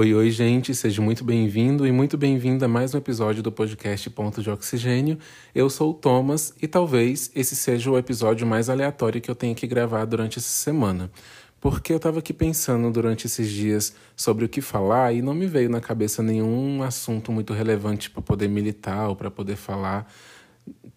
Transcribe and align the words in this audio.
Oi, 0.00 0.14
oi, 0.14 0.30
gente, 0.30 0.76
seja 0.76 1.02
muito 1.02 1.24
bem-vindo 1.24 1.84
e 1.84 1.90
muito 1.90 2.16
bem-vinda 2.16 2.66
a 2.66 2.68
mais 2.68 2.94
um 2.94 2.98
episódio 2.98 3.42
do 3.42 3.50
podcast 3.50 4.08
Ponto 4.10 4.40
de 4.40 4.48
Oxigênio. 4.48 5.18
Eu 5.52 5.68
sou 5.68 5.90
o 5.90 5.92
Thomas 5.92 6.54
e 6.62 6.68
talvez 6.68 7.32
esse 7.34 7.56
seja 7.56 7.90
o 7.90 7.98
episódio 7.98 8.46
mais 8.46 8.70
aleatório 8.70 9.20
que 9.20 9.28
eu 9.28 9.34
tenha 9.34 9.56
que 9.56 9.66
gravar 9.66 10.04
durante 10.04 10.38
essa 10.38 10.50
semana. 10.50 11.10
Porque 11.60 11.92
eu 11.92 11.96
estava 11.96 12.20
aqui 12.20 12.32
pensando 12.32 12.88
durante 12.92 13.26
esses 13.26 13.50
dias 13.50 13.92
sobre 14.14 14.44
o 14.44 14.48
que 14.48 14.60
falar 14.60 15.12
e 15.14 15.20
não 15.20 15.34
me 15.34 15.48
veio 15.48 15.68
na 15.68 15.80
cabeça 15.80 16.22
nenhum 16.22 16.80
assunto 16.84 17.32
muito 17.32 17.52
relevante 17.52 18.08
para 18.08 18.22
poder 18.22 18.46
militar 18.46 19.08
ou 19.08 19.16
para 19.16 19.32
poder 19.32 19.56
falar 19.56 20.06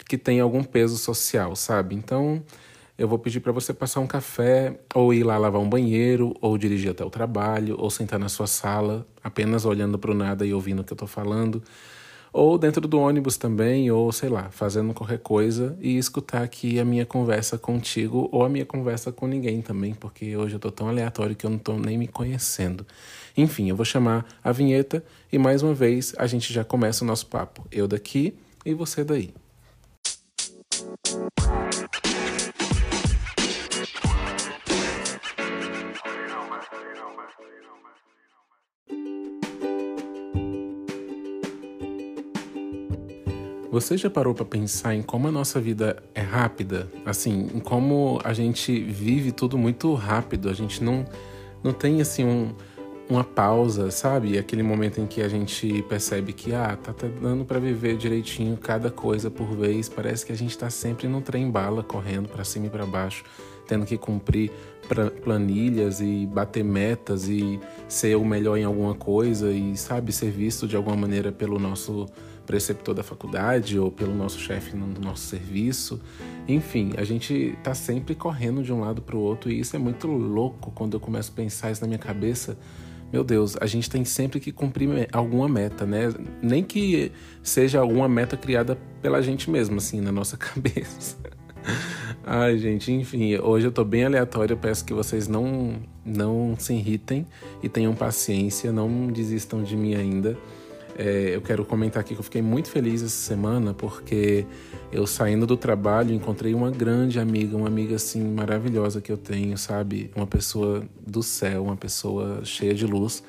que 0.08 0.16
tem 0.16 0.40
algum 0.40 0.64
peso 0.64 0.96
social, 0.96 1.56
sabe? 1.56 1.96
Então, 1.96 2.44
eu 2.98 3.08
vou 3.08 3.18
pedir 3.18 3.40
para 3.40 3.52
você 3.52 3.74
passar 3.74 4.00
um 4.00 4.08
café, 4.08 4.80
ou 4.94 5.14
ir 5.14 5.24
lá 5.24 5.38
lavar 5.38 5.62
um 5.62 5.70
banheiro, 5.70 6.36
ou 6.42 6.58
dirigir 6.58 6.92
até 6.92 7.04
o 7.04 7.10
trabalho, 7.10 7.76
ou 7.80 7.90
sentar 7.90 8.20
na 8.20 8.30
sua 8.30 8.48
sala, 8.48 9.08
apenas 9.24 9.66
olhando 9.66 9.98
para 9.98 10.12
o 10.12 10.14
nada 10.14 10.46
e 10.46 10.54
ouvindo 10.54 10.82
o 10.82 10.84
que 10.84 10.94
eu 10.94 10.96
estou 10.96 11.08
falando, 11.08 11.64
ou 12.34 12.58
dentro 12.58 12.88
do 12.88 13.00
ônibus 13.00 13.36
também, 13.36 13.92
ou 13.92 14.12
sei 14.12 14.30
lá, 14.30 14.50
fazendo 14.52 14.94
qualquer 14.94 15.20
coisa 15.20 15.78
e 15.82 15.98
escutar 15.98 16.44
aqui 16.44 16.80
a 16.80 16.86
minha 16.86 17.06
conversa 17.06 17.58
contigo 17.58 18.30
ou 18.32 18.46
a 18.46 18.50
minha 18.50 18.66
conversa 18.66 19.12
com 19.12 19.28
ninguém 19.28 19.62
também, 19.62 19.94
porque 19.94 20.38
hoje 20.38 20.56
eu 20.56 20.60
tô 20.60 20.72
tão 20.72 20.88
aleatório 20.88 21.36
que 21.36 21.46
eu 21.46 21.50
não 21.50 21.58
tô 21.58 21.78
nem 21.78 21.98
me 21.98 22.08
conhecendo. 22.08 22.86
Enfim, 23.36 23.70
eu 23.70 23.76
vou 23.76 23.86
chamar 23.86 24.26
a 24.44 24.52
vinheta 24.52 25.04
e 25.32 25.38
mais 25.38 25.62
uma 25.62 25.74
vez 25.74 26.14
a 26.18 26.26
gente 26.26 26.54
já 26.54 26.64
começa 26.64 27.04
o 27.04 27.08
nosso 27.08 27.28
papo. 27.28 27.66
Eu 27.72 27.88
daqui 27.88 28.34
e 28.66 28.74
você 28.74 29.04
daí. 29.04 29.34
Você 43.72 43.96
já 43.96 44.10
parou 44.10 44.34
para 44.34 44.44
pensar 44.44 44.94
em 44.96 45.02
como 45.02 45.30
a 45.30 45.32
nossa 45.32 45.58
vida 45.58 46.04
é 46.14 46.20
rápida? 46.20 46.92
Assim, 47.06 47.48
em 47.56 47.60
como 47.62 48.20
a 48.22 48.34
gente 48.34 48.78
vive 48.84 49.32
tudo 49.32 49.58
muito 49.58 49.94
rápido, 49.94 50.50
a 50.50 50.54
gente 50.54 50.84
não, 50.84 51.06
não 51.64 51.72
tem 51.72 52.02
assim 52.02 52.26
um, 52.26 52.54
uma 53.10 53.24
pausa, 53.24 53.90
sabe? 53.90 54.38
Aquele 54.38 54.62
momento 54.62 55.00
em 55.00 55.08
que 55.08 55.22
a 55.22 55.30
gente 55.30 55.84
percebe 55.84 56.34
que 56.34 56.54
ah, 56.54 56.78
tá, 56.84 56.92
tá 56.92 57.08
dando 57.08 57.46
para 57.46 57.60
viver 57.60 57.96
direitinho 57.96 58.58
cada 58.58 58.92
coisa 58.92 59.32
por 59.32 59.56
vez, 59.56 59.88
parece 59.88 60.26
que 60.26 60.34
a 60.34 60.38
gente 60.38 60.58
tá 60.58 60.70
sempre 60.70 61.08
no 61.08 61.22
trem 61.22 61.50
bala 61.50 61.82
correndo 61.82 62.28
para 62.28 62.44
cima 62.44 62.66
e 62.66 62.70
para 62.70 62.86
baixo, 62.86 63.24
tendo 63.66 63.86
que 63.86 63.98
cumprir 63.98 64.52
planilhas 65.24 66.02
e 66.02 66.26
bater 66.26 66.66
metas 66.66 67.30
e 67.30 67.58
ser 67.88 68.18
o 68.18 68.26
melhor 68.26 68.58
em 68.58 68.66
alguma 68.66 68.96
coisa 68.96 69.50
e 69.50 69.78
sabe 69.78 70.12
ser 70.12 70.30
visto 70.30 70.68
de 70.68 70.76
alguma 70.76 70.98
maneira 70.98 71.32
pelo 71.32 71.58
nosso 71.58 72.06
preceptor 72.52 72.94
da 72.94 73.02
faculdade 73.02 73.80
ou 73.80 73.90
pelo 73.90 74.14
nosso 74.14 74.38
chefe 74.38 74.76
no 74.76 74.86
nosso 75.00 75.26
serviço. 75.26 76.02
Enfim, 76.50 76.92
a 76.98 77.04
gente 77.06 77.56
está 77.58 77.74
sempre 77.74 78.14
correndo 78.14 78.62
de 78.62 78.74
um 78.74 78.82
lado 78.82 79.02
para 79.02 79.16
o 79.16 79.20
outro 79.20 79.50
e 79.50 79.58
isso 79.58 79.74
é 79.74 79.80
muito 79.80 80.06
louco 80.06 80.70
quando 80.72 80.96
eu 80.96 81.00
começo 81.00 81.32
a 81.32 81.36
pensar 81.36 81.72
isso 81.72 81.80
na 81.80 81.88
minha 81.88 81.98
cabeça. 81.98 82.58
Meu 83.12 83.24
Deus, 83.24 83.56
a 83.62 83.66
gente 83.66 83.90
tem 83.90 84.04
sempre 84.04 84.38
que 84.42 84.52
cumprir 84.52 85.08
alguma 85.14 85.48
meta, 85.48 85.86
né? 85.86 86.14
Nem 86.42 86.62
que 86.62 87.14
seja 87.42 87.80
alguma 87.80 88.10
meta 88.10 88.36
criada 88.36 88.78
pela 89.02 89.22
gente 89.22 89.50
mesmo, 89.50 89.78
assim, 89.78 90.02
na 90.02 90.12
nossa 90.12 90.36
cabeça. 90.36 91.18
Ai, 92.22 92.58
gente, 92.58 92.92
enfim, 92.92 93.38
hoje 93.38 93.68
eu 93.68 93.72
tô 93.72 93.86
bem 93.86 94.04
aleatório, 94.04 94.54
eu 94.54 94.58
peço 94.58 94.84
que 94.84 94.94
vocês 94.94 95.28
não, 95.28 95.76
não 96.06 96.56
se 96.60 96.74
irritem 96.74 97.26
e 97.64 97.70
tenham 97.70 97.96
paciência, 97.96 98.74
não 98.74 99.08
desistam 99.08 99.64
de 99.64 99.78
mim 99.78 99.96
ainda. 99.96 100.38
É, 100.98 101.36
eu 101.36 101.42
quero 101.42 101.64
comentar 101.64 102.02
aqui 102.02 102.14
que 102.14 102.20
eu 102.20 102.24
fiquei 102.24 102.42
muito 102.42 102.70
feliz 102.70 103.02
essa 103.02 103.16
semana 103.16 103.74
porque 103.74 104.46
eu 104.92 105.08
saindo 105.08 105.48
do 105.48 105.56
trabalho 105.56 106.14
encontrei 106.14 106.54
uma 106.54 106.70
grande 106.70 107.20
amiga, 107.20 107.56
uma 107.56 107.68
amiga 107.68 107.96
assim 107.96 108.22
maravilhosa 108.22 109.00
que 109.00 109.12
eu 109.12 109.18
tenho, 109.18 109.58
sabe? 109.58 110.12
Uma 110.16 110.28
pessoa 110.28 110.84
do 111.06 111.24
céu, 111.24 111.64
uma 111.64 111.78
pessoa 111.78 112.44
cheia 112.44 112.74
de 112.74 112.86
luz, 112.86 113.24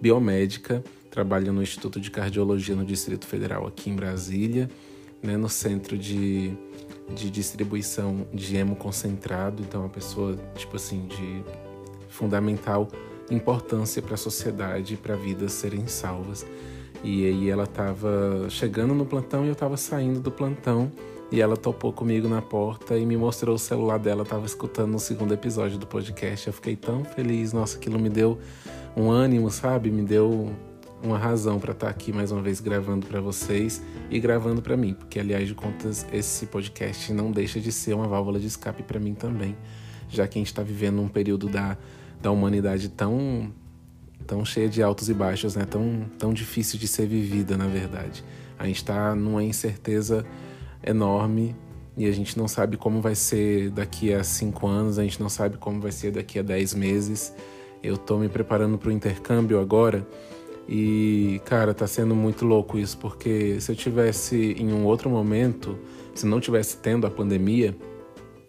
biomédica, 0.00 0.84
trabalha 1.10 1.50
no 1.50 1.62
Instituto 1.62 1.98
de 1.98 2.10
Cardiologia 2.10 2.76
no 2.76 2.84
Distrito 2.84 3.26
Federal 3.26 3.66
aqui 3.66 3.88
em 3.88 3.96
Brasília, 3.96 4.68
né, 5.22 5.36
no 5.36 5.48
centro 5.48 5.96
de, 5.96 6.52
de 7.14 7.30
distribuição 7.30 8.26
de 8.34 8.56
hemo 8.56 8.76
concentrado, 8.76 9.62
então 9.62 9.80
uma 9.80 9.88
pessoa 9.88 10.36
tipo 10.54 10.76
assim 10.76 11.06
de 11.06 11.42
fundamental 12.10 12.88
importância 13.30 14.00
para 14.02 14.14
a 14.14 14.18
sociedade 14.18 14.96
para 14.96 15.16
vidas 15.16 15.52
serem 15.52 15.86
salvas. 15.86 16.46
E 17.06 17.24
aí 17.24 17.48
ela 17.48 17.62
estava 17.62 18.50
chegando 18.50 18.92
no 18.92 19.06
plantão 19.06 19.44
e 19.44 19.46
eu 19.46 19.52
estava 19.52 19.76
saindo 19.76 20.18
do 20.18 20.32
plantão. 20.32 20.90
E 21.30 21.40
ela 21.40 21.56
topou 21.56 21.92
comigo 21.92 22.26
na 22.26 22.42
porta 22.42 22.98
e 22.98 23.06
me 23.06 23.16
mostrou 23.16 23.54
o 23.54 23.58
celular 23.60 23.96
dela. 23.96 24.24
estava 24.24 24.44
escutando 24.44 24.96
o 24.96 24.98
segundo 24.98 25.32
episódio 25.32 25.78
do 25.78 25.86
podcast. 25.86 26.48
Eu 26.48 26.52
fiquei 26.52 26.74
tão 26.74 27.04
feliz. 27.04 27.52
Nossa, 27.52 27.78
aquilo 27.78 27.96
me 27.96 28.10
deu 28.10 28.40
um 28.96 29.08
ânimo, 29.08 29.52
sabe? 29.52 29.88
Me 29.88 30.02
deu 30.02 30.50
uma 31.00 31.16
razão 31.16 31.60
para 31.60 31.70
estar 31.70 31.86
tá 31.86 31.92
aqui 31.92 32.12
mais 32.12 32.32
uma 32.32 32.42
vez 32.42 32.58
gravando 32.58 33.06
para 33.06 33.20
vocês 33.20 33.80
e 34.10 34.18
gravando 34.18 34.60
para 34.60 34.76
mim, 34.76 34.92
porque 34.92 35.20
aliás 35.20 35.46
de 35.46 35.54
contas 35.54 36.04
esse 36.12 36.46
podcast 36.46 37.12
não 37.12 37.30
deixa 37.30 37.60
de 37.60 37.70
ser 37.70 37.94
uma 37.94 38.08
válvula 38.08 38.40
de 38.40 38.48
escape 38.48 38.82
para 38.82 38.98
mim 38.98 39.14
também, 39.14 39.56
já 40.08 40.26
que 40.26 40.38
a 40.38 40.40
gente 40.40 40.48
está 40.48 40.62
vivendo 40.62 41.00
um 41.00 41.06
período 41.06 41.48
da, 41.48 41.76
da 42.20 42.32
humanidade 42.32 42.88
tão 42.88 43.52
tão 44.26 44.44
cheia 44.44 44.68
de 44.68 44.82
altos 44.82 45.08
e 45.08 45.14
baixos, 45.14 45.54
né? 45.54 45.64
Tão, 45.64 46.06
tão 46.18 46.32
difícil 46.32 46.78
de 46.78 46.88
ser 46.88 47.06
vivida, 47.06 47.56
na 47.56 47.66
verdade. 47.66 48.24
A 48.58 48.66
gente 48.66 48.76
está 48.76 49.14
numa 49.14 49.42
incerteza 49.42 50.26
enorme 50.84 51.54
e 51.96 52.06
a 52.06 52.12
gente 52.12 52.36
não 52.36 52.48
sabe 52.48 52.76
como 52.76 53.00
vai 53.00 53.14
ser 53.14 53.70
daqui 53.70 54.12
a 54.12 54.22
cinco 54.22 54.66
anos, 54.66 54.98
a 54.98 55.02
gente 55.02 55.20
não 55.20 55.28
sabe 55.28 55.56
como 55.56 55.80
vai 55.80 55.92
ser 55.92 56.10
daqui 56.10 56.38
a 56.38 56.42
dez 56.42 56.74
meses. 56.74 57.34
Eu 57.82 57.94
estou 57.94 58.18
me 58.18 58.28
preparando 58.28 58.76
para 58.76 58.88
o 58.88 58.92
intercâmbio 58.92 59.60
agora 59.60 60.06
e, 60.68 61.40
cara, 61.44 61.72
tá 61.72 61.86
sendo 61.86 62.14
muito 62.14 62.44
louco 62.44 62.78
isso, 62.78 62.98
porque 62.98 63.60
se 63.60 63.70
eu 63.70 63.76
tivesse 63.76 64.52
em 64.58 64.72
um 64.72 64.84
outro 64.84 65.08
momento, 65.08 65.78
se 66.14 66.26
não 66.26 66.40
tivesse 66.40 66.78
tendo 66.78 67.06
a 67.06 67.10
pandemia, 67.10 67.76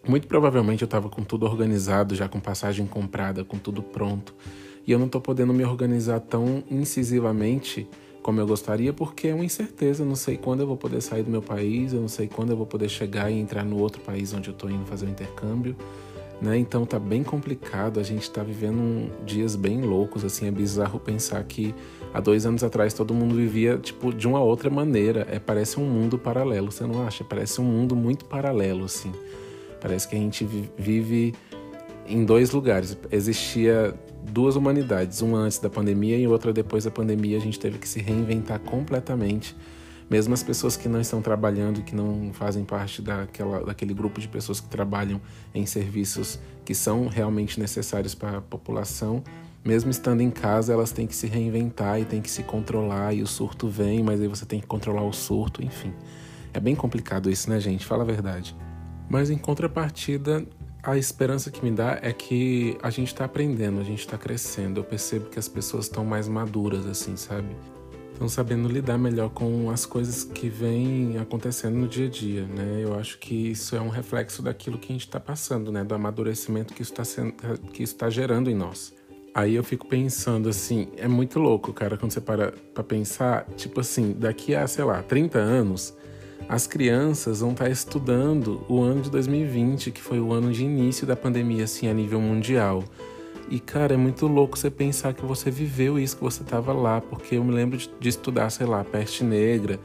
muito 0.06 0.26
provavelmente 0.26 0.82
eu 0.82 0.86
estava 0.86 1.08
com 1.08 1.22
tudo 1.22 1.46
organizado, 1.46 2.14
já 2.14 2.28
com 2.28 2.40
passagem 2.40 2.86
comprada, 2.86 3.44
com 3.44 3.58
tudo 3.58 3.82
pronto 3.82 4.34
e 4.88 4.92
eu 4.92 4.98
não 4.98 5.04
estou 5.04 5.20
podendo 5.20 5.52
me 5.52 5.62
organizar 5.62 6.18
tão 6.18 6.64
incisivamente 6.70 7.86
como 8.22 8.40
eu 8.40 8.46
gostaria, 8.46 8.90
porque 8.90 9.28
é 9.28 9.34
uma 9.34 9.44
incerteza. 9.44 10.02
Eu 10.02 10.06
não 10.06 10.16
sei 10.16 10.38
quando 10.38 10.60
eu 10.60 10.66
vou 10.66 10.78
poder 10.78 11.02
sair 11.02 11.22
do 11.22 11.30
meu 11.30 11.42
país, 11.42 11.92
eu 11.92 12.00
não 12.00 12.08
sei 12.08 12.26
quando 12.26 12.52
eu 12.52 12.56
vou 12.56 12.64
poder 12.64 12.88
chegar 12.88 13.30
e 13.30 13.38
entrar 13.38 13.66
no 13.66 13.78
outro 13.78 14.00
país 14.00 14.32
onde 14.32 14.48
eu 14.48 14.54
estou 14.54 14.70
indo 14.70 14.86
fazer 14.86 15.04
o 15.04 15.10
intercâmbio. 15.10 15.76
Né? 16.40 16.56
Então 16.56 16.86
tá 16.86 16.98
bem 16.98 17.22
complicado, 17.22 18.00
a 18.00 18.02
gente 18.02 18.22
está 18.22 18.42
vivendo 18.42 18.78
um, 18.78 19.10
dias 19.26 19.56
bem 19.56 19.82
loucos, 19.82 20.24
assim, 20.24 20.46
é 20.46 20.50
bizarro 20.50 20.98
pensar 20.98 21.44
que 21.44 21.74
há 22.14 22.18
dois 22.18 22.46
anos 22.46 22.64
atrás 22.64 22.94
todo 22.94 23.12
mundo 23.12 23.34
vivia 23.34 23.76
tipo 23.76 24.10
de 24.10 24.26
uma 24.26 24.40
outra 24.40 24.70
maneira, 24.70 25.26
é 25.30 25.38
parece 25.38 25.78
um 25.78 25.84
mundo 25.84 26.18
paralelo, 26.18 26.72
você 26.72 26.86
não 26.86 27.06
acha? 27.06 27.22
Parece 27.24 27.60
um 27.60 27.64
mundo 27.64 27.94
muito 27.94 28.24
paralelo, 28.24 28.86
assim. 28.86 29.12
Parece 29.82 30.08
que 30.08 30.16
a 30.16 30.18
gente 30.18 30.48
vive 30.78 31.34
em 32.08 32.24
dois 32.24 32.50
lugares. 32.50 32.96
Existia 33.10 33.94
duas 34.30 34.56
humanidades, 34.56 35.20
uma 35.20 35.38
antes 35.38 35.58
da 35.58 35.70
pandemia 35.70 36.16
e 36.18 36.26
outra 36.26 36.52
depois 36.52 36.84
da 36.84 36.90
pandemia. 36.90 37.36
A 37.36 37.40
gente 37.40 37.58
teve 37.58 37.78
que 37.78 37.88
se 37.88 38.00
reinventar 38.00 38.58
completamente. 38.60 39.54
Mesmo 40.10 40.32
as 40.32 40.42
pessoas 40.42 40.76
que 40.76 40.88
não 40.88 41.00
estão 41.00 41.20
trabalhando, 41.20 41.82
que 41.82 41.94
não 41.94 42.30
fazem 42.32 42.64
parte 42.64 43.02
daquela, 43.02 43.62
daquele 43.64 43.92
grupo 43.92 44.20
de 44.20 44.26
pessoas 44.26 44.58
que 44.58 44.68
trabalham 44.68 45.20
em 45.54 45.66
serviços 45.66 46.38
que 46.64 46.74
são 46.74 47.08
realmente 47.08 47.60
necessários 47.60 48.14
para 48.14 48.38
a 48.38 48.40
população, 48.40 49.22
mesmo 49.64 49.90
estando 49.90 50.22
em 50.22 50.30
casa, 50.30 50.72
elas 50.72 50.92
têm 50.92 51.06
que 51.06 51.14
se 51.14 51.26
reinventar 51.26 52.00
e 52.00 52.04
têm 52.06 52.22
que 52.22 52.30
se 52.30 52.42
controlar. 52.42 53.12
E 53.12 53.22
o 53.22 53.26
surto 53.26 53.68
vem, 53.68 54.02
mas 54.02 54.20
aí 54.20 54.28
você 54.28 54.46
tem 54.46 54.60
que 54.60 54.66
controlar 54.66 55.02
o 55.02 55.12
surto, 55.12 55.62
enfim. 55.62 55.92
É 56.54 56.60
bem 56.60 56.74
complicado 56.74 57.30
isso, 57.30 57.50
né, 57.50 57.60
gente? 57.60 57.84
Fala 57.84 58.02
a 58.02 58.06
verdade. 58.06 58.56
Mas 59.10 59.28
em 59.28 59.36
contrapartida, 59.36 60.46
a 60.82 60.96
esperança 60.96 61.50
que 61.50 61.62
me 61.64 61.70
dá 61.70 61.98
é 62.02 62.12
que 62.12 62.78
a 62.82 62.90
gente 62.90 63.08
está 63.08 63.24
aprendendo, 63.24 63.80
a 63.80 63.84
gente 63.84 64.00
está 64.00 64.16
crescendo. 64.16 64.80
Eu 64.80 64.84
percebo 64.84 65.26
que 65.26 65.38
as 65.38 65.48
pessoas 65.48 65.86
estão 65.86 66.04
mais 66.04 66.28
maduras, 66.28 66.86
assim, 66.86 67.16
sabe? 67.16 67.48
Estão 68.12 68.28
sabendo 68.28 68.68
lidar 68.68 68.98
melhor 68.98 69.30
com 69.30 69.70
as 69.70 69.86
coisas 69.86 70.24
que 70.24 70.48
vêm 70.48 71.18
acontecendo 71.18 71.76
no 71.76 71.86
dia 71.86 72.06
a 72.06 72.10
dia, 72.10 72.46
né? 72.46 72.80
Eu 72.82 72.98
acho 72.98 73.18
que 73.18 73.50
isso 73.50 73.76
é 73.76 73.80
um 73.80 73.88
reflexo 73.88 74.42
daquilo 74.42 74.78
que 74.78 74.92
a 74.92 74.92
gente 74.92 75.06
está 75.06 75.20
passando, 75.20 75.70
né? 75.70 75.84
Do 75.84 75.94
amadurecimento 75.94 76.74
que 76.74 76.82
isso 76.82 76.92
está 76.92 77.04
tá 77.96 78.10
gerando 78.10 78.50
em 78.50 78.54
nós. 78.54 78.92
Aí 79.34 79.54
eu 79.54 79.62
fico 79.62 79.86
pensando 79.86 80.48
assim, 80.48 80.88
é 80.96 81.06
muito 81.06 81.38
louco, 81.38 81.72
cara, 81.72 81.96
quando 81.96 82.10
você 82.10 82.20
para 82.20 82.50
pra 82.74 82.82
pensar, 82.82 83.46
tipo 83.56 83.80
assim, 83.80 84.12
daqui 84.18 84.52
a, 84.52 84.66
sei 84.66 84.84
lá, 84.84 85.00
30 85.00 85.38
anos, 85.38 85.94
as 86.48 86.66
crianças 86.66 87.40
vão 87.40 87.50
estar 87.50 87.68
estudando 87.68 88.64
o 88.68 88.80
ano 88.80 89.02
de 89.02 89.10
2020, 89.10 89.90
que 89.90 90.00
foi 90.00 90.18
o 90.18 90.32
ano 90.32 90.50
de 90.50 90.64
início 90.64 91.06
da 91.06 91.14
pandemia, 91.14 91.64
assim, 91.64 91.88
a 91.88 91.92
nível 91.92 92.20
mundial. 92.20 92.82
E, 93.50 93.60
cara, 93.60 93.94
é 93.94 93.96
muito 93.96 94.26
louco 94.26 94.58
você 94.58 94.70
pensar 94.70 95.12
que 95.12 95.24
você 95.24 95.50
viveu 95.50 95.98
isso, 95.98 96.16
que 96.16 96.22
você 96.22 96.42
estava 96.42 96.72
lá, 96.72 97.02
porque 97.02 97.36
eu 97.36 97.44
me 97.44 97.52
lembro 97.52 97.76
de, 97.76 97.90
de, 98.00 98.08
estudar, 98.08 98.48
sei 98.48 98.66
lá, 98.66 98.82
peste 98.82 99.22
negra 99.22 99.78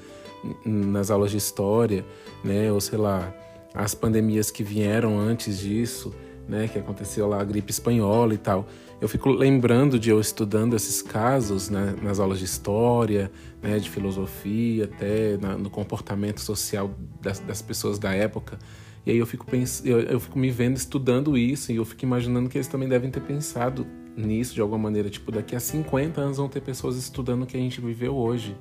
nas 0.66 1.12
aulas 1.12 1.32
de 1.32 1.38
história, 1.38 2.06
né? 2.44 2.72
Ou 2.72 2.80
sei 2.80 2.98
lá, 2.98 3.34
as 3.74 3.94
pandemias 3.94 4.50
que 4.50 4.64
vieram 4.64 5.20
antes 5.20 5.60
disso, 5.60 6.14
né? 6.48 6.70
Que 6.72 6.80
aconteceu 6.80 7.28
lá 7.28 7.42
a 7.42 7.44
gripe 7.44 7.72
espanhola 7.72 8.34
e 8.34 8.38
tal. 8.38 8.66
Eu 9.02 9.10
fico 9.10 9.30
lembrando 9.30 10.00
de 10.00 10.10
eu 10.10 10.20
estudando 10.20 10.76
esses 10.76 11.02
casos 11.02 11.70
né, 11.70 11.96
nas 12.02 12.20
aulas 12.20 12.40
de 12.40 12.46
história, 12.46 13.32
né, 13.62 13.78
de 13.78 13.90
filosofia, 13.90 14.86
até 14.86 15.38
na, 15.38 15.58
no 15.58 15.70
comportamento 15.70 16.40
social 16.40 16.92
das, 17.22 17.40
das 17.40 17.62
pessoas 17.62 18.00
da 18.00 18.14
época. 18.14 18.58
E 19.06 19.12
aí 19.12 19.18
eu 19.18 19.26
fico, 19.26 19.46
pens... 19.46 19.82
eu, 19.86 20.00
eu 20.00 20.20
fico 20.20 20.40
me 20.40 20.50
vendo 20.50 20.78
estudando 20.78 21.38
isso 21.38 21.72
e 21.72 21.76
eu 21.76 21.86
fico 21.86 22.06
imaginando 22.06 22.50
que 22.50 22.58
eles 22.58 22.68
também 22.68 22.88
devem 22.88 23.12
ter 23.12 23.22
pensado 23.22 23.86
nisso 24.16 24.54
de 24.54 24.62
alguma 24.62 24.80
maneira. 24.80 25.10
Tipo, 25.10 25.32
daqui 25.32 25.56
a 25.56 25.60
50 25.60 26.22
anos 26.22 26.38
vão 26.38 26.48
ter 26.48 26.62
pessoas 26.62 26.96
estudando 26.96 27.44
o 27.44 27.46
que 27.46 27.58
a 27.58 27.60
gente 27.60 27.82
viveu 27.82 28.16
hoje. 28.16 28.56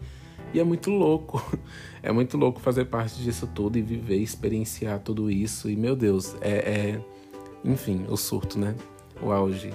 E 0.53 0.61
é 0.61 0.65
muito 0.65 0.91
louco. 0.91 1.43
É 2.05 2.11
muito 2.11 2.37
louco 2.37 2.59
fazer 2.59 2.87
parte 2.87 3.23
disso 3.23 3.47
tudo 3.47 3.79
e 3.79 3.81
viver, 3.81 4.17
experienciar 4.17 4.99
tudo 4.99 5.31
isso. 5.31 5.71
E, 5.71 5.77
meu 5.77 5.95
Deus, 5.95 6.35
é. 6.41 6.51
é... 6.51 7.01
Enfim, 7.65 8.07
o 8.09 8.17
surto, 8.17 8.59
né? 8.59 8.75
O 9.23 9.31
auge. 9.31 9.71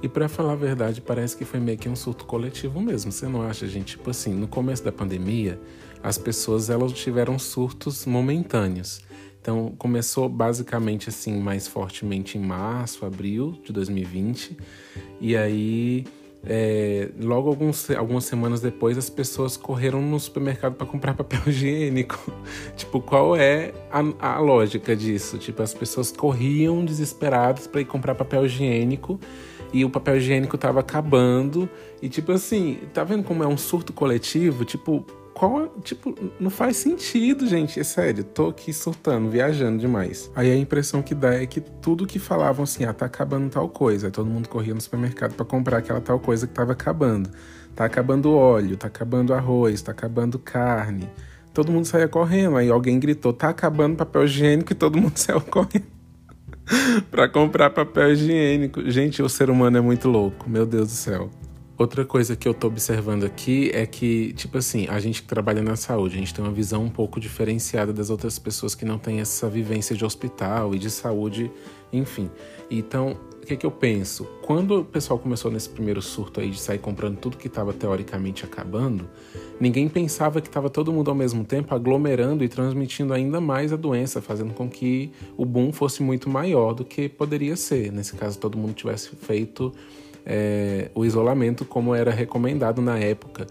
E 0.00 0.08
para 0.08 0.28
falar 0.28 0.52
a 0.52 0.56
verdade, 0.56 1.00
parece 1.00 1.36
que 1.36 1.44
foi 1.44 1.60
meio 1.60 1.78
que 1.78 1.88
um 1.88 1.96
surto 1.96 2.24
coletivo 2.24 2.80
mesmo. 2.80 3.12
Você 3.12 3.26
não 3.28 3.42
acha, 3.42 3.66
gente? 3.66 3.96
Tipo 3.96 4.10
assim, 4.10 4.32
no 4.32 4.48
começo 4.48 4.82
da 4.82 4.90
pandemia, 4.90 5.60
as 6.02 6.18
pessoas 6.18 6.70
elas 6.70 6.92
tiveram 6.92 7.38
surtos 7.38 8.06
momentâneos. 8.06 9.00
Então, 9.40 9.74
começou 9.76 10.28
basicamente 10.28 11.08
assim, 11.08 11.40
mais 11.40 11.66
fortemente 11.66 12.38
em 12.38 12.40
março, 12.40 13.04
abril 13.04 13.58
de 13.64 13.72
2020. 13.72 14.56
E 15.20 15.36
aí, 15.36 16.04
é, 16.44 17.10
logo 17.20 17.48
alguns, 17.48 17.90
algumas 17.90 18.24
semanas 18.24 18.60
depois, 18.60 18.98
as 18.98 19.08
pessoas 19.08 19.56
correram 19.56 20.02
no 20.02 20.18
supermercado 20.18 20.74
para 20.74 20.86
comprar 20.86 21.14
papel 21.14 21.40
higiênico. 21.46 22.18
tipo, 22.76 23.00
qual 23.00 23.36
é 23.36 23.72
a, 23.90 24.34
a 24.34 24.38
lógica 24.38 24.94
disso? 24.94 25.38
Tipo, 25.38 25.62
as 25.62 25.74
pessoas 25.74 26.10
corriam 26.10 26.84
desesperadas 26.84 27.66
para 27.66 27.80
ir 27.80 27.84
comprar 27.84 28.14
papel 28.14 28.46
higiênico 28.46 29.20
e 29.72 29.84
o 29.84 29.90
papel 29.90 30.16
higiênico 30.16 30.58
tava 30.58 30.80
acabando. 30.80 31.68
E 32.00 32.08
tipo 32.08 32.32
assim, 32.32 32.78
tá 32.92 33.02
vendo 33.04 33.24
como 33.24 33.42
é 33.42 33.46
um 33.46 33.56
surto 33.56 33.92
coletivo? 33.92 34.64
Tipo, 34.64 35.06
qual, 35.34 35.68
tipo, 35.82 36.14
não 36.38 36.50
faz 36.50 36.76
sentido, 36.76 37.46
gente. 37.46 37.80
É 37.80 37.84
sério, 37.84 38.22
tô 38.22 38.48
aqui 38.48 38.72
surtando, 38.72 39.30
viajando 39.30 39.78
demais. 39.78 40.30
Aí 40.34 40.50
a 40.50 40.56
impressão 40.56 41.02
que 41.02 41.14
dá 41.14 41.34
é 41.34 41.46
que 41.46 41.60
tudo 41.60 42.06
que 42.06 42.18
falavam 42.18 42.64
assim, 42.64 42.84
ah, 42.84 42.92
tá 42.92 43.06
acabando 43.06 43.48
tal 43.48 43.68
coisa. 43.68 44.08
Aí 44.08 44.10
todo 44.12 44.28
mundo 44.28 44.48
corria 44.48 44.74
no 44.74 44.80
supermercado 44.80 45.34
para 45.34 45.44
comprar 45.44 45.78
aquela 45.78 46.00
tal 46.00 46.20
coisa 46.20 46.46
que 46.46 46.52
tava 46.52 46.72
acabando. 46.72 47.30
Tá 47.74 47.86
acabando 47.86 48.32
óleo, 48.32 48.76
tá 48.76 48.86
acabando 48.86 49.32
arroz, 49.32 49.80
tá 49.80 49.92
acabando 49.92 50.38
carne. 50.38 51.08
Todo 51.54 51.72
mundo 51.72 51.86
saía 51.86 52.08
correndo. 52.08 52.56
Aí 52.56 52.70
alguém 52.70 53.00
gritou, 53.00 53.32
tá 53.32 53.48
acabando 53.48 53.96
papel 53.96 54.24
higiênico 54.24 54.72
e 54.72 54.74
todo 54.74 55.00
mundo 55.00 55.16
saiu 55.18 55.40
correndo. 55.40 56.01
para 57.10 57.28
comprar 57.28 57.70
papel 57.70 58.12
higiênico. 58.12 58.88
Gente, 58.90 59.22
o 59.22 59.28
ser 59.28 59.50
humano 59.50 59.78
é 59.78 59.80
muito 59.80 60.08
louco, 60.08 60.48
meu 60.48 60.66
Deus 60.66 60.88
do 60.88 60.94
céu. 60.94 61.30
Outra 61.76 62.04
coisa 62.04 62.36
que 62.36 62.46
eu 62.46 62.54
tô 62.54 62.68
observando 62.68 63.24
aqui 63.24 63.70
é 63.74 63.86
que, 63.86 64.32
tipo 64.34 64.58
assim, 64.58 64.86
a 64.88 65.00
gente 65.00 65.22
que 65.22 65.28
trabalha 65.28 65.62
na 65.62 65.74
saúde, 65.74 66.14
a 66.14 66.18
gente 66.18 66.32
tem 66.32 66.44
uma 66.44 66.52
visão 66.52 66.84
um 66.84 66.90
pouco 66.90 67.18
diferenciada 67.18 67.92
das 67.92 68.08
outras 68.10 68.38
pessoas 68.38 68.74
que 68.74 68.84
não 68.84 68.98
têm 68.98 69.20
essa 69.20 69.48
vivência 69.48 69.96
de 69.96 70.04
hospital 70.04 70.74
e 70.74 70.78
de 70.78 70.90
saúde, 70.90 71.50
enfim. 71.92 72.30
Então, 72.70 73.18
o 73.42 73.46
que, 73.46 73.56
que 73.56 73.66
eu 73.66 73.72
penso? 73.72 74.24
Quando 74.40 74.80
o 74.80 74.84
pessoal 74.84 75.18
começou 75.18 75.50
nesse 75.50 75.68
primeiro 75.68 76.00
surto 76.00 76.40
aí 76.40 76.50
de 76.50 76.60
sair 76.60 76.78
comprando 76.78 77.18
tudo 77.18 77.36
que 77.36 77.48
estava 77.48 77.72
teoricamente 77.72 78.44
acabando, 78.44 79.10
ninguém 79.58 79.88
pensava 79.88 80.40
que 80.40 80.46
estava 80.46 80.70
todo 80.70 80.92
mundo 80.92 81.10
ao 81.10 81.14
mesmo 81.16 81.44
tempo 81.44 81.74
aglomerando 81.74 82.44
e 82.44 82.48
transmitindo 82.48 83.12
ainda 83.12 83.40
mais 83.40 83.72
a 83.72 83.76
doença, 83.76 84.22
fazendo 84.22 84.54
com 84.54 84.70
que 84.70 85.10
o 85.36 85.44
boom 85.44 85.72
fosse 85.72 86.04
muito 86.04 86.30
maior 86.30 86.72
do 86.72 86.84
que 86.84 87.08
poderia 87.08 87.56
ser. 87.56 87.90
Nesse 87.90 88.14
caso, 88.14 88.38
todo 88.38 88.56
mundo 88.56 88.74
tivesse 88.74 89.10
feito 89.16 89.72
é, 90.24 90.88
o 90.94 91.04
isolamento 91.04 91.64
como 91.64 91.96
era 91.96 92.12
recomendado 92.12 92.80
na 92.80 92.96
época. 92.96 93.48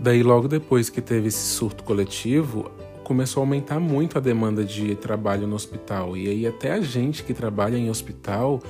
Daí, 0.00 0.24
logo 0.24 0.48
depois 0.48 0.90
que 0.90 1.00
teve 1.00 1.28
esse 1.28 1.54
surto 1.54 1.84
coletivo, 1.84 2.68
começou 3.04 3.42
a 3.42 3.46
aumentar 3.46 3.78
muito 3.78 4.18
a 4.18 4.20
demanda 4.20 4.64
de 4.64 4.96
trabalho 4.96 5.46
no 5.46 5.54
hospital. 5.54 6.16
E 6.16 6.28
aí, 6.28 6.46
até 6.48 6.72
a 6.72 6.80
gente 6.80 7.22
que 7.22 7.32
trabalha 7.32 7.76
em 7.76 7.88
hospital 7.88 8.60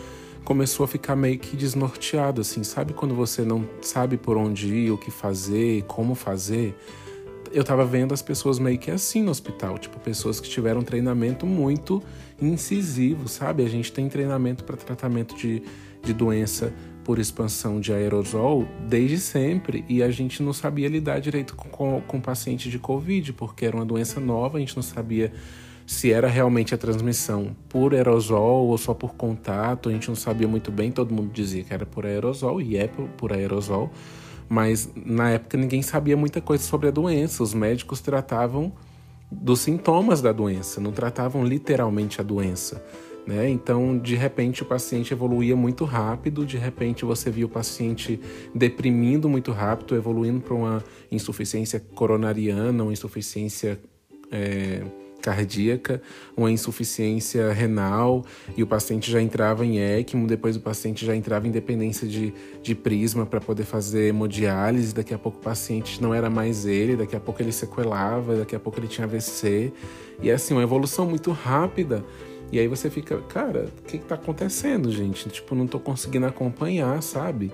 começou 0.44 0.84
a 0.84 0.88
ficar 0.88 1.14
meio 1.16 1.38
que 1.38 1.56
desnorteado, 1.56 2.40
assim, 2.40 2.64
sabe 2.64 2.92
quando 2.92 3.14
você 3.14 3.42
não 3.42 3.68
sabe 3.82 4.16
por 4.16 4.36
onde 4.36 4.68
ir, 4.68 4.90
o 4.90 4.98
que 4.98 5.10
fazer, 5.10 5.82
como 5.84 6.14
fazer? 6.14 6.74
Eu 7.52 7.64
tava 7.64 7.84
vendo 7.84 8.14
as 8.14 8.22
pessoas 8.22 8.58
meio 8.58 8.78
que 8.78 8.90
assim 8.90 9.22
no 9.22 9.30
hospital, 9.30 9.78
tipo, 9.78 9.98
pessoas 9.98 10.40
que 10.40 10.48
tiveram 10.48 10.82
treinamento 10.82 11.44
muito 11.46 12.02
incisivo, 12.40 13.28
sabe? 13.28 13.64
A 13.64 13.68
gente 13.68 13.92
tem 13.92 14.08
treinamento 14.08 14.64
para 14.64 14.76
tratamento 14.76 15.36
de, 15.36 15.62
de 16.02 16.12
doença 16.12 16.72
por 17.04 17.18
expansão 17.18 17.80
de 17.80 17.92
aerosol 17.92 18.68
desde 18.88 19.18
sempre 19.18 19.84
e 19.88 20.02
a 20.02 20.10
gente 20.10 20.42
não 20.42 20.52
sabia 20.52 20.88
lidar 20.88 21.20
direito 21.20 21.56
com, 21.56 22.00
com 22.06 22.20
paciente 22.20 22.70
de 22.70 22.78
Covid, 22.78 23.32
porque 23.32 23.64
era 23.64 23.76
uma 23.76 23.84
doença 23.84 24.20
nova, 24.20 24.58
a 24.58 24.60
gente 24.60 24.76
não 24.76 24.82
sabia 24.82 25.32
se 25.90 26.12
era 26.12 26.28
realmente 26.28 26.72
a 26.72 26.78
transmissão 26.78 27.50
por 27.68 27.92
aerosol 27.94 28.68
ou 28.68 28.78
só 28.78 28.94
por 28.94 29.16
contato, 29.16 29.88
a 29.88 29.92
gente 29.92 30.06
não 30.06 30.14
sabia 30.14 30.46
muito 30.46 30.70
bem, 30.70 30.92
todo 30.92 31.12
mundo 31.12 31.32
dizia 31.32 31.64
que 31.64 31.74
era 31.74 31.84
por 31.84 32.06
aerosol 32.06 32.62
e 32.62 32.76
é 32.76 32.86
por, 32.86 33.32
aerosol, 33.32 33.90
mas 34.48 34.88
na 34.94 35.30
época 35.30 35.58
ninguém 35.58 35.82
sabia 35.82 36.16
muita 36.16 36.40
coisa 36.40 36.62
sobre 36.62 36.86
a 36.86 36.92
doença, 36.92 37.42
os 37.42 37.52
médicos 37.52 38.00
tratavam 38.00 38.72
dos 39.32 39.58
sintomas 39.62 40.22
da 40.22 40.30
doença, 40.30 40.80
não 40.80 40.92
tratavam 40.92 41.44
literalmente 41.44 42.20
a 42.20 42.22
doença. 42.22 42.80
Né? 43.26 43.50
Então, 43.50 43.98
de 43.98 44.14
repente, 44.14 44.62
o 44.62 44.66
paciente 44.66 45.12
evoluía 45.12 45.56
muito 45.56 45.84
rápido, 45.84 46.46
de 46.46 46.56
repente, 46.56 47.04
você 47.04 47.32
via 47.32 47.46
o 47.46 47.48
paciente 47.48 48.20
deprimindo 48.54 49.28
muito 49.28 49.50
rápido, 49.50 49.96
evoluindo 49.96 50.40
para 50.40 50.54
uma 50.54 50.84
insuficiência 51.10 51.80
coronariana, 51.80 52.84
uma 52.84 52.92
insuficiência 52.92 53.80
é, 54.30 54.84
cardíaca, 55.20 56.02
uma 56.36 56.50
insuficiência 56.50 57.52
renal, 57.52 58.24
e 58.56 58.62
o 58.62 58.66
paciente 58.66 59.10
já 59.10 59.20
entrava 59.20 59.64
em 59.64 59.78
ECMO, 59.78 60.26
depois 60.26 60.56
o 60.56 60.60
paciente 60.60 61.04
já 61.04 61.14
entrava 61.14 61.46
em 61.46 61.50
dependência 61.50 62.08
de, 62.08 62.32
de 62.62 62.74
prisma 62.74 63.24
para 63.24 63.40
poder 63.40 63.64
fazer 63.64 64.08
hemodiálise, 64.08 64.94
daqui 64.94 65.14
a 65.14 65.18
pouco 65.18 65.38
o 65.38 65.42
paciente 65.42 66.02
não 66.02 66.12
era 66.12 66.28
mais 66.28 66.66
ele, 66.66 66.96
daqui 66.96 67.14
a 67.14 67.20
pouco 67.20 67.42
ele 67.42 67.52
sequelava, 67.52 68.36
daqui 68.36 68.56
a 68.56 68.60
pouco 68.60 68.78
ele 68.80 68.88
tinha 68.88 69.04
AVC. 69.04 69.72
E 70.22 70.28
é 70.30 70.32
assim, 70.32 70.54
uma 70.54 70.62
evolução 70.62 71.06
muito 71.06 71.30
rápida. 71.30 72.04
E 72.52 72.58
aí 72.58 72.66
você 72.66 72.90
fica, 72.90 73.18
cara, 73.22 73.68
o 73.78 73.82
que, 73.82 73.98
que 73.98 74.04
tá 74.04 74.16
acontecendo, 74.16 74.90
gente? 74.90 75.28
Tipo, 75.28 75.54
não 75.54 75.66
tô 75.66 75.78
conseguindo 75.78 76.26
acompanhar, 76.26 77.00
sabe? 77.02 77.52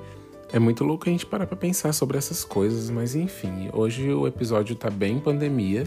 É 0.53 0.59
muito 0.59 0.85
louco 0.85 1.09
a 1.09 1.13
gente 1.13 1.27
parar 1.27 1.47
pra 1.47 1.57
pensar 1.57 1.93
sobre 1.93 2.17
essas 2.17 2.45
coisas, 2.45 2.89
mas 2.89 3.15
enfim, 3.15 3.69
hoje 3.73 4.11
o 4.11 4.27
episódio 4.27 4.75
tá 4.75 4.89
bem 4.89 5.19
pandemia. 5.19 5.85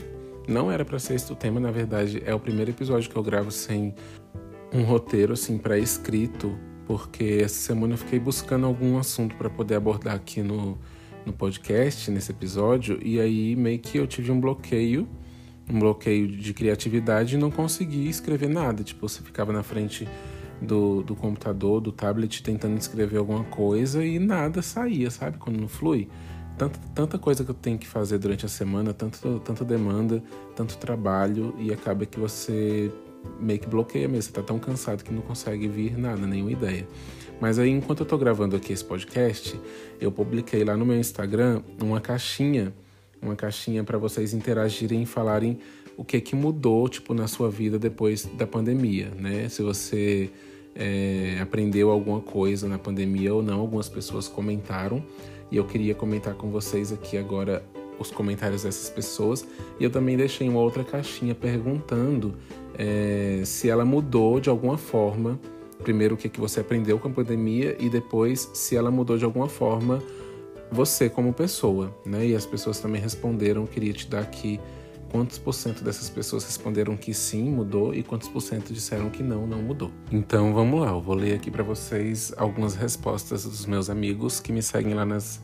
Não 0.50 0.72
era 0.72 0.84
para 0.84 0.98
ser 0.98 1.14
esse 1.14 1.32
o 1.32 1.36
tema, 1.36 1.60
na 1.60 1.70
verdade, 1.70 2.24
é 2.26 2.34
o 2.34 2.40
primeiro 2.40 2.72
episódio 2.72 3.08
que 3.08 3.16
eu 3.16 3.22
gravo 3.22 3.52
sem 3.52 3.94
um 4.74 4.82
roteiro 4.82 5.34
assim 5.34 5.60
pré-escrito, 5.60 6.58
porque 6.88 7.42
essa 7.44 7.54
semana 7.54 7.94
eu 7.94 7.98
fiquei 8.00 8.20
buscando 8.20 8.66
algum 8.66 8.98
assunto 8.98 9.36
para 9.36 9.48
poder 9.48 9.76
abordar 9.76 10.16
aqui 10.16 10.42
no, 10.42 10.76
no 11.24 11.32
podcast, 11.32 12.10
nesse 12.10 12.32
episódio, 12.32 12.98
e 13.06 13.20
aí 13.20 13.56
meio 13.56 13.78
que 13.78 14.00
eu 14.00 14.08
tive 14.08 14.32
um 14.32 14.40
bloqueio 14.42 15.08
um 15.72 15.78
bloqueio 15.78 16.28
de 16.28 16.52
criatividade 16.52 17.36
e 17.36 17.38
não 17.38 17.52
conseguia 17.52 18.10
escrever 18.10 18.50
nada. 18.50 18.84
Tipo, 18.84 19.08
você 19.08 19.22
ficava 19.22 19.54
na 19.54 19.62
frente 19.62 20.08
do, 20.60 21.04
do 21.04 21.16
computador, 21.16 21.80
do 21.80 21.92
tablet, 21.92 22.42
tentando 22.42 22.76
escrever 22.76 23.18
alguma 23.18 23.44
coisa 23.44 24.04
e 24.04 24.18
nada 24.18 24.64
saía, 24.64 25.12
sabe? 25.12 25.38
Quando 25.38 25.60
não 25.60 25.68
flui. 25.68 26.10
Tanta, 26.60 26.80
tanta 26.94 27.18
coisa 27.18 27.44
que 27.44 27.50
eu 27.50 27.56
tenho 27.56 27.78
que 27.78 27.88
fazer 27.88 28.18
durante 28.18 28.46
a 28.46 28.50
semana, 28.50 28.94
tanto, 28.94 29.40
tanta 29.40 29.66
demanda, 29.66 30.22
tanto 30.56 30.78
trabalho, 30.78 31.56
e 31.58 31.72
acaba 31.72 32.06
que 32.06 32.20
você 32.20 32.92
meio 33.40 33.60
que 33.60 33.68
bloqueia 33.68 34.08
mesmo. 34.08 34.24
Você 34.24 34.32
tá 34.32 34.44
tão 34.44 34.60
cansado 34.60 35.04
que 35.04 35.12
não 35.12 35.22
consegue 35.22 35.68
vir 35.68 35.98
nada, 35.98 36.28
nenhuma 36.28 36.52
ideia. 36.52 36.86
Mas 37.40 37.58
aí, 37.58 37.70
enquanto 37.70 38.02
eu 38.02 38.06
tô 38.06 38.18
gravando 38.18 38.56
aqui 38.56 38.74
esse 38.74 38.84
podcast, 38.84 39.60
eu 40.02 40.12
publiquei 40.12 40.64
lá 40.66 40.76
no 40.76 40.86
meu 40.86 41.00
Instagram 41.00 41.64
uma 41.82 42.02
caixinha 42.02 42.74
uma 43.22 43.36
caixinha 43.36 43.84
para 43.84 43.98
vocês 43.98 44.34
interagirem 44.34 45.04
e 45.04 45.06
falarem 45.06 45.60
o 45.98 46.04
que 46.04 46.20
que 46.22 46.36
mudou 46.36 46.88
tipo 46.88 47.14
na 47.14 47.28
sua 47.28 47.50
vida 47.50 47.78
depois 47.78 48.26
da 48.26 48.48
pandemia, 48.48 49.12
né? 49.18 49.50
Se 49.50 49.62
você 49.62 50.30
é, 50.76 51.38
aprendeu 51.42 51.92
alguma 51.92 52.22
coisa 52.22 52.68
na 52.68 52.78
pandemia 52.78 53.34
ou 53.34 53.44
não, 53.44 53.60
algumas 53.60 53.90
pessoas 53.90 54.28
comentaram 54.28 55.04
e 55.52 55.58
eu 55.58 55.66
queria 55.66 55.96
comentar 55.96 56.34
com 56.34 56.50
vocês 56.50 56.92
aqui 56.92 57.18
agora 57.18 57.64
os 58.00 58.12
comentários 58.12 58.64
dessas 58.64 58.90
pessoas. 58.90 59.46
E 59.80 59.84
eu 59.84 59.90
também 59.90 60.16
deixei 60.16 60.48
uma 60.48 60.60
outra 60.60 60.84
caixinha 60.84 61.36
perguntando 61.36 62.36
é, 62.78 63.42
se 63.46 63.70
ela 63.70 63.84
mudou 63.84 64.40
de 64.40 64.50
alguma 64.50 64.78
forma. 64.78 65.40
Primeiro 65.84 66.16
o 66.16 66.18
que, 66.18 66.30
que 66.30 66.40
você 66.40 66.60
aprendeu 66.60 66.98
com 67.00 67.10
a 67.10 67.12
pandemia? 67.12 67.76
E 67.80 67.90
depois 67.90 68.50
se 68.54 68.76
ela 68.76 68.90
mudou 68.90 69.18
de 69.18 69.26
alguma 69.26 69.48
forma 69.48 70.02
você 70.72 71.10
como 71.10 71.34
pessoa, 71.34 71.94
né? 72.06 72.28
E 72.28 72.36
as 72.36 72.46
pessoas 72.46 72.80
também 72.80 73.02
responderam, 73.02 73.66
queria 73.66 73.92
te 73.92 74.08
dar 74.08 74.20
aqui 74.20 74.60
quantos 75.10 75.38
por 75.38 75.54
cento 75.54 75.84
dessas 75.84 76.10
pessoas 76.10 76.46
responderam 76.46 76.96
que 76.96 77.14
sim, 77.14 77.50
mudou 77.50 77.94
e 77.94 78.04
quantos 78.04 78.30
por 78.30 78.42
cento 78.42 78.74
disseram 78.74 79.10
que 79.10 79.24
não, 79.24 79.46
não 79.46 79.62
mudou. 79.62 79.92
Então 80.12 80.54
vamos 80.54 80.80
lá, 80.82 80.90
eu 80.90 81.02
vou 81.02 81.16
ler 81.16 81.36
aqui 81.36 81.52
para 81.52 81.64
vocês 81.64 82.34
algumas 82.38 82.76
respostas 82.76 83.44
dos 83.44 83.66
meus 83.66 83.90
amigos 83.90 84.40
que 84.40 84.52
me 84.52 84.62
seguem 84.62 84.94
lá 84.94 85.06
nas, 85.06 85.42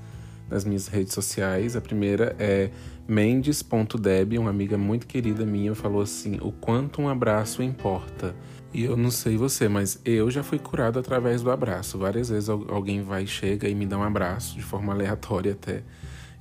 nas 0.50 0.64
minhas 0.64 0.88
redes 0.88 1.14
sociais. 1.14 1.76
A 1.76 1.82
primeira 1.82 2.36
é 2.40 2.70
Mendes.deb, 3.08 4.40
uma 4.40 4.50
amiga 4.50 4.78
muito 4.78 5.06
querida 5.06 5.46
minha, 5.46 5.76
falou 5.76 6.02
assim: 6.02 6.40
o 6.42 6.52
quanto 6.52 7.02
um 7.02 7.10
abraço 7.10 7.62
importa. 7.62 8.36
E 8.74 8.84
eu 8.84 8.98
não 8.98 9.10
sei 9.10 9.38
você, 9.38 9.70
mas 9.70 10.02
eu 10.04 10.30
já 10.30 10.44
fui 10.44 10.60
curado 10.60 11.00
através 11.00 11.42
do 11.42 11.50
abraço. 11.50 11.98
Várias 11.98 12.30
vezes 12.30 12.50
alguém 12.50 13.02
vai, 13.02 13.26
chega 13.26 13.70
e 13.70 13.76
me 13.76 13.86
dá 13.86 13.98
um 13.98 14.04
abraço, 14.04 14.56
de 14.56 14.64
forma 14.64 14.92
aleatória 14.92 15.54
até. 15.54 15.84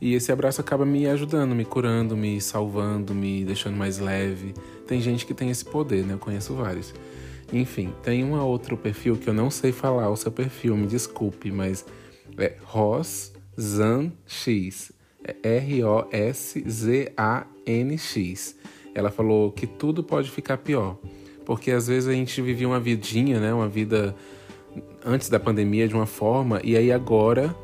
E 0.04 0.12
esse 0.12 0.30
abraço 0.30 0.60
acaba 0.60 0.84
me 0.84 1.06
ajudando, 1.06 1.54
me 1.54 1.64
curando, 1.64 2.14
me 2.14 2.38
salvando, 2.38 3.14
me 3.14 3.42
deixando 3.42 3.74
mais 3.78 3.98
leve. 3.98 4.52
Tem 4.86 5.00
gente 5.00 5.24
que 5.24 5.32
tem 5.32 5.48
esse 5.48 5.64
poder, 5.64 6.04
né? 6.04 6.12
Eu 6.12 6.18
conheço 6.18 6.52
vários. 6.52 6.92
Enfim, 7.50 7.94
tem 8.02 8.22
um 8.22 8.38
outro 8.38 8.76
perfil 8.76 9.16
que 9.16 9.26
eu 9.26 9.32
não 9.32 9.50
sei 9.50 9.72
falar 9.72 10.10
o 10.10 10.16
seu 10.16 10.30
perfil, 10.30 10.76
me 10.76 10.86
desculpe, 10.86 11.50
mas 11.50 11.86
é 12.36 12.54
Roszanx. 12.64 13.32
É 15.24 15.36
R-O-S-Z-A-N-X. 15.42 16.66
Ela 18.94 19.10
falou 19.10 19.50
que 19.52 19.66
tudo 19.66 20.04
pode 20.04 20.30
ficar 20.30 20.58
pior 20.58 20.98
porque 21.44 21.70
às 21.70 21.86
vezes 21.86 22.08
a 22.08 22.12
gente 22.12 22.40
vivia 22.40 22.66
uma 22.66 22.80
vidinha, 22.80 23.38
né, 23.38 23.52
uma 23.52 23.68
vida 23.68 24.14
antes 25.04 25.28
da 25.28 25.38
pandemia 25.38 25.86
de 25.86 25.94
uma 25.94 26.06
forma 26.06 26.60
e 26.64 26.76
aí 26.76 26.90
agora, 26.90 27.54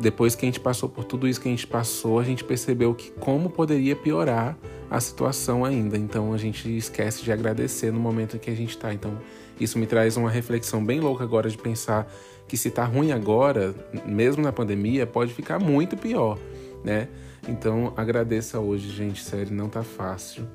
depois 0.00 0.34
que 0.34 0.44
a 0.44 0.48
gente 0.48 0.60
passou 0.60 0.88
por 0.88 1.04
tudo 1.04 1.26
isso 1.26 1.40
que 1.40 1.48
a 1.48 1.50
gente 1.50 1.66
passou, 1.66 2.18
a 2.18 2.24
gente 2.24 2.44
percebeu 2.44 2.94
que 2.94 3.10
como 3.12 3.48
poderia 3.50 3.94
piorar 3.96 4.56
a 4.90 5.00
situação 5.00 5.64
ainda. 5.64 5.96
Então 5.96 6.32
a 6.32 6.38
gente 6.38 6.76
esquece 6.76 7.22
de 7.22 7.32
agradecer 7.32 7.92
no 7.92 8.00
momento 8.00 8.36
em 8.36 8.38
que 8.38 8.50
a 8.50 8.54
gente 8.54 8.70
está. 8.70 8.92
Então 8.92 9.18
isso 9.58 9.78
me 9.78 9.86
traz 9.86 10.16
uma 10.16 10.30
reflexão 10.30 10.84
bem 10.84 11.00
louca 11.00 11.24
agora 11.24 11.48
de 11.48 11.56
pensar 11.56 12.12
que 12.46 12.56
se 12.56 12.70
tá 12.70 12.84
ruim 12.84 13.12
agora, 13.12 13.74
mesmo 14.04 14.42
na 14.42 14.52
pandemia, 14.52 15.06
pode 15.06 15.32
ficar 15.32 15.58
muito 15.58 15.96
pior, 15.96 16.38
né? 16.84 17.08
Então 17.48 17.92
agradeça 17.96 18.58
hoje, 18.58 18.88
gente, 18.90 19.22
sério, 19.22 19.54
não 19.54 19.68
tá 19.68 19.82
fácil 19.82 20.46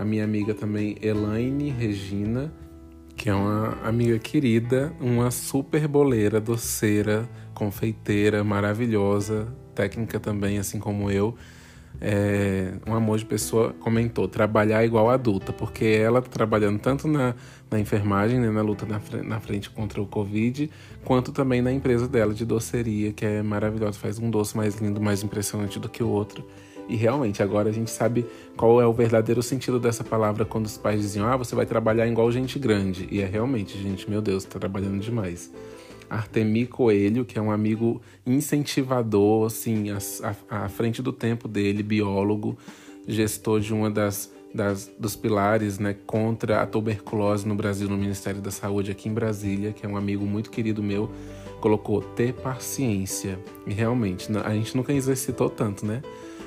a 0.00 0.04
minha 0.04 0.24
amiga 0.24 0.54
também 0.54 0.96
Elaine 1.02 1.68
Regina, 1.70 2.52
que 3.20 3.28
é 3.28 3.34
uma 3.34 3.76
amiga 3.84 4.18
querida, 4.18 4.94
uma 4.98 5.30
super 5.30 5.86
boleira, 5.86 6.40
doceira, 6.40 7.28
confeiteira, 7.52 8.42
maravilhosa, 8.42 9.46
técnica 9.74 10.18
também, 10.18 10.58
assim 10.58 10.78
como 10.78 11.10
eu. 11.10 11.34
É, 12.00 12.72
um 12.86 12.94
amor 12.94 13.18
de 13.18 13.26
pessoa 13.26 13.74
comentou 13.78 14.26
trabalhar 14.26 14.86
igual 14.86 15.10
adulta, 15.10 15.52
porque 15.52 15.84
ela 15.84 16.22
tá 16.22 16.30
trabalhando 16.30 16.78
tanto 16.78 17.06
na, 17.06 17.34
na 17.70 17.78
enfermagem, 17.78 18.40
né, 18.40 18.50
na 18.50 18.62
luta 18.62 18.86
na, 18.86 18.98
na 19.22 19.38
frente 19.38 19.68
contra 19.68 20.00
o 20.00 20.06
Covid, 20.06 20.70
quanto 21.04 21.30
também 21.30 21.60
na 21.60 21.70
empresa 21.70 22.08
dela 22.08 22.32
de 22.32 22.46
doceria, 22.46 23.12
que 23.12 23.26
é 23.26 23.42
maravilhosa, 23.42 23.98
faz 23.98 24.18
um 24.18 24.30
doce 24.30 24.56
mais 24.56 24.76
lindo, 24.76 24.98
mais 24.98 25.22
impressionante 25.22 25.78
do 25.78 25.90
que 25.90 26.02
o 26.02 26.08
outro. 26.08 26.42
E 26.90 26.96
realmente, 26.96 27.40
agora 27.40 27.68
a 27.68 27.72
gente 27.72 27.88
sabe 27.88 28.26
qual 28.56 28.80
é 28.80 28.86
o 28.86 28.92
verdadeiro 28.92 29.40
sentido 29.44 29.78
dessa 29.78 30.02
palavra 30.02 30.44
quando 30.44 30.66
os 30.66 30.76
pais 30.76 31.00
diziam: 31.00 31.24
ah, 31.24 31.36
você 31.36 31.54
vai 31.54 31.64
trabalhar 31.64 32.04
igual 32.08 32.32
gente 32.32 32.58
grande. 32.58 33.06
E 33.12 33.20
é 33.22 33.26
realmente, 33.26 33.80
gente, 33.80 34.10
meu 34.10 34.20
Deus, 34.20 34.44
tá 34.44 34.58
trabalhando 34.58 34.98
demais. 34.98 35.52
Artemi 36.10 36.66
Coelho, 36.66 37.24
que 37.24 37.38
é 37.38 37.42
um 37.42 37.52
amigo 37.52 38.02
incentivador, 38.26 39.46
assim, 39.46 39.90
à, 39.90 40.34
à 40.64 40.68
frente 40.68 41.00
do 41.00 41.12
tempo 41.12 41.46
dele, 41.46 41.84
biólogo, 41.84 42.58
gestor 43.06 43.60
de 43.60 43.72
uma 43.72 43.88
das, 43.88 44.32
das, 44.52 44.90
dos 44.98 45.14
pilares 45.14 45.78
né, 45.78 45.94
contra 46.04 46.60
a 46.60 46.66
tuberculose 46.66 47.46
no 47.46 47.54
Brasil, 47.54 47.88
no 47.88 47.96
Ministério 47.96 48.40
da 48.40 48.50
Saúde 48.50 48.90
aqui 48.90 49.08
em 49.08 49.14
Brasília, 49.14 49.72
que 49.72 49.86
é 49.86 49.88
um 49.88 49.96
amigo 49.96 50.26
muito 50.26 50.50
querido 50.50 50.82
meu, 50.82 51.08
colocou 51.60 52.02
ter 52.02 52.32
paciência. 52.32 53.38
E 53.64 53.72
realmente, 53.72 54.28
a 54.44 54.52
gente 54.52 54.76
nunca 54.76 54.92
exercitou 54.92 55.48
tanto, 55.48 55.86
né? 55.86 56.02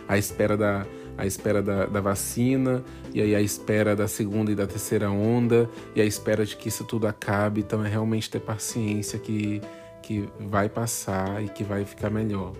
A 0.08 0.18
espera 0.18 0.58
da, 0.58 0.86
a 1.18 1.26
espera 1.26 1.62
da, 1.62 1.86
da, 1.86 2.02
vacina, 2.02 2.84
e 3.14 3.22
aí 3.22 3.36
a 3.36 3.42
espera 3.42 3.96
da 3.96 4.08
segunda 4.08 4.52
e 4.52 4.56
da 4.56 4.66
terceira 4.66 5.10
onda, 5.10 5.70
e 5.96 6.02
a 6.02 6.06
espera 6.06 6.46
de 6.46 6.56
que 6.56 6.68
isso 6.68 6.84
tudo 6.84 7.08
acabe. 7.08 7.62
Então 7.62 7.86
é 7.86 7.90
realmente 7.90 8.30
ter 8.30 8.40
paciência 8.40 9.20
que, 9.20 9.62
que 10.02 10.28
vai 10.40 10.70
passar 10.70 11.44
e 11.44 11.50
que 11.50 11.64
vai 11.64 11.86
ficar 11.86 12.10
melhor. 12.10 12.54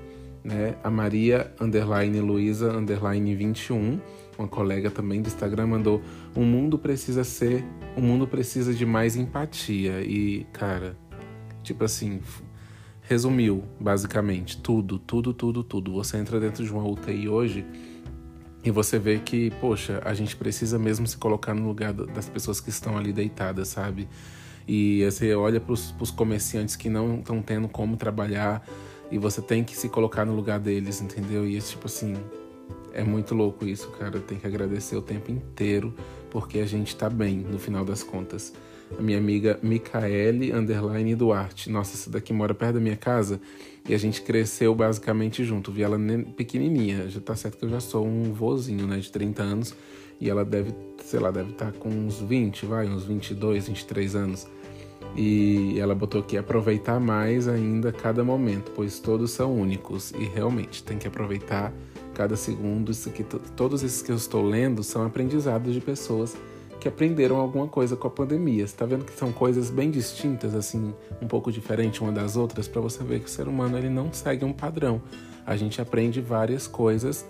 Né? 0.44 0.76
A 0.84 0.90
Maria 0.90 1.54
underline 1.60 2.20
Luiza 2.20 2.72
underline 2.72 3.34
21, 3.34 4.00
uma 4.38 4.48
colega 4.48 4.92
também 4.92 5.22
do 5.22 5.28
Instagram, 5.28 5.68
mandou: 5.68 6.02
o 6.36 6.42
mundo 6.42 6.78
precisa 6.78 7.24
ser, 7.24 7.64
o 7.96 8.02
mundo 8.02 8.28
precisa 8.28 8.74
de 8.74 8.86
mais 8.86 9.16
empatia. 9.16 10.02
E, 10.02 10.46
cara, 10.52 10.98
tipo 11.64 11.86
assim, 11.86 12.20
resumiu 13.14 13.64
basicamente 13.80 14.58
tudo, 14.58 14.98
tudo, 14.98 15.34
tudo, 15.34 15.64
tudo. 15.64 15.94
Você 15.94 16.18
entra 16.18 16.40
dentro 16.40 16.66
de 16.66 16.72
uma 16.72 16.84
UTI 16.84 17.30
hoje 17.30 17.64
e 18.64 18.72
você 18.72 18.98
vê 18.98 19.20
que, 19.20 19.52
poxa, 19.62 20.02
a 20.04 20.16
gente 20.16 20.36
precisa 20.36 20.80
mesmo 20.80 21.06
se 21.06 21.16
colocar 21.16 21.54
no 21.54 21.68
lugar 21.68 21.94
das 21.94 22.28
pessoas 22.28 22.60
que 22.60 22.72
estão 22.72 22.98
ali 22.98 23.14
deitadas, 23.14 23.68
sabe? 23.68 24.10
E 24.68 25.06
você 25.06 25.36
olha 25.36 25.60
para 25.60 25.74
os 25.74 26.12
comerciantes 26.16 26.76
que 26.76 26.90
não 26.90 27.20
estão 27.20 27.40
tendo 27.40 27.68
como 27.68 27.98
trabalhar 27.98 28.66
e 29.12 29.20
você 29.20 29.44
tem 29.44 29.64
que 29.64 29.78
se 29.78 29.90
colocar 29.90 30.26
no 30.26 30.36
lugar 30.36 30.60
deles, 30.60 31.00
entendeu? 31.00 31.48
E 31.48 31.62
tipo 31.62 31.86
assim, 31.86 32.16
é 32.94 33.04
muito 33.04 33.36
louco 33.36 33.64
isso, 33.64 33.90
cara. 33.92 34.20
Tem 34.22 34.40
que 34.40 34.48
agradecer 34.48 34.96
o 34.96 35.04
tempo 35.04 35.30
inteiro 35.30 35.94
porque 36.32 36.58
a 36.58 36.66
gente 36.66 36.96
tá 36.96 37.12
bem 37.12 37.38
no 37.38 37.60
final 37.60 37.86
das 37.86 38.02
contas 38.02 38.54
a 38.98 39.02
minha 39.02 39.18
amiga 39.18 39.60
Micaele 39.62 40.52
Underline 40.52 41.16
Duarte. 41.16 41.70
Nossa, 41.70 41.96
essa 41.96 42.10
daqui 42.10 42.34
mora 42.34 42.54
perto 42.54 42.76
da 42.76 42.80
minha 42.80 42.98
casa 42.98 43.40
e 43.88 43.94
a 43.94 43.98
gente 43.98 44.22
cresceu 44.22 44.74
basicamente 44.74 45.44
junto. 45.44 45.72
Vi 45.72 45.82
ela 45.82 45.98
pequenininha, 46.36 47.10
já 47.10 47.20
tá 47.20 47.36
certo 47.36 47.58
que 47.58 47.66
eu 47.66 47.70
já 47.70 47.80
sou 47.80 48.06
um 48.06 48.34
vozinho, 48.34 48.88
né, 48.88 48.98
de 48.98 49.12
30 49.12 49.44
anos 49.44 49.76
e 50.20 50.30
ela 50.30 50.46
deve, 50.46 50.74
sei 51.04 51.20
lá, 51.20 51.32
deve 51.32 51.52
estar 51.52 51.72
tá 51.72 51.78
com 51.78 51.90
uns 51.90 52.20
20, 52.20 52.66
vai, 52.66 52.88
uns 52.88 53.04
22, 53.04 53.68
23 53.68 54.16
anos. 54.16 54.48
E 55.16 55.78
ela 55.80 55.94
botou 55.94 56.22
aqui 56.22 56.38
aproveitar 56.38 57.00
mais 57.00 57.48
ainda 57.48 57.92
cada 57.92 58.24
momento, 58.24 58.72
pois 58.74 59.00
todos 59.00 59.32
são 59.32 59.54
únicos 59.54 60.12
e 60.12 60.24
realmente 60.24 60.84
tem 60.84 60.98
que 60.98 61.08
aproveitar 61.08 61.74
cada 62.16 62.36
segundo. 62.36 62.92
Isso 62.92 63.10
aqui, 63.10 63.24
todos 63.56 63.84
esses 63.84 64.02
que 64.02 64.12
eu 64.12 64.16
estou 64.16 64.44
lendo 64.44 64.82
são 64.82 65.06
aprendizados 65.06 65.74
de 65.74 65.82
pessoas 65.82 66.36
que 66.84 66.90
aprenderam 66.90 67.38
alguma 67.38 67.66
coisa 67.66 67.96
com 67.96 68.10
a 68.10 68.12
pandemia. 68.12 68.68
Você 68.68 68.76
tá 68.76 68.86
vendo 68.86 69.06
que 69.06 69.14
são 69.14 69.32
coisas 69.32 69.70
bem 69.70 69.90
distintas, 69.90 70.54
assim, 70.54 70.94
um 71.22 71.28
pouco 71.28 71.50
diferentes 71.50 72.02
uma 72.02 72.12
das 72.12 72.36
outras, 72.36 72.68
para 72.68 72.82
você 72.82 73.02
ver 73.02 73.22
que 73.22 73.26
o 73.26 73.30
ser 73.30 73.48
humano 73.48 73.78
ele 73.78 73.88
não 73.90 74.12
segue 74.12 74.44
um 74.44 74.52
padrão. 74.52 75.02
A 75.46 75.56
gente 75.56 75.82
aprende 75.82 76.20
várias 76.20 76.68
coisas 76.68 77.26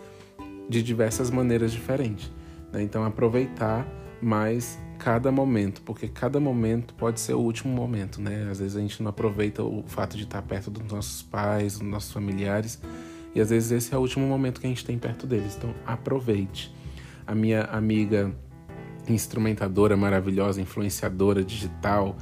de 0.67 0.81
diversas 0.81 1.29
maneiras 1.29 1.71
diferentes. 1.71 2.31
Né? 2.71 2.81
Então, 2.81 3.03
aproveitar 3.03 3.87
mais 4.19 4.79
cada 4.97 5.31
momento, 5.31 5.83
porque 5.83 6.07
cada 6.07 6.39
momento 6.39 6.95
pode 6.95 7.19
ser 7.19 7.35
o 7.35 7.39
último 7.39 7.71
momento, 7.75 8.19
né? 8.19 8.47
Às 8.49 8.57
vezes 8.57 8.75
a 8.75 8.79
gente 8.79 9.03
não 9.03 9.09
aproveita 9.09 9.61
o 9.61 9.83
fato 9.85 10.17
de 10.17 10.23
estar 10.23 10.41
perto 10.41 10.71
dos 10.71 10.91
nossos 10.91 11.21
pais, 11.21 11.77
dos 11.77 11.87
nossos 11.87 12.11
familiares, 12.11 12.81
e 13.35 13.39
às 13.39 13.51
vezes 13.51 13.71
esse 13.71 13.93
é 13.93 13.97
o 13.97 14.01
último 14.01 14.25
momento 14.25 14.59
que 14.59 14.65
a 14.65 14.69
gente 14.69 14.83
tem 14.83 14.97
perto 14.97 15.27
deles. 15.27 15.55
Então, 15.57 15.75
aproveite. 15.85 16.73
A 17.27 17.35
minha 17.35 17.65
amiga 17.65 18.33
instrumentadora 19.07 19.97
maravilhosa, 19.97 20.61
influenciadora 20.61 21.43
digital, 21.43 22.15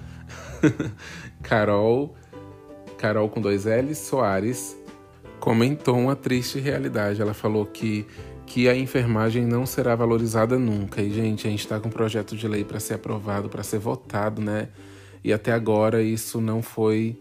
Carol, 1.42 2.16
Carol 2.98 3.30
com 3.30 3.42
dois 3.42 3.66
L's, 3.66 3.98
Soares, 3.98 4.78
comentou 5.40 5.98
uma 5.98 6.16
triste 6.16 6.60
realidade. 6.60 7.22
Ela 7.22 7.34
falou 7.34 7.66
que, 7.66 8.06
que 8.46 8.70
a 8.70 8.76
enfermagem 8.76 9.46
não 9.46 9.66
será 9.66 9.96
valorizada 9.96 10.58
nunca. 10.58 11.02
E, 11.02 11.12
gente, 11.12 11.48
a 11.48 11.50
gente 11.50 11.62
está 11.62 11.80
com 11.80 11.90
um 11.90 11.92
projeto 11.92 12.36
de 12.36 12.48
lei 12.48 12.64
para 12.64 12.80
ser 12.80 12.96
aprovado, 12.96 13.50
para 13.50 13.64
ser 13.64 13.80
votado, 13.80 14.42
né? 14.42 14.70
E 15.24 15.34
até 15.34 15.52
agora 15.52 16.02
isso 16.02 16.40
não 16.40 16.62
foi 16.62 17.20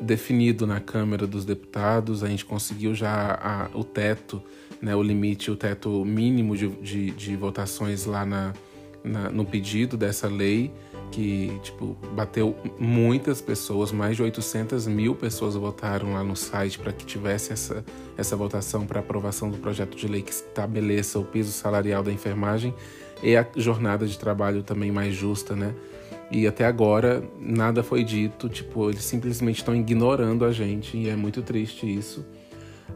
definido 0.00 0.66
na 0.66 0.80
Câmara 0.80 1.26
dos 1.26 1.44
Deputados. 1.44 2.22
A 2.22 2.28
gente 2.28 2.44
conseguiu 2.44 2.94
já 2.94 3.38
a, 3.40 3.78
o 3.78 3.84
teto, 3.84 4.42
né, 4.82 4.94
o 4.94 5.02
limite, 5.02 5.50
o 5.50 5.56
teto 5.56 6.04
mínimo 6.04 6.56
de, 6.56 6.68
de, 6.68 7.10
de 7.10 7.36
votações 7.36 8.04
lá 8.04 8.24
na, 8.24 8.52
na, 9.02 9.30
no 9.30 9.44
pedido 9.44 9.96
dessa 9.96 10.28
lei 10.28 10.72
que 11.10 11.58
tipo 11.62 11.96
bateu 12.14 12.54
muitas 12.78 13.40
pessoas, 13.40 13.90
mais 13.90 14.16
de 14.16 14.22
800 14.22 14.86
mil 14.86 15.14
pessoas 15.14 15.54
votaram 15.54 16.12
lá 16.12 16.22
no 16.22 16.36
site 16.36 16.78
para 16.78 16.92
que 16.92 17.04
tivesse 17.04 17.52
essa, 17.52 17.84
essa 18.16 18.36
votação 18.36 18.86
para 18.86 19.00
aprovação 19.00 19.50
do 19.50 19.56
projeto 19.58 19.96
de 19.96 20.06
lei 20.06 20.22
que 20.22 20.32
estabeleça 20.32 21.18
o 21.18 21.24
piso 21.24 21.52
salarial 21.52 22.02
da 22.02 22.12
enfermagem 22.12 22.74
e 23.22 23.36
a 23.36 23.46
jornada 23.56 24.06
de 24.06 24.18
trabalho 24.18 24.62
também 24.62 24.92
mais 24.92 25.14
justa, 25.14 25.56
né? 25.56 25.74
E 26.30 26.46
até 26.46 26.66
agora 26.66 27.24
nada 27.40 27.82
foi 27.82 28.04
dito, 28.04 28.48
tipo, 28.48 28.90
eles 28.90 29.02
simplesmente 29.02 29.56
estão 29.56 29.74
ignorando 29.74 30.44
a 30.44 30.52
gente 30.52 30.96
e 30.96 31.08
é 31.08 31.16
muito 31.16 31.42
triste 31.42 31.86
isso. 31.86 32.24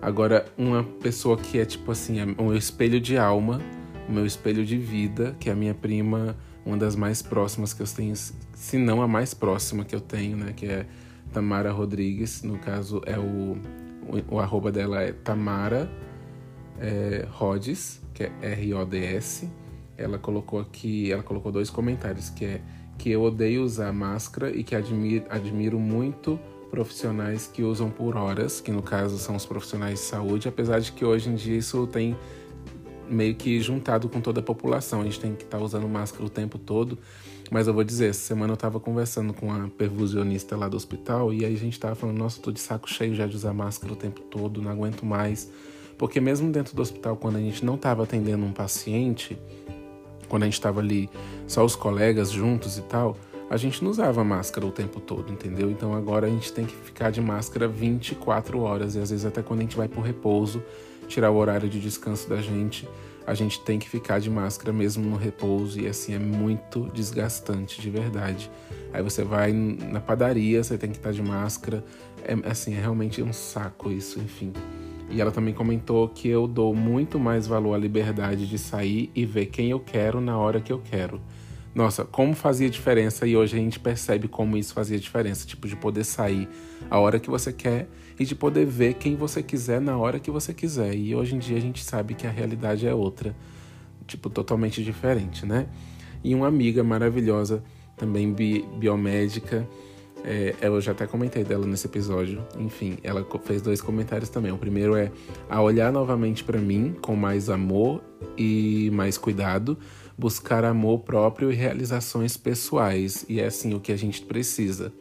Agora, 0.00 0.46
uma 0.56 0.84
pessoa 0.84 1.36
que 1.36 1.58
é 1.58 1.64
tipo 1.64 1.90
assim, 1.90 2.20
é 2.20 2.26
meu 2.26 2.56
espelho 2.56 3.00
de 3.00 3.16
alma, 3.16 3.60
o 4.08 4.12
meu 4.12 4.26
espelho 4.26 4.64
de 4.64 4.76
vida, 4.76 5.36
que 5.38 5.48
é 5.48 5.52
a 5.52 5.56
minha 5.56 5.74
prima, 5.74 6.36
uma 6.64 6.76
das 6.76 6.96
mais 6.96 7.22
próximas 7.22 7.72
que 7.72 7.82
eu 7.82 7.86
tenho, 7.86 8.14
se 8.16 8.78
não 8.78 9.02
a 9.02 9.08
mais 9.08 9.34
próxima 9.34 9.84
que 9.84 9.94
eu 9.94 10.00
tenho, 10.00 10.36
né, 10.36 10.52
que 10.54 10.66
é 10.66 10.86
Tamara 11.32 11.72
Rodrigues, 11.72 12.42
no 12.42 12.58
caso 12.58 13.00
é 13.06 13.18
o 13.18 13.56
o, 14.08 14.36
o 14.36 14.40
arroba 14.40 14.72
dela 14.72 15.00
é 15.02 15.12
Tamara 15.12 15.90
é, 16.78 17.26
Rhodes, 17.30 18.00
que 18.12 18.24
é 18.24 18.32
R-O-D-S. 18.42 19.48
Ela 19.96 20.18
colocou 20.18 20.60
aqui, 20.60 21.12
ela 21.12 21.22
colocou 21.22 21.52
dois 21.52 21.70
comentários, 21.70 22.30
que 22.30 22.44
é 22.44 22.60
que 22.98 23.10
eu 23.10 23.22
odeio 23.22 23.62
usar 23.62 23.92
máscara 23.92 24.50
e 24.50 24.62
que 24.62 24.74
admiro, 24.76 25.24
admiro 25.28 25.78
muito 25.78 26.38
profissionais 26.70 27.50
que 27.52 27.62
usam 27.62 27.90
por 27.90 28.16
horas, 28.16 28.60
que 28.60 28.70
no 28.70 28.82
caso 28.82 29.18
são 29.18 29.34
os 29.34 29.44
profissionais 29.44 29.98
de 29.98 30.04
saúde, 30.04 30.48
apesar 30.48 30.78
de 30.78 30.92
que 30.92 31.04
hoje 31.04 31.28
em 31.28 31.34
dia 31.34 31.56
isso 31.56 31.86
tem 31.86 32.16
meio 33.12 33.34
que 33.34 33.60
juntado 33.60 34.08
com 34.08 34.20
toda 34.20 34.40
a 34.40 34.42
população, 34.42 35.00
a 35.00 35.04
gente 35.04 35.20
tem 35.20 35.34
que 35.34 35.44
estar 35.44 35.58
tá 35.58 35.64
usando 35.64 35.88
máscara 35.88 36.24
o 36.24 36.30
tempo 36.30 36.58
todo. 36.58 36.98
Mas 37.50 37.66
eu 37.66 37.74
vou 37.74 37.84
dizer, 37.84 38.08
essa 38.08 38.20
semana 38.20 38.52
eu 38.52 38.54
estava 38.54 38.80
conversando 38.80 39.34
com 39.34 39.52
a 39.52 39.68
perfusionista 39.68 40.56
lá 40.56 40.68
do 40.68 40.76
hospital 40.76 41.34
e 41.34 41.44
aí 41.44 41.54
a 41.54 41.58
gente 41.58 41.74
estava 41.74 41.94
falando, 41.94 42.16
nossa, 42.16 42.40
tô 42.40 42.50
de 42.50 42.58
saco 42.58 42.88
cheio 42.88 43.14
já 43.14 43.26
de 43.26 43.36
usar 43.36 43.52
máscara 43.52 43.92
o 43.92 43.96
tempo 43.96 44.22
todo, 44.22 44.62
não 44.62 44.70
aguento 44.70 45.04
mais. 45.04 45.50
Porque 45.98 46.18
mesmo 46.18 46.50
dentro 46.50 46.74
do 46.74 46.80
hospital, 46.80 47.16
quando 47.16 47.36
a 47.36 47.40
gente 47.40 47.62
não 47.62 47.74
estava 47.74 48.04
atendendo 48.04 48.44
um 48.44 48.52
paciente, 48.52 49.38
quando 50.28 50.44
a 50.44 50.46
gente 50.46 50.54
estava 50.54 50.80
ali 50.80 51.10
só 51.46 51.62
os 51.62 51.76
colegas 51.76 52.30
juntos 52.30 52.78
e 52.78 52.82
tal, 52.82 53.18
a 53.50 53.58
gente 53.58 53.84
não 53.84 53.90
usava 53.90 54.24
máscara 54.24 54.66
o 54.66 54.72
tempo 54.72 54.98
todo, 54.98 55.30
entendeu? 55.30 55.70
Então 55.70 55.94
agora 55.94 56.26
a 56.26 56.30
gente 56.30 56.50
tem 56.54 56.64
que 56.64 56.74
ficar 56.74 57.10
de 57.10 57.20
máscara 57.20 57.68
24 57.68 58.58
horas 58.60 58.94
e 58.94 58.98
às 58.98 59.10
vezes 59.10 59.26
até 59.26 59.42
quando 59.42 59.60
a 59.60 59.62
gente 59.64 59.76
vai 59.76 59.88
pro 59.88 60.00
repouso, 60.00 60.62
tirar 61.06 61.30
o 61.30 61.36
horário 61.36 61.68
de 61.68 61.78
descanso 61.78 62.30
da 62.30 62.40
gente, 62.40 62.88
a 63.26 63.34
gente 63.34 63.60
tem 63.60 63.78
que 63.78 63.88
ficar 63.88 64.18
de 64.18 64.28
máscara 64.28 64.72
mesmo 64.72 65.08
no 65.08 65.16
repouso 65.16 65.80
e 65.80 65.86
assim 65.86 66.14
é 66.14 66.18
muito 66.18 66.90
desgastante 66.92 67.80
de 67.80 67.90
verdade. 67.90 68.50
Aí 68.92 69.02
você 69.02 69.24
vai 69.24 69.52
na 69.52 70.00
padaria, 70.00 70.62
você 70.62 70.76
tem 70.76 70.90
que 70.90 70.96
estar 70.96 71.12
de 71.12 71.22
máscara, 71.22 71.84
é 72.24 72.34
assim, 72.48 72.74
é 72.74 72.80
realmente 72.80 73.22
um 73.22 73.32
saco 73.32 73.90
isso, 73.90 74.18
enfim. 74.20 74.52
E 75.10 75.20
ela 75.20 75.30
também 75.30 75.52
comentou 75.52 76.08
que 76.08 76.28
eu 76.28 76.46
dou 76.46 76.74
muito 76.74 77.18
mais 77.18 77.46
valor 77.46 77.74
à 77.74 77.78
liberdade 77.78 78.46
de 78.46 78.58
sair 78.58 79.10
e 79.14 79.24
ver 79.26 79.46
quem 79.46 79.70
eu 79.70 79.80
quero 79.80 80.20
na 80.20 80.38
hora 80.38 80.60
que 80.60 80.72
eu 80.72 80.78
quero. 80.78 81.20
Nossa, 81.74 82.04
como 82.04 82.34
fazia 82.34 82.68
diferença 82.68 83.26
e 83.26 83.34
hoje 83.36 83.56
a 83.56 83.58
gente 83.58 83.80
percebe 83.80 84.28
como 84.28 84.56
isso 84.56 84.74
fazia 84.74 84.98
diferença, 84.98 85.46
tipo 85.46 85.66
de 85.66 85.74
poder 85.74 86.04
sair 86.04 86.48
a 86.90 86.98
hora 86.98 87.18
que 87.18 87.30
você 87.30 87.52
quer 87.52 87.88
e 88.18 88.24
de 88.24 88.34
poder 88.34 88.66
ver 88.66 88.94
quem 88.94 89.16
você 89.16 89.42
quiser 89.42 89.80
na 89.80 89.96
hora 89.96 90.18
que 90.18 90.30
você 90.30 90.52
quiser. 90.52 90.94
E 90.94 91.14
hoje 91.14 91.34
em 91.34 91.38
dia 91.38 91.56
a 91.56 91.60
gente 91.60 91.82
sabe 91.84 92.14
que 92.14 92.26
a 92.26 92.30
realidade 92.30 92.86
é 92.86 92.94
outra, 92.94 93.34
tipo 94.06 94.28
totalmente 94.30 94.82
diferente, 94.82 95.46
né? 95.46 95.66
E 96.22 96.34
uma 96.34 96.46
amiga 96.46 96.84
maravilhosa, 96.84 97.62
também 97.96 98.32
bi 98.32 98.64
biomédica, 98.78 99.68
é, 100.24 100.54
eu 100.62 100.80
já 100.80 100.92
até 100.92 101.06
comentei 101.06 101.42
dela 101.42 101.66
nesse 101.66 101.86
episódio. 101.86 102.44
Enfim, 102.58 102.96
ela 103.02 103.26
fez 103.44 103.60
dois 103.60 103.80
comentários 103.80 104.28
também. 104.28 104.52
O 104.52 104.58
primeiro 104.58 104.94
é 104.94 105.10
a 105.50 105.60
olhar 105.60 105.92
novamente 105.92 106.44
para 106.44 106.60
mim 106.60 106.94
com 107.00 107.16
mais 107.16 107.50
amor 107.50 108.02
e 108.38 108.90
mais 108.92 109.18
cuidado 109.18 109.76
buscar 110.16 110.64
amor 110.64 111.00
próprio 111.00 111.50
e 111.50 111.54
realizações 111.54 112.36
pessoais. 112.36 113.24
E 113.28 113.40
é 113.40 113.46
assim 113.46 113.74
o 113.74 113.80
que 113.80 113.90
a 113.90 113.96
gente 113.96 114.22
precisa. 114.22 114.92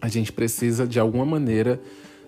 A 0.00 0.08
gente 0.08 0.32
precisa, 0.32 0.86
de 0.86 0.98
alguma 0.98 1.26
maneira, 1.26 1.80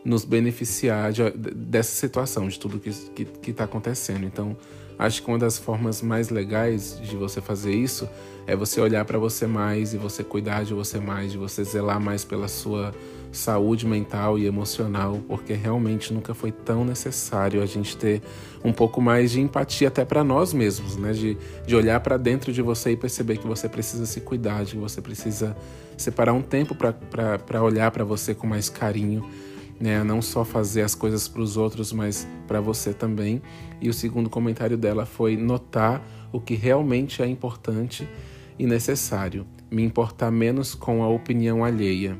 nos 0.04 0.24
beneficiar 0.24 1.12
de, 1.12 1.30
dessa 1.30 1.92
situação, 1.92 2.48
de 2.48 2.58
tudo 2.58 2.78
que 2.78 3.50
está 3.50 3.64
acontecendo. 3.64 4.24
Então, 4.24 4.56
acho 4.98 5.22
que 5.22 5.28
uma 5.28 5.38
das 5.38 5.58
formas 5.58 6.02
mais 6.02 6.28
legais 6.28 7.00
de 7.02 7.16
você 7.16 7.40
fazer 7.40 7.74
isso 7.74 8.08
é 8.46 8.54
você 8.54 8.80
olhar 8.80 9.04
para 9.04 9.18
você 9.18 9.46
mais 9.46 9.94
e 9.94 9.96
você 9.96 10.22
cuidar 10.22 10.64
de 10.64 10.74
você 10.74 11.00
mais, 11.00 11.32
de 11.32 11.38
você 11.38 11.64
zelar 11.64 11.98
mais 11.98 12.24
pela 12.24 12.48
sua 12.48 12.92
saúde 13.32 13.86
mental 13.86 14.38
e 14.38 14.46
emocional, 14.46 15.20
porque 15.26 15.54
realmente 15.54 16.12
nunca 16.12 16.34
foi 16.34 16.52
tão 16.52 16.84
necessário 16.84 17.62
a 17.62 17.66
gente 17.66 17.96
ter 17.96 18.22
um 18.64 18.72
pouco 18.72 19.00
mais 19.00 19.32
de 19.32 19.40
empatia 19.40 19.88
até 19.88 20.04
para 20.04 20.22
nós 20.22 20.52
mesmos, 20.52 20.96
né? 20.96 21.12
De, 21.12 21.36
de 21.66 21.74
olhar 21.74 21.98
para 22.00 22.16
dentro 22.16 22.52
de 22.52 22.62
você 22.62 22.92
e 22.92 22.96
perceber 22.96 23.38
que 23.38 23.46
você 23.46 23.68
precisa 23.68 24.06
se 24.06 24.20
cuidar, 24.20 24.64
que 24.64 24.76
você 24.76 25.00
precisa 25.00 25.56
separar 25.96 26.32
um 26.32 26.42
tempo 26.42 26.74
para 26.74 27.62
olhar 27.62 27.90
para 27.90 28.04
você 28.04 28.34
com 28.34 28.46
mais 28.46 28.68
carinho. 28.68 29.28
Né, 29.80 30.04
não 30.04 30.22
só 30.22 30.44
fazer 30.44 30.82
as 30.82 30.94
coisas 30.94 31.26
para 31.26 31.42
os 31.42 31.56
outros, 31.56 31.92
mas 31.92 32.28
para 32.46 32.60
você 32.60 32.94
também. 32.94 33.42
E 33.80 33.88
o 33.88 33.92
segundo 33.92 34.30
comentário 34.30 34.78
dela 34.78 35.04
foi 35.04 35.36
notar 35.36 36.00
o 36.32 36.40
que 36.40 36.54
realmente 36.54 37.22
é 37.22 37.26
importante 37.26 38.08
e 38.58 38.66
necessário, 38.66 39.46
me 39.70 39.82
importar 39.82 40.30
menos 40.30 40.74
com 40.74 41.02
a 41.02 41.08
opinião 41.08 41.64
alheia. 41.64 42.16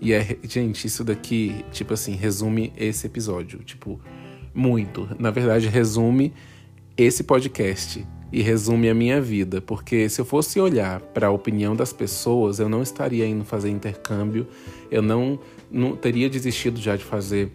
E 0.00 0.12
é, 0.12 0.36
gente, 0.48 0.86
isso 0.86 1.04
daqui, 1.04 1.64
tipo 1.70 1.94
assim, 1.94 2.16
resume 2.16 2.72
esse 2.76 3.06
episódio. 3.06 3.60
Tipo, 3.60 4.00
muito. 4.52 5.08
Na 5.18 5.30
verdade, 5.30 5.68
resume 5.68 6.32
esse 6.96 7.22
podcast 7.22 8.04
e 8.32 8.42
resume 8.42 8.88
a 8.88 8.94
minha 8.94 9.20
vida, 9.20 9.60
porque 9.60 10.08
se 10.08 10.20
eu 10.20 10.24
fosse 10.24 10.58
olhar 10.58 11.00
para 11.00 11.28
a 11.28 11.30
opinião 11.30 11.76
das 11.76 11.92
pessoas, 11.92 12.58
eu 12.58 12.68
não 12.68 12.82
estaria 12.82 13.26
indo 13.26 13.44
fazer 13.44 13.70
intercâmbio, 13.70 14.46
eu 14.90 15.02
não, 15.02 15.38
não 15.72 15.96
teria 15.96 16.28
desistido 16.28 16.80
já 16.80 16.96
de 16.96 17.04
fazer 17.04 17.50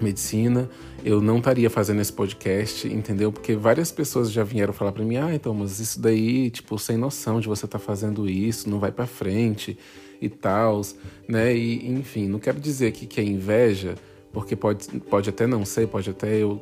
medicina, 0.00 0.68
eu 1.04 1.22
não 1.22 1.38
estaria 1.38 1.70
fazendo 1.70 2.00
esse 2.00 2.12
podcast, 2.12 2.86
entendeu? 2.88 3.32
Porque 3.32 3.54
várias 3.54 3.90
pessoas 3.90 4.30
já 4.30 4.44
vieram 4.44 4.72
falar 4.72 4.92
para 4.92 5.04
mim: 5.04 5.16
"Ah, 5.16 5.34
então, 5.34 5.54
mas 5.54 5.78
isso 5.78 6.00
daí, 6.00 6.50
tipo, 6.50 6.78
sem 6.78 6.96
noção 6.96 7.40
de 7.40 7.48
você 7.48 7.66
tá 7.66 7.78
fazendo 7.78 8.28
isso, 8.28 8.68
não 8.68 8.78
vai 8.78 8.92
para 8.92 9.06
frente" 9.06 9.78
e 10.20 10.28
tal, 10.28 10.80
né? 11.28 11.54
E 11.54 11.88
enfim, 11.90 12.28
não 12.28 12.38
quero 12.38 12.58
dizer 12.58 12.88
aqui 12.88 13.06
que 13.06 13.20
é 13.20 13.24
inveja, 13.24 13.94
porque 14.32 14.56
pode, 14.56 14.86
pode 15.10 15.30
até 15.30 15.46
não 15.46 15.64
ser, 15.64 15.88
pode 15.88 16.10
até 16.10 16.42
eu 16.42 16.60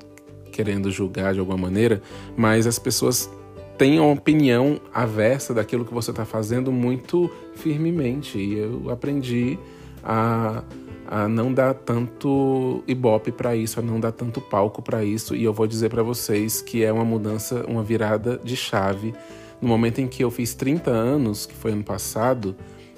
querendo 0.52 0.90
julgar 0.90 1.34
de 1.34 1.40
alguma 1.40 1.58
maneira, 1.58 2.00
mas 2.36 2.66
as 2.66 2.78
pessoas 2.78 3.30
têm 3.76 3.98
uma 3.98 4.12
opinião 4.12 4.80
aversa 4.92 5.52
daquilo 5.52 5.84
que 5.84 5.92
você 5.92 6.10
está 6.10 6.24
fazendo 6.24 6.70
muito 6.70 7.30
firmemente. 7.56 8.38
E 8.38 8.58
eu 8.58 8.88
aprendi 8.90 9.58
a, 10.04 10.62
a 11.06 11.26
não 11.26 11.52
dar 11.52 11.74
tanto 11.74 12.84
ibope 12.86 13.32
para 13.32 13.56
isso, 13.56 13.80
a 13.80 13.82
não 13.82 13.98
dar 13.98 14.12
tanto 14.12 14.40
palco 14.40 14.82
para 14.82 15.04
isso. 15.04 15.34
E 15.34 15.42
eu 15.42 15.52
vou 15.52 15.66
dizer 15.66 15.88
para 15.88 16.02
vocês 16.02 16.60
que 16.60 16.84
é 16.84 16.92
uma 16.92 17.04
mudança, 17.04 17.64
uma 17.66 17.82
virada 17.82 18.38
de 18.44 18.56
chave. 18.56 19.14
No 19.60 19.68
momento 19.68 20.00
em 20.00 20.06
que 20.06 20.22
eu 20.22 20.30
fiz 20.30 20.54
30 20.54 20.90
anos, 20.90 21.46
que 21.46 21.54
foi 21.54 21.72
ano 21.72 21.84
passado, 21.84 22.54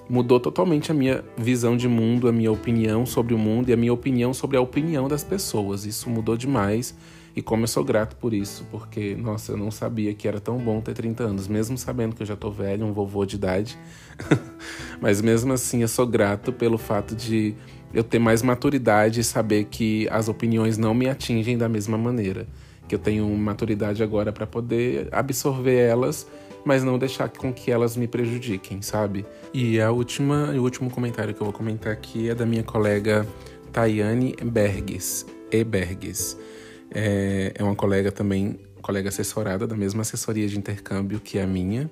mudou 0.09 0.41
totalmente 0.41 0.91
a 0.91 0.95
minha 0.95 1.25
visão 1.37 1.77
de 1.77 1.89
mundo, 1.89 2.29
a 2.29 2.33
minha 2.33 2.51
opinião 2.51 3.07
sobre 3.07 3.35
o 3.35 3.39
mundo 3.39 3.69
e 3.69 3.73
a 3.73 3.77
minha 3.77 3.93
opinião 3.93 4.35
sobre 4.35 4.57
a 4.57 4.61
opinião 4.61 5.09
das 5.09 5.23
pessoas. 5.23 5.87
Isso 5.87 6.11
mudou 6.11 6.37
demais 6.37 6.95
e 7.37 7.43
como 7.43 7.65
eu 7.65 7.69
sou 7.69 7.85
grato 7.85 8.17
por 8.17 8.33
isso, 8.33 8.67
porque, 8.71 9.15
nossa, 9.15 9.53
eu 9.53 9.59
não 9.59 9.71
sabia 9.71 10.15
que 10.15 10.27
era 10.27 10.41
tão 10.41 10.57
bom 10.57 10.81
ter 10.81 10.95
30 10.95 11.23
anos, 11.23 11.47
mesmo 11.47 11.77
sabendo 11.77 12.17
que 12.17 12.23
eu 12.23 12.27
já 12.27 12.35
tô 12.35 12.51
velho, 12.51 12.87
um 12.87 12.95
vovô 12.95 13.27
de 13.27 13.37
idade. 13.37 13.79
Mas 15.03 15.21
mesmo 15.21 15.53
assim, 15.53 15.83
eu 15.83 15.89
sou 15.89 16.07
grato 16.07 16.51
pelo 16.51 16.79
fato 16.79 17.15
de 17.15 17.55
eu 17.93 18.03
ter 18.03 18.19
mais 18.19 18.41
maturidade 18.41 19.21
e 19.21 19.25
saber 19.25 19.65
que 19.65 20.09
as 20.11 20.31
opiniões 20.31 20.79
não 20.79 20.95
me 20.95 21.11
atingem 21.11 21.59
da 21.59 21.69
mesma 21.69 21.99
maneira. 21.99 22.49
Que 22.89 22.95
eu 22.95 22.99
tenho 22.99 23.29
maturidade 23.29 24.03
agora 24.03 24.33
para 24.33 24.47
poder 24.47 25.09
absorver 25.13 25.77
elas 25.77 26.27
mas 26.65 26.83
não 26.83 26.99
deixar 26.99 27.29
com 27.29 27.53
que 27.53 27.71
elas 27.71 27.97
me 27.97 28.09
prejudiquem, 28.09 28.83
sabe? 28.83 29.25
E 29.55 29.81
a 29.81 29.93
última, 29.93 30.51
o 30.51 30.63
último 30.63 30.91
comentário 30.91 31.33
que 31.33 31.41
eu 31.41 31.45
vou 31.45 31.53
comentar 31.53 31.93
aqui 31.93 32.29
é 32.29 32.35
da 32.35 32.45
minha 32.45 32.65
colega 32.65 33.25
Tayane 33.73 34.35
Berges, 34.43 35.25
Eberges. 35.53 36.37
É, 36.91 37.53
é 37.55 37.63
uma 37.63 37.75
colega 37.75 38.13
também, 38.13 38.59
colega 38.81 39.09
assessorada 39.09 39.67
da 39.67 39.77
mesma 39.77 40.03
assessoria 40.03 40.47
de 40.47 40.59
intercâmbio 40.59 41.21
que 41.21 41.39
a 41.39 41.47
minha. 41.47 41.91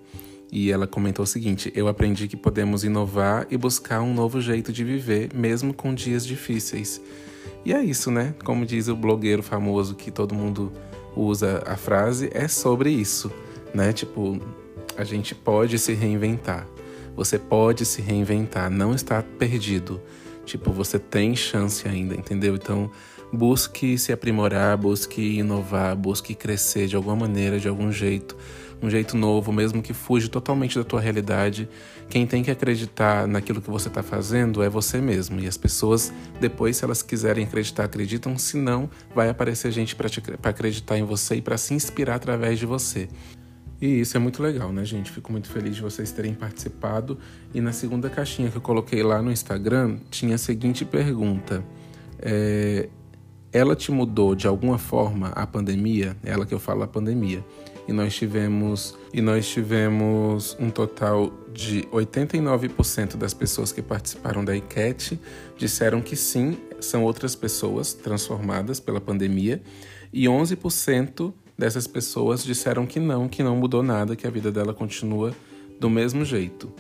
E 0.53 0.71
ela 0.71 0.87
comentou 0.87 1.25
o 1.25 1.27
seguinte: 1.27 1.73
Eu 1.75 1.89
aprendi 1.89 2.29
que 2.29 2.37
podemos 2.37 2.85
inovar 2.85 3.47
e 3.51 3.57
buscar 3.57 4.01
um 4.01 4.15
novo 4.15 4.41
jeito 4.41 4.73
de 4.73 4.85
viver, 4.85 5.31
mesmo 5.35 5.75
com 5.75 5.95
dias 5.95 6.25
difíceis. 6.25 7.01
E 7.65 7.73
é 7.73 7.83
isso, 7.83 8.11
né? 8.11 8.35
Como 8.45 8.65
diz 8.65 8.89
o 8.89 8.97
blogueiro 8.97 9.43
famoso 9.43 9.95
que 9.95 10.11
todo 10.11 10.35
mundo 10.35 10.73
usa 11.17 11.63
a 11.67 11.77
frase, 11.77 12.31
é 12.33 12.47
sobre 12.47 12.91
isso, 12.91 13.33
né? 13.73 13.93
Tipo, 13.93 14.39
a 14.97 15.05
gente 15.05 15.35
pode 15.35 15.79
se 15.79 15.93
reinventar. 15.93 16.67
Você 17.17 17.39
pode 17.39 17.85
se 17.85 18.03
reinventar, 18.03 18.71
não 18.71 18.95
está 18.95 19.23
perdido. 19.23 20.01
Tipo, 20.45 20.73
você 20.73 20.99
tem 20.99 21.35
chance 21.35 21.89
ainda, 21.89 22.15
entendeu? 22.15 22.55
Então, 22.55 22.91
busque 23.35 23.99
se 23.99 24.13
aprimorar, 24.13 24.77
busque 24.77 25.39
inovar, 25.39 25.97
busque 25.97 26.35
crescer 26.35 26.87
de 26.87 26.97
alguma 26.97 27.17
maneira, 27.17 27.59
de 27.59 27.69
algum 27.69 27.91
jeito. 27.91 28.37
um 28.83 28.91
jeito 28.91 29.17
novo, 29.17 29.51
mesmo 29.51 29.81
que 29.83 29.95
fuja 29.95 30.29
totalmente 30.29 30.79
da 30.79 30.85
tua 30.85 31.01
realidade. 31.01 31.69
Quem 32.11 32.27
tem 32.27 32.43
que 32.43 32.51
acreditar 32.51 33.27
naquilo 33.27 33.63
que 33.63 33.71
você 33.71 33.89
está 33.89 34.03
fazendo 34.03 34.63
é 34.63 34.69
você 34.69 35.01
mesmo. 35.01 35.41
E 35.41 35.47
as 35.47 35.57
pessoas, 35.57 36.13
depois, 36.39 36.77
se 36.77 36.85
elas 36.85 37.03
quiserem 37.03 37.45
acreditar, 37.45 37.85
acreditam. 37.85 38.37
Se 38.37 38.59
não, 38.59 38.91
vai 39.15 39.31
aparecer 39.31 39.73
gente 39.73 39.97
para 39.97 40.09
acreditar 40.43 40.99
em 40.99 41.03
você 41.03 41.37
e 41.37 41.43
para 41.43 41.57
se 41.57 41.73
inspirar 41.73 42.17
através 42.17 42.59
de 42.59 42.67
você. 42.67 43.09
E 43.81 44.01
isso 44.01 44.17
é 44.17 44.21
muito 44.21 44.43
legal, 44.43 44.73
né, 44.73 44.85
gente? 44.85 45.11
Fico 45.11 45.33
muito 45.33 45.49
feliz 45.49 45.77
de 45.77 45.83
vocês 45.83 46.11
terem 46.13 46.35
participado. 46.35 47.19
E 47.53 47.61
na 47.61 47.73
segunda 47.73 48.09
caixinha 48.11 48.51
que 48.51 48.57
eu 48.57 48.63
coloquei 48.63 49.03
lá 49.03 49.21
no 49.23 49.31
Instagram, 49.31 49.99
tinha 50.11 50.35
a 50.35 50.39
seguinte 50.39 50.85
pergunta: 50.85 51.65
é, 52.19 52.89
Ela 53.55 53.77
te 53.77 53.93
mudou 53.93 54.35
de 54.35 54.49
alguma 54.49 54.79
forma 54.79 55.29
a 55.29 55.47
pandemia? 55.47 56.17
Ela 56.25 56.45
que 56.45 56.53
eu 56.53 56.59
falo 56.59 56.83
a 56.83 56.89
pandemia. 56.89 57.45
E 57.87 57.93
nós 57.93 58.13
tivemos 58.13 58.97
e 59.13 59.21
nós 59.21 59.49
tivemos 59.49 60.57
um 60.59 60.71
total 60.71 61.33
de 61.53 61.83
89% 61.93 63.17
das 63.17 63.33
pessoas 63.33 63.71
que 63.71 63.81
participaram 63.81 64.45
da 64.45 64.57
enquete 64.57 65.21
disseram 65.57 66.01
que 66.01 66.17
sim, 66.17 66.59
são 66.81 67.05
outras 67.05 67.37
pessoas 67.37 67.95
transformadas 67.95 68.81
pela 68.81 69.01
pandemia, 69.01 69.63
e 70.13 70.25
11% 70.25 71.33
dessas 71.57 71.87
pessoas 71.87 72.43
disseram 72.43 72.85
que 72.85 72.99
não, 72.99 73.29
que 73.29 73.41
não 73.41 73.55
mudou 73.55 73.85
nada, 73.85 74.17
que 74.17 74.27
a 74.27 74.31
vida 74.31 74.51
dela 74.51 74.75
continua 74.75 75.33
do 75.79 75.89
mesmo 75.89 76.25
jeito. 76.25 76.73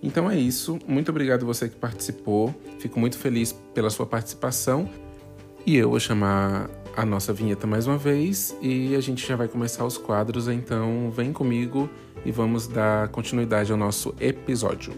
Então 0.00 0.30
é 0.30 0.38
isso. 0.38 0.78
Muito 0.86 1.10
obrigado 1.10 1.44
você 1.44 1.68
que 1.68 1.74
participou. 1.74 2.54
Fico 2.78 3.00
muito 3.00 3.18
feliz 3.18 3.52
pela 3.74 3.90
sua 3.90 4.06
participação. 4.06 4.88
E 5.66 5.76
eu 5.76 5.90
vou 5.90 6.00
chamar 6.00 6.70
a 6.96 7.04
nossa 7.04 7.32
vinheta 7.32 7.66
mais 7.66 7.86
uma 7.86 7.98
vez 7.98 8.56
e 8.60 8.94
a 8.96 9.00
gente 9.00 9.26
já 9.26 9.36
vai 9.36 9.46
começar 9.46 9.84
os 9.84 9.98
quadros, 9.98 10.48
então 10.48 11.10
vem 11.10 11.32
comigo 11.32 11.88
e 12.24 12.32
vamos 12.32 12.66
dar 12.66 13.08
continuidade 13.08 13.70
ao 13.70 13.78
nosso 13.78 14.14
episódio. 14.18 14.92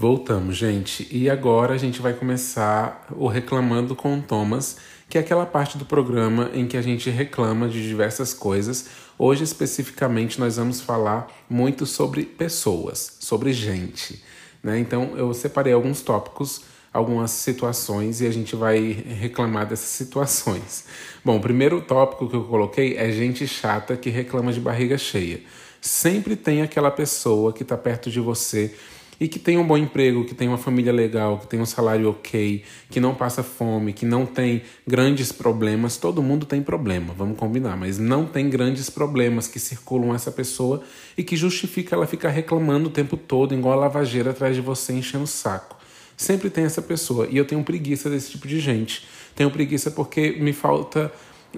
Voltamos, 0.00 0.56
gente. 0.56 1.06
E 1.14 1.28
agora 1.28 1.74
a 1.74 1.76
gente 1.76 2.00
vai 2.00 2.14
começar 2.14 3.06
o 3.10 3.26
Reclamando 3.28 3.94
com 3.94 4.18
Thomas, 4.18 4.78
que 5.10 5.18
é 5.18 5.20
aquela 5.20 5.44
parte 5.44 5.76
do 5.76 5.84
programa 5.84 6.52
em 6.54 6.68
que 6.68 6.76
a 6.76 6.82
gente 6.82 7.10
reclama 7.10 7.68
de 7.68 7.82
diversas 7.82 8.32
coisas. 8.32 8.86
Hoje, 9.18 9.42
especificamente, 9.42 10.38
nós 10.38 10.56
vamos 10.56 10.80
falar 10.80 11.26
muito 11.50 11.84
sobre 11.84 12.22
pessoas, 12.22 13.16
sobre 13.18 13.52
gente. 13.52 14.22
Né? 14.62 14.78
Então, 14.78 15.14
eu 15.16 15.34
separei 15.34 15.72
alguns 15.72 16.00
tópicos, 16.00 16.62
algumas 16.92 17.32
situações 17.32 18.20
e 18.20 18.26
a 18.26 18.30
gente 18.30 18.54
vai 18.54 18.78
reclamar 18.92 19.66
dessas 19.66 19.88
situações. 19.88 20.84
Bom, 21.24 21.38
o 21.38 21.40
primeiro 21.40 21.80
tópico 21.82 22.28
que 22.28 22.36
eu 22.36 22.44
coloquei 22.44 22.96
é 22.96 23.10
gente 23.10 23.48
chata 23.48 23.96
que 23.96 24.10
reclama 24.10 24.52
de 24.52 24.60
barriga 24.60 24.96
cheia. 24.96 25.40
Sempre 25.80 26.36
tem 26.36 26.62
aquela 26.62 26.90
pessoa 26.90 27.52
que 27.52 27.64
está 27.64 27.76
perto 27.76 28.10
de 28.10 28.20
você 28.20 28.76
e 29.20 29.28
que 29.28 29.38
tem 29.38 29.58
um 29.58 29.66
bom 29.66 29.76
emprego, 29.76 30.24
que 30.24 30.34
tem 30.34 30.48
uma 30.48 30.56
família 30.56 30.90
legal, 30.90 31.38
que 31.38 31.46
tem 31.46 31.60
um 31.60 31.66
salário 31.66 32.08
ok, 32.08 32.64
que 32.88 32.98
não 32.98 33.14
passa 33.14 33.42
fome, 33.42 33.92
que 33.92 34.06
não 34.06 34.24
tem 34.24 34.62
grandes 34.86 35.30
problemas, 35.30 35.98
todo 35.98 36.22
mundo 36.22 36.46
tem 36.46 36.62
problema, 36.62 37.12
vamos 37.12 37.38
combinar, 37.38 37.76
mas 37.76 37.98
não 37.98 38.24
tem 38.24 38.48
grandes 38.48 38.88
problemas 38.88 39.46
que 39.46 39.58
circulam 39.58 40.14
essa 40.14 40.32
pessoa 40.32 40.82
e 41.18 41.22
que 41.22 41.36
justifica 41.36 41.94
ela 41.94 42.06
ficar 42.06 42.30
reclamando 42.30 42.88
o 42.88 42.92
tempo 42.92 43.16
todo, 43.16 43.54
igual 43.54 43.74
a 43.74 43.82
lavageira 43.82 44.30
atrás 44.30 44.56
de 44.56 44.62
você 44.62 44.94
enchendo 44.94 45.24
o 45.24 45.26
saco. 45.26 45.76
Sempre 46.16 46.48
tem 46.48 46.64
essa 46.64 46.82
pessoa 46.82 47.28
e 47.30 47.36
eu 47.36 47.44
tenho 47.44 47.62
preguiça 47.62 48.08
desse 48.08 48.30
tipo 48.30 48.48
de 48.48 48.58
gente. 48.58 49.06
Tenho 49.34 49.50
preguiça 49.50 49.90
porque 49.90 50.32
me 50.32 50.52
falta 50.52 51.12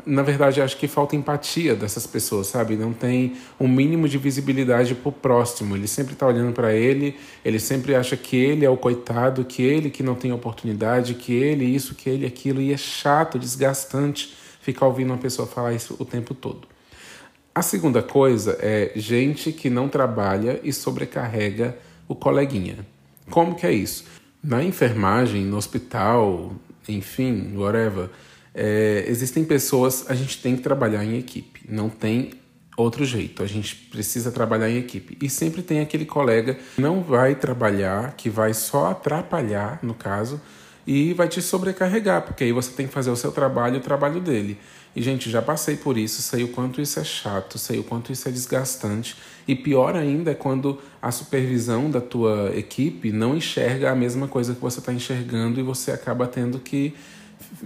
na 0.06 0.22
verdade, 0.22 0.62
acho 0.62 0.76
que 0.76 0.88
falta 0.88 1.14
empatia 1.14 1.74
dessas 1.74 2.06
pessoas, 2.06 2.46
sabe? 2.46 2.76
Não 2.76 2.92
tem 2.92 3.36
um 3.60 3.68
mínimo 3.68 4.08
de 4.08 4.16
visibilidade 4.16 4.94
pro 4.94 5.12
próximo. 5.12 5.76
Ele 5.76 5.86
sempre 5.86 6.14
tá 6.14 6.26
olhando 6.26 6.52
para 6.52 6.72
ele, 6.72 7.16
ele 7.44 7.58
sempre 7.58 7.94
acha 7.94 8.16
que 8.16 8.36
ele 8.36 8.64
é 8.64 8.70
o 8.70 8.76
coitado, 8.76 9.44
que 9.44 9.62
ele 9.62 9.90
que 9.90 10.02
não 10.02 10.14
tem 10.14 10.32
oportunidade, 10.32 11.14
que 11.14 11.34
ele 11.34 11.64
isso, 11.64 11.94
que 11.94 12.08
ele 12.08 12.24
aquilo, 12.24 12.60
e 12.60 12.72
é 12.72 12.76
chato, 12.76 13.38
desgastante 13.38 14.34
ficar 14.62 14.86
ouvindo 14.86 15.10
uma 15.10 15.18
pessoa 15.18 15.46
falar 15.46 15.74
isso 15.74 15.94
o 15.98 16.04
tempo 16.04 16.34
todo. 16.34 16.66
A 17.54 17.60
segunda 17.60 18.02
coisa 18.02 18.56
é 18.60 18.92
gente 18.96 19.52
que 19.52 19.68
não 19.68 19.88
trabalha 19.88 20.58
e 20.64 20.72
sobrecarrega 20.72 21.76
o 22.08 22.14
coleguinha. 22.14 22.86
Como 23.28 23.54
que 23.54 23.66
é 23.66 23.72
isso? 23.72 24.04
Na 24.42 24.64
enfermagem, 24.64 25.44
no 25.44 25.58
hospital, 25.58 26.52
enfim, 26.88 27.54
whatever 27.56 28.08
é, 28.54 29.04
existem 29.08 29.44
pessoas, 29.44 30.04
a 30.08 30.14
gente 30.14 30.40
tem 30.40 30.56
que 30.56 30.62
trabalhar 30.62 31.04
em 31.04 31.18
equipe, 31.18 31.60
não 31.68 31.88
tem 31.88 32.32
outro 32.76 33.04
jeito, 33.04 33.42
a 33.42 33.46
gente 33.46 33.74
precisa 33.74 34.30
trabalhar 34.30 34.70
em 34.70 34.78
equipe. 34.78 35.16
E 35.20 35.28
sempre 35.28 35.62
tem 35.62 35.80
aquele 35.80 36.04
colega 36.04 36.58
que 36.74 36.80
não 36.80 37.02
vai 37.02 37.34
trabalhar, 37.34 38.14
que 38.16 38.28
vai 38.28 38.54
só 38.54 38.90
atrapalhar, 38.90 39.78
no 39.82 39.94
caso, 39.94 40.40
e 40.86 41.12
vai 41.12 41.28
te 41.28 41.40
sobrecarregar, 41.40 42.22
porque 42.22 42.44
aí 42.44 42.52
você 42.52 42.72
tem 42.72 42.86
que 42.86 42.92
fazer 42.92 43.10
o 43.10 43.16
seu 43.16 43.30
trabalho 43.30 43.76
e 43.76 43.78
o 43.78 43.82
trabalho 43.82 44.20
dele. 44.20 44.58
E, 44.94 45.00
gente, 45.00 45.30
já 45.30 45.40
passei 45.40 45.76
por 45.76 45.96
isso, 45.96 46.20
sei 46.20 46.44
o 46.44 46.48
quanto 46.48 46.80
isso 46.80 47.00
é 47.00 47.04
chato, 47.04 47.56
sei 47.56 47.78
o 47.78 47.84
quanto 47.84 48.12
isso 48.12 48.28
é 48.28 48.32
desgastante. 48.32 49.16
E 49.48 49.54
pior 49.54 49.96
ainda 49.96 50.32
é 50.32 50.34
quando 50.34 50.78
a 51.00 51.10
supervisão 51.10 51.90
da 51.90 52.00
tua 52.00 52.52
equipe 52.54 53.10
não 53.10 53.34
enxerga 53.34 53.90
a 53.90 53.94
mesma 53.94 54.28
coisa 54.28 54.54
que 54.54 54.60
você 54.60 54.80
está 54.80 54.92
enxergando 54.92 55.58
e 55.58 55.62
você 55.62 55.92
acaba 55.92 56.26
tendo 56.26 56.58
que 56.58 56.94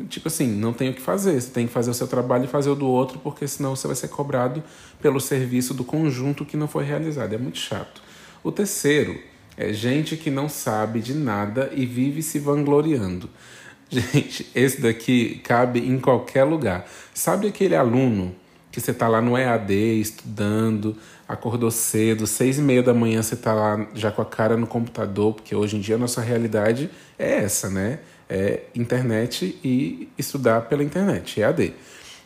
tipo 0.09 0.29
assim, 0.29 0.47
não 0.47 0.73
tem 0.73 0.91
o 0.91 0.95
que 0.95 1.01
fazer. 1.01 1.41
Você 1.41 1.51
tem 1.51 1.67
que 1.67 1.73
fazer 1.73 1.91
o 1.91 1.95
seu 1.95 2.07
trabalho 2.07 2.45
e 2.45 2.49
fazer 2.49 2.71
o 2.71 2.75
do 2.75 2.87
outro, 2.87 3.19
porque 3.19 3.47
senão 3.47 3.75
você 3.75 3.87
vai 3.87 3.97
ser 3.97 4.09
cobrado 4.09 4.63
pelo 5.01 5.21
serviço 5.21 5.75
do 5.75 5.85
conjunto 5.85 6.45
que 6.45 6.57
não 6.57 6.69
foi 6.69 6.85
realizado. 6.85 7.35
É 7.35 7.39
muito 7.39 7.59
chato. 7.59 8.03
O 8.43 8.53
terceiro 8.53 9.19
é 9.57 9.73
gente 9.73 10.17
que 10.17 10.31
não 10.31 10.49
sabe 10.49 11.01
de 11.01 11.15
nada 11.15 11.71
e 11.75 11.87
vive 11.87 12.23
se 12.23 12.39
vangloriando. 12.39 13.31
Gente, 13.89 14.51
esse 14.53 14.81
daqui 14.81 15.41
cabe 15.45 15.79
em 15.79 15.99
qualquer 16.01 16.43
lugar. 16.43 16.89
Sabe 17.15 17.47
aquele 17.47 17.77
aluno 17.77 18.35
que 18.71 18.81
você 18.81 18.91
está 18.91 19.07
lá 19.09 19.23
no 19.23 19.39
EAD 19.39 19.73
estudando, 20.01 20.97
acordou 21.27 21.71
cedo, 21.71 22.27
seis 22.27 22.59
e 22.59 22.63
meia 22.63 22.83
da 22.83 22.93
manhã 22.93 23.23
você 23.23 23.35
está 23.35 23.55
lá 23.55 23.87
já 23.95 24.11
com 24.11 24.21
a 24.21 24.25
cara 24.25 24.57
no 24.57 24.67
computador, 24.67 25.35
porque 25.35 25.55
hoje 25.55 25.77
em 25.77 25.81
dia 25.81 25.95
a 25.95 25.99
nossa 25.99 26.21
realidade 26.21 26.91
é 27.19 27.39
essa, 27.39 27.71
né? 27.71 28.01
É 28.29 28.63
internet 28.75 29.59
e 29.63 30.09
estudar 30.19 30.63
pela 30.63 30.83
internet, 30.83 31.41
EAD. 31.41 31.75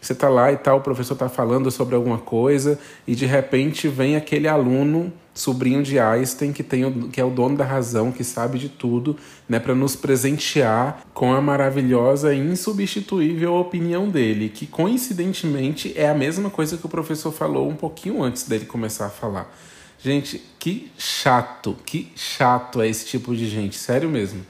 Você 0.00 0.14
está 0.14 0.30
lá 0.30 0.50
e 0.50 0.56
tal, 0.56 0.78
o 0.78 0.80
professor 0.80 1.12
está 1.12 1.28
falando 1.28 1.70
sobre 1.70 1.94
alguma 1.94 2.16
coisa 2.16 2.78
e 3.06 3.14
de 3.14 3.26
repente 3.26 3.86
vem 3.86 4.16
aquele 4.16 4.48
aluno, 4.48 5.12
sobrinho 5.34 5.82
de 5.82 5.98
Einstein, 5.98 6.54
que, 6.54 6.62
tem 6.62 6.86
o, 6.86 7.08
que 7.08 7.20
é 7.20 7.24
o 7.24 7.28
dono 7.28 7.56
da 7.56 7.66
razão, 7.66 8.10
que 8.10 8.24
sabe 8.24 8.58
de 8.58 8.70
tudo, 8.70 9.14
né, 9.46 9.58
para 9.58 9.74
nos 9.74 9.94
presentear 9.94 11.04
com 11.12 11.34
a 11.34 11.40
maravilhosa 11.40 12.32
e 12.32 12.38
insubstituível 12.38 13.54
opinião 13.56 14.08
dele, 14.08 14.48
que 14.48 14.66
coincidentemente 14.66 15.92
é 15.94 16.08
a 16.08 16.14
mesma 16.14 16.48
coisa 16.48 16.78
que 16.78 16.86
o 16.86 16.88
professor 16.88 17.30
falou 17.30 17.68
um 17.68 17.76
pouquinho 17.76 18.22
antes 18.22 18.44
dele 18.44 18.64
começar 18.64 19.06
a 19.06 19.10
falar. 19.10 19.54
Gente, 20.02 20.42
que 20.58 20.90
chato, 20.96 21.76
que 21.84 22.10
chato 22.16 22.80
é 22.80 22.88
esse 22.88 23.04
tipo 23.04 23.36
de 23.36 23.46
gente, 23.46 23.76
sério 23.76 24.08
mesmo. 24.08 24.40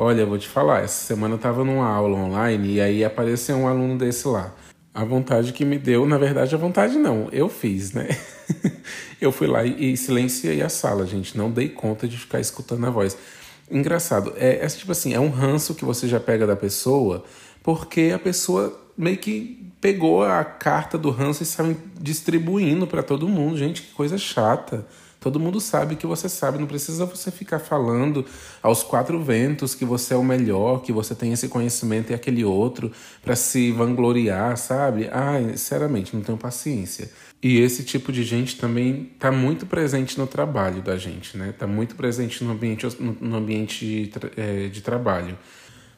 Olha, 0.00 0.20
eu 0.20 0.28
vou 0.28 0.38
te 0.38 0.46
falar, 0.46 0.84
essa 0.84 1.06
semana 1.06 1.34
eu 1.34 1.38
tava 1.38 1.64
numa 1.64 1.84
aula 1.84 2.16
online 2.16 2.74
e 2.74 2.80
aí 2.80 3.04
apareceu 3.04 3.56
um 3.56 3.66
aluno 3.66 3.98
desse 3.98 4.28
lá. 4.28 4.54
A 4.94 5.04
vontade 5.04 5.52
que 5.52 5.64
me 5.64 5.76
deu, 5.76 6.06
na 6.06 6.16
verdade, 6.16 6.54
a 6.54 6.58
vontade 6.58 6.96
não, 6.96 7.28
eu 7.32 7.48
fiz, 7.48 7.90
né? 7.90 8.06
eu 9.20 9.32
fui 9.32 9.48
lá 9.48 9.64
e, 9.64 9.96
silenciei 9.96 10.62
a 10.62 10.68
sala, 10.68 11.04
gente, 11.04 11.36
não 11.36 11.50
dei 11.50 11.68
conta 11.68 12.06
de 12.06 12.16
ficar 12.16 12.38
escutando 12.38 12.86
a 12.86 12.90
voz. 12.90 13.18
Engraçado, 13.68 14.32
é, 14.36 14.64
é 14.64 14.68
tipo 14.68 14.92
assim, 14.92 15.14
é 15.14 15.18
um 15.18 15.30
ranço 15.30 15.74
que 15.74 15.84
você 15.84 16.06
já 16.06 16.20
pega 16.20 16.46
da 16.46 16.54
pessoa, 16.54 17.24
porque 17.60 18.12
a 18.14 18.20
pessoa 18.20 18.80
meio 18.96 19.18
que 19.18 19.68
pegou 19.80 20.22
a 20.22 20.44
carta 20.44 20.96
do 20.96 21.10
ranço 21.10 21.42
e 21.42 21.46
saiu 21.46 21.76
distribuindo 22.00 22.86
para 22.86 23.02
todo 23.02 23.26
mundo. 23.26 23.58
Gente, 23.58 23.82
que 23.82 23.92
coisa 23.94 24.16
chata. 24.16 24.86
Todo 25.20 25.40
mundo 25.40 25.60
sabe 25.60 25.96
que 25.96 26.06
você 26.06 26.28
sabe, 26.28 26.58
não 26.58 26.66
precisa 26.66 27.04
você 27.04 27.30
ficar 27.30 27.58
falando 27.58 28.24
aos 28.62 28.84
quatro 28.84 29.20
ventos 29.22 29.74
que 29.74 29.84
você 29.84 30.14
é 30.14 30.16
o 30.16 30.22
melhor, 30.22 30.80
que 30.82 30.92
você 30.92 31.12
tem 31.14 31.32
esse 31.32 31.48
conhecimento 31.48 32.10
e 32.10 32.14
aquele 32.14 32.44
outro 32.44 32.92
para 33.22 33.34
se 33.34 33.72
vangloriar, 33.72 34.56
sabe? 34.56 35.08
Ai, 35.10 35.50
sinceramente, 35.56 36.14
não 36.14 36.22
tenho 36.22 36.38
paciência. 36.38 37.10
E 37.42 37.58
esse 37.58 37.84
tipo 37.84 38.12
de 38.12 38.22
gente 38.22 38.56
também 38.56 39.10
está 39.14 39.32
muito 39.32 39.66
presente 39.66 40.18
no 40.18 40.26
trabalho 40.26 40.82
da 40.82 40.96
gente, 40.96 41.36
né? 41.36 41.50
Está 41.50 41.66
muito 41.66 41.96
presente 41.96 42.42
no 42.44 42.52
ambiente, 42.52 42.86
no 43.20 43.36
ambiente 43.36 43.84
de, 43.84 44.12
é, 44.36 44.68
de 44.68 44.80
trabalho. 44.80 45.36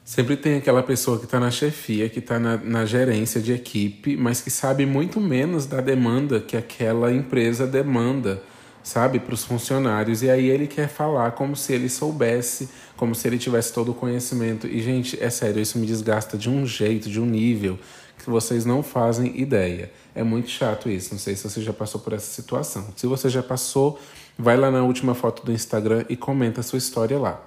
Sempre 0.04 0.36
tem 0.36 0.56
aquela 0.56 0.82
pessoa 0.82 1.18
que 1.18 1.24
está 1.24 1.38
na 1.38 1.50
chefia, 1.50 2.08
que 2.08 2.18
está 2.18 2.38
na, 2.38 2.56
na, 2.56 2.84
gerência 2.84 3.40
de 3.40 3.52
equipe, 3.52 4.16
mas 4.16 4.40
que 4.40 4.50
sabe 4.50 4.84
muito 4.84 5.20
menos 5.20 5.66
da 5.66 5.80
demanda 5.80 6.40
que 6.40 6.56
aquela 6.56 7.12
empresa 7.12 7.66
demanda 7.66 8.42
sabe, 8.82 9.20
para 9.20 9.34
os 9.34 9.44
funcionários. 9.44 10.22
E 10.22 10.30
aí 10.30 10.48
ele 10.48 10.66
quer 10.66 10.88
falar 10.88 11.32
como 11.32 11.54
se 11.56 11.72
ele 11.72 11.88
soubesse, 11.88 12.68
como 12.96 13.14
se 13.14 13.26
ele 13.28 13.38
tivesse 13.38 13.72
todo 13.72 13.90
o 13.92 13.94
conhecimento. 13.94 14.66
E, 14.66 14.80
gente, 14.82 15.22
é 15.22 15.30
sério, 15.30 15.60
isso 15.60 15.78
me 15.78 15.86
desgasta 15.86 16.36
de 16.36 16.48
um 16.48 16.66
jeito, 16.66 17.08
de 17.08 17.20
um 17.20 17.26
nível 17.26 17.78
que 18.18 18.28
vocês 18.28 18.64
não 18.64 18.82
fazem 18.82 19.40
ideia. 19.40 19.90
É 20.14 20.22
muito 20.22 20.50
chato 20.50 20.88
isso. 20.88 21.12
Não 21.12 21.18
sei 21.18 21.34
se 21.34 21.48
você 21.48 21.60
já 21.60 21.72
passou 21.72 22.00
por 22.00 22.12
essa 22.12 22.30
situação. 22.30 22.88
Se 22.96 23.06
você 23.06 23.28
já 23.28 23.42
passou, 23.42 23.98
vai 24.38 24.56
lá 24.56 24.70
na 24.70 24.82
última 24.82 25.14
foto 25.14 25.44
do 25.44 25.52
Instagram 25.52 26.04
e 26.08 26.16
comenta 26.16 26.60
a 26.60 26.62
sua 26.62 26.78
história 26.78 27.18
lá. 27.18 27.40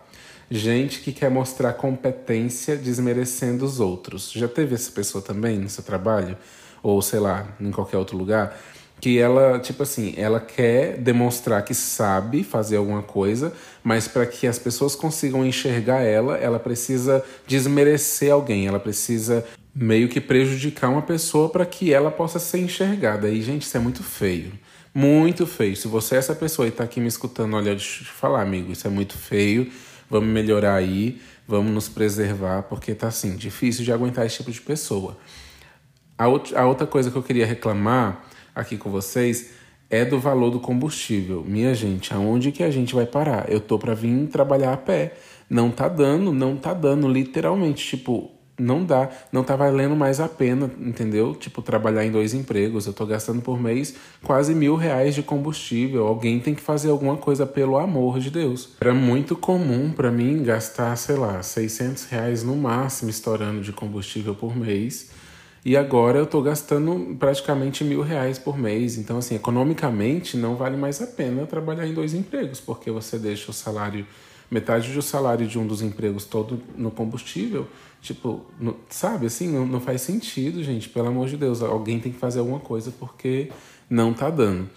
Gente 0.50 1.00
que 1.00 1.12
quer 1.12 1.30
mostrar 1.30 1.74
competência 1.74 2.76
desmerecendo 2.76 3.66
os 3.66 3.80
outros. 3.80 4.32
Já 4.32 4.48
teve 4.48 4.76
essa 4.76 4.92
pessoa 4.92 5.22
também 5.22 5.58
no 5.58 5.70
seu 5.70 5.84
trabalho? 5.84 6.38
Ou 6.82 7.02
sei 7.02 7.20
lá, 7.20 7.48
em 7.60 7.72
qualquer 7.72 7.98
outro 7.98 8.18
lugar? 8.18 8.60
Que 9.04 9.20
ela, 9.20 9.60
tipo 9.60 9.84
assim, 9.84 10.14
ela 10.16 10.40
quer 10.40 10.96
demonstrar 10.98 11.62
que 11.66 11.74
sabe 11.74 12.42
fazer 12.42 12.78
alguma 12.78 13.02
coisa, 13.02 13.52
mas 13.84 14.08
para 14.08 14.26
que 14.26 14.48
as 14.48 14.58
pessoas 14.58 14.96
consigam 14.96 15.46
enxergar 15.46 16.00
ela, 16.04 16.38
ela 16.38 16.58
precisa 16.58 17.22
desmerecer 17.46 18.32
alguém, 18.32 18.66
ela 18.66 18.80
precisa 18.80 19.46
meio 19.76 20.08
que 20.08 20.22
prejudicar 20.22 20.90
uma 20.90 21.02
pessoa 21.02 21.50
para 21.50 21.66
que 21.66 21.92
ela 21.92 22.10
possa 22.10 22.40
ser 22.40 22.60
enxergada. 22.60 23.28
E, 23.28 23.42
gente, 23.42 23.64
isso 23.64 23.76
é 23.76 23.80
muito 23.82 24.02
feio. 24.02 24.54
Muito 24.96 25.46
feio. 25.46 25.76
Se 25.76 25.90
você 25.90 26.16
é 26.16 26.20
essa 26.20 26.34
pessoa 26.34 26.66
e 26.66 26.70
está 26.70 26.86
aqui 26.86 27.02
me 27.02 27.10
escutando, 27.10 27.58
olha, 27.58 27.72
deixa 27.76 28.04
eu 28.04 28.06
te 28.06 28.12
falar, 28.14 28.42
amigo, 28.42 28.72
isso 28.72 28.88
é 28.88 28.90
muito 28.90 29.18
feio. 29.18 29.70
Vamos 30.10 30.30
melhorar 30.30 30.76
aí, 30.76 31.22
vamos 31.46 31.74
nos 31.74 31.90
preservar, 31.90 32.64
porque 32.64 32.96
tá 32.96 33.08
assim, 33.08 33.36
difícil 33.36 33.84
de 33.84 33.92
aguentar 33.92 34.26
esse 34.26 34.38
tipo 34.38 34.50
de 34.50 34.62
pessoa. 34.62 35.18
A, 36.18 36.24
a 36.24 36.66
outra 36.66 36.88
coisa 36.88 37.12
que 37.12 37.18
eu 37.18 37.24
queria 37.24 37.46
reclamar 37.46 38.32
aqui 38.56 38.78
com 38.78 38.90
vocês 38.90 39.52
é 39.90 40.04
do 40.04 40.20
valor 40.20 40.50
do 40.50 40.60
combustível. 40.60 41.44
Minha 41.46 41.74
gente, 41.76 42.14
aonde 42.14 42.52
que 42.52 42.64
a 42.64 42.72
gente 42.72 42.96
vai 42.96 43.06
parar? 43.06 43.50
Eu 43.50 43.60
tô 43.60 43.78
para 43.78 43.94
vir 43.94 44.28
trabalhar 44.28 44.74
a 44.74 44.78
pé. 44.78 45.14
Não 45.50 45.70
tá 45.70 45.88
dando, 45.88 46.32
não 46.32 46.56
tá 46.56 46.74
dando, 46.74 47.08
literalmente. 47.08 47.86
Tipo, 47.86 48.32
não 48.58 48.84
dá, 48.84 49.10
não 49.32 49.44
tá 49.44 49.56
valendo 49.56 49.96
mais 49.96 50.20
a 50.20 50.28
pena, 50.28 50.72
entendeu? 50.80 51.36
Tipo, 51.36 51.62
trabalhar 51.62 52.06
em 52.06 52.12
dois 52.12 52.34
empregos. 52.34 52.86
Eu 52.86 52.94
tô 52.94 53.06
gastando 53.06 53.42
por 53.42 53.60
mês 53.60 53.96
quase 54.24 54.56
mil 54.56 54.76
reais 54.76 55.16
de 55.16 55.22
combustível. 55.22 56.08
Alguém 56.08 56.40
tem 56.40 56.56
que 56.56 56.62
fazer 56.62 56.90
alguma 56.90 57.18
coisa 57.18 57.46
pelo 57.46 57.78
amor 57.78 58.20
de 58.20 58.32
Deus. 58.32 58.70
Era 58.82 58.94
muito 58.94 59.36
comum 59.36 59.92
para 59.92 60.12
mim 60.12 60.44
gastar, 60.44 60.96
sei 60.96 61.16
lá, 61.16 61.42
600 61.42 62.06
reais 62.06 62.44
no 62.44 62.56
máximo 62.56 63.10
estourando 63.10 63.62
de 63.62 63.72
combustível 63.72 64.34
por 64.34 64.56
mês. 64.56 65.12
E 65.66 65.78
agora 65.78 66.18
eu 66.18 66.26
estou 66.26 66.42
gastando 66.42 67.16
praticamente 67.18 67.84
mil 67.86 68.02
reais 68.02 68.38
por 68.38 68.58
mês. 68.58 68.98
Então, 68.98 69.18
assim, 69.18 69.36
economicamente 69.36 70.36
não 70.36 70.56
vale 70.56 70.76
mais 70.76 71.02
a 71.02 71.08
pena 71.08 71.46
trabalhar 71.46 71.88
em 71.88 71.94
dois 71.94 72.14
empregos, 72.14 72.60
porque 72.60 72.92
você 72.92 73.18
deixa 73.18 73.50
o 73.50 73.54
salário, 73.54 74.06
metade 74.52 74.92
do 74.92 75.02
salário 75.02 75.48
de 75.48 75.58
um 75.58 75.66
dos 75.66 75.82
empregos 75.82 76.26
todo 76.26 76.62
no 76.76 76.92
combustível. 76.92 77.66
Tipo, 78.02 78.46
sabe, 78.90 79.28
assim, 79.28 79.48
não, 79.48 79.66
não 79.66 79.80
faz 79.80 80.02
sentido, 80.02 80.62
gente. 80.62 80.90
Pelo 80.90 81.08
amor 81.08 81.30
de 81.30 81.38
Deus, 81.38 81.62
alguém 81.62 81.98
tem 81.98 82.12
que 82.12 82.20
fazer 82.20 82.40
alguma 82.40 82.60
coisa 82.60 82.92
porque 83.00 83.50
não 83.90 84.14
tá 84.14 84.30
dando. 84.30 84.70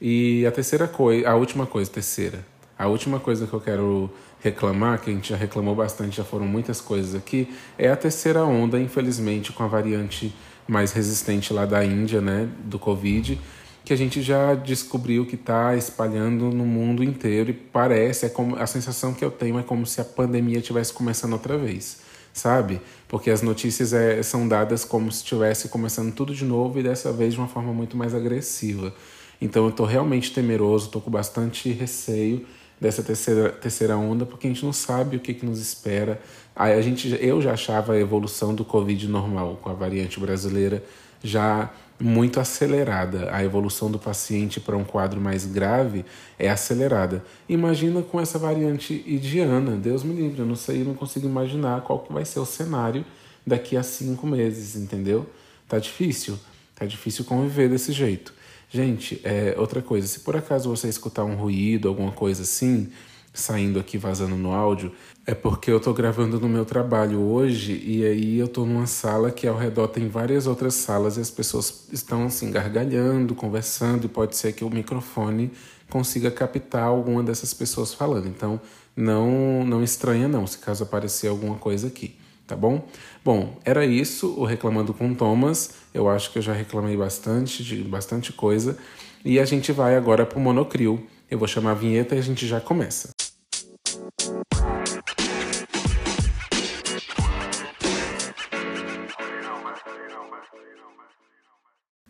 E 0.00 0.44
a 0.44 0.50
terceira 0.50 0.88
coisa, 0.88 1.28
a 1.28 1.36
última 1.36 1.64
coisa, 1.64 1.88
terceira. 1.88 2.44
A 2.76 2.88
última 2.88 3.20
coisa 3.20 3.46
que 3.46 3.52
eu 3.52 3.60
quero 3.60 4.10
reclamar, 4.44 5.00
que 5.00 5.10
a 5.10 5.12
gente 5.14 5.30
já 5.30 5.36
reclamou 5.36 5.74
bastante, 5.74 6.18
já 6.18 6.24
foram 6.24 6.46
muitas 6.46 6.78
coisas 6.78 7.14
aqui, 7.14 7.48
é 7.78 7.88
a 7.88 7.96
terceira 7.96 8.44
onda, 8.44 8.78
infelizmente, 8.78 9.50
com 9.52 9.62
a 9.62 9.66
variante 9.66 10.34
mais 10.68 10.92
resistente 10.92 11.50
lá 11.50 11.64
da 11.64 11.82
Índia, 11.82 12.20
né, 12.20 12.46
do 12.62 12.78
Covid, 12.78 13.40
que 13.86 13.92
a 13.92 13.96
gente 13.96 14.20
já 14.20 14.54
descobriu 14.54 15.24
que 15.24 15.34
está 15.34 15.74
espalhando 15.74 16.50
no 16.50 16.66
mundo 16.66 17.02
inteiro 17.02 17.50
e 17.50 17.52
parece, 17.54 18.26
é 18.26 18.28
como, 18.28 18.56
a 18.56 18.66
sensação 18.66 19.14
que 19.14 19.24
eu 19.24 19.30
tenho 19.30 19.58
é 19.58 19.62
como 19.62 19.86
se 19.86 19.98
a 20.02 20.04
pandemia 20.04 20.58
estivesse 20.58 20.92
começando 20.92 21.32
outra 21.32 21.56
vez, 21.56 22.00
sabe? 22.30 22.82
Porque 23.08 23.30
as 23.30 23.40
notícias 23.40 23.94
é, 23.94 24.22
são 24.22 24.46
dadas 24.46 24.84
como 24.84 25.10
se 25.10 25.18
estivesse 25.18 25.68
começando 25.68 26.12
tudo 26.12 26.34
de 26.34 26.44
novo 26.44 26.78
e 26.78 26.82
dessa 26.82 27.10
vez 27.10 27.32
de 27.32 27.40
uma 27.40 27.48
forma 27.48 27.72
muito 27.72 27.96
mais 27.96 28.14
agressiva. 28.14 28.94
Então 29.40 29.64
eu 29.64 29.70
estou 29.70 29.86
realmente 29.86 30.32
temeroso, 30.32 30.86
estou 30.86 31.00
com 31.00 31.10
bastante 31.10 31.70
receio 31.70 32.46
dessa 32.84 33.02
terceira, 33.02 33.48
terceira 33.48 33.96
onda, 33.96 34.26
porque 34.26 34.46
a 34.46 34.50
gente 34.50 34.62
não 34.62 34.72
sabe 34.72 35.16
o 35.16 35.20
que, 35.20 35.32
que 35.32 35.46
nos 35.46 35.58
espera. 35.58 36.20
Aí 36.54 36.74
a 36.74 36.82
gente, 36.82 37.16
eu 37.18 37.40
já 37.40 37.54
achava 37.54 37.94
a 37.94 37.98
evolução 37.98 38.54
do 38.54 38.62
Covid 38.62 39.08
normal 39.08 39.58
com 39.62 39.70
a 39.70 39.72
variante 39.72 40.20
brasileira 40.20 40.84
já 41.22 41.72
muito 41.98 42.38
acelerada. 42.38 43.34
A 43.34 43.42
evolução 43.42 43.90
do 43.90 43.98
paciente 43.98 44.60
para 44.60 44.76
um 44.76 44.84
quadro 44.84 45.18
mais 45.18 45.46
grave 45.46 46.04
é 46.38 46.50
acelerada. 46.50 47.24
Imagina 47.48 48.02
com 48.02 48.20
essa 48.20 48.38
variante 48.38 49.02
indiana, 49.06 49.76
Deus 49.76 50.04
me 50.04 50.12
livre, 50.12 50.40
eu 50.40 50.46
não 50.46 50.54
sei, 50.54 50.82
eu 50.82 50.84
não 50.84 50.94
consigo 50.94 51.26
imaginar 51.26 51.80
qual 51.80 52.00
que 52.00 52.12
vai 52.12 52.26
ser 52.26 52.40
o 52.40 52.44
cenário 52.44 53.02
daqui 53.46 53.78
a 53.78 53.82
cinco 53.82 54.26
meses, 54.26 54.76
entendeu? 54.76 55.24
Tá 55.66 55.78
difícil, 55.78 56.38
tá 56.74 56.84
difícil 56.84 57.24
conviver 57.24 57.70
desse 57.70 57.92
jeito. 57.92 58.34
Gente, 58.74 59.20
é, 59.22 59.54
outra 59.56 59.80
coisa, 59.80 60.04
se 60.04 60.18
por 60.18 60.34
acaso 60.34 60.68
você 60.68 60.88
escutar 60.88 61.22
um 61.22 61.36
ruído, 61.36 61.86
alguma 61.86 62.10
coisa 62.10 62.42
assim, 62.42 62.88
saindo 63.32 63.78
aqui 63.78 63.96
vazando 63.96 64.34
no 64.34 64.52
áudio, 64.52 64.90
é 65.24 65.32
porque 65.32 65.70
eu 65.70 65.78
tô 65.78 65.94
gravando 65.94 66.40
no 66.40 66.48
meu 66.48 66.64
trabalho 66.64 67.20
hoje 67.20 67.80
e 67.86 68.04
aí 68.04 68.36
eu 68.36 68.48
tô 68.48 68.66
numa 68.66 68.88
sala 68.88 69.30
que 69.30 69.46
ao 69.46 69.56
redor 69.56 69.86
tem 69.86 70.08
várias 70.08 70.48
outras 70.48 70.74
salas 70.74 71.16
e 71.16 71.20
as 71.20 71.30
pessoas 71.30 71.86
estão 71.92 72.24
assim 72.24 72.50
gargalhando, 72.50 73.32
conversando 73.32 74.06
e 74.06 74.08
pode 74.08 74.36
ser 74.36 74.52
que 74.52 74.64
o 74.64 74.70
microfone 74.70 75.52
consiga 75.88 76.28
captar 76.28 76.82
alguma 76.82 77.22
dessas 77.22 77.54
pessoas 77.54 77.94
falando. 77.94 78.26
Então, 78.26 78.60
não 78.96 79.64
não 79.64 79.84
estranha 79.84 80.26
não, 80.26 80.48
se 80.48 80.58
caso 80.58 80.82
aparecer 80.82 81.28
alguma 81.28 81.54
coisa 81.58 81.86
aqui 81.86 82.16
tá 82.46 82.56
bom? 82.56 82.86
Bom, 83.24 83.58
era 83.64 83.84
isso, 83.84 84.34
o 84.38 84.44
Reclamando 84.44 84.92
com 84.92 85.14
Thomas. 85.14 85.74
Eu 85.92 86.08
acho 86.08 86.30
que 86.32 86.38
eu 86.38 86.42
já 86.42 86.52
reclamei 86.52 86.96
bastante 86.96 87.62
de 87.62 87.76
bastante 87.82 88.32
coisa. 88.32 88.78
E 89.24 89.38
a 89.38 89.44
gente 89.44 89.72
vai 89.72 89.96
agora 89.96 90.26
pro 90.26 90.38
Monocrio. 90.38 91.06
Eu 91.30 91.38
vou 91.38 91.48
chamar 91.48 91.72
a 91.72 91.74
vinheta 91.74 92.14
e 92.14 92.18
a 92.18 92.22
gente 92.22 92.46
já 92.46 92.60
começa. 92.60 93.10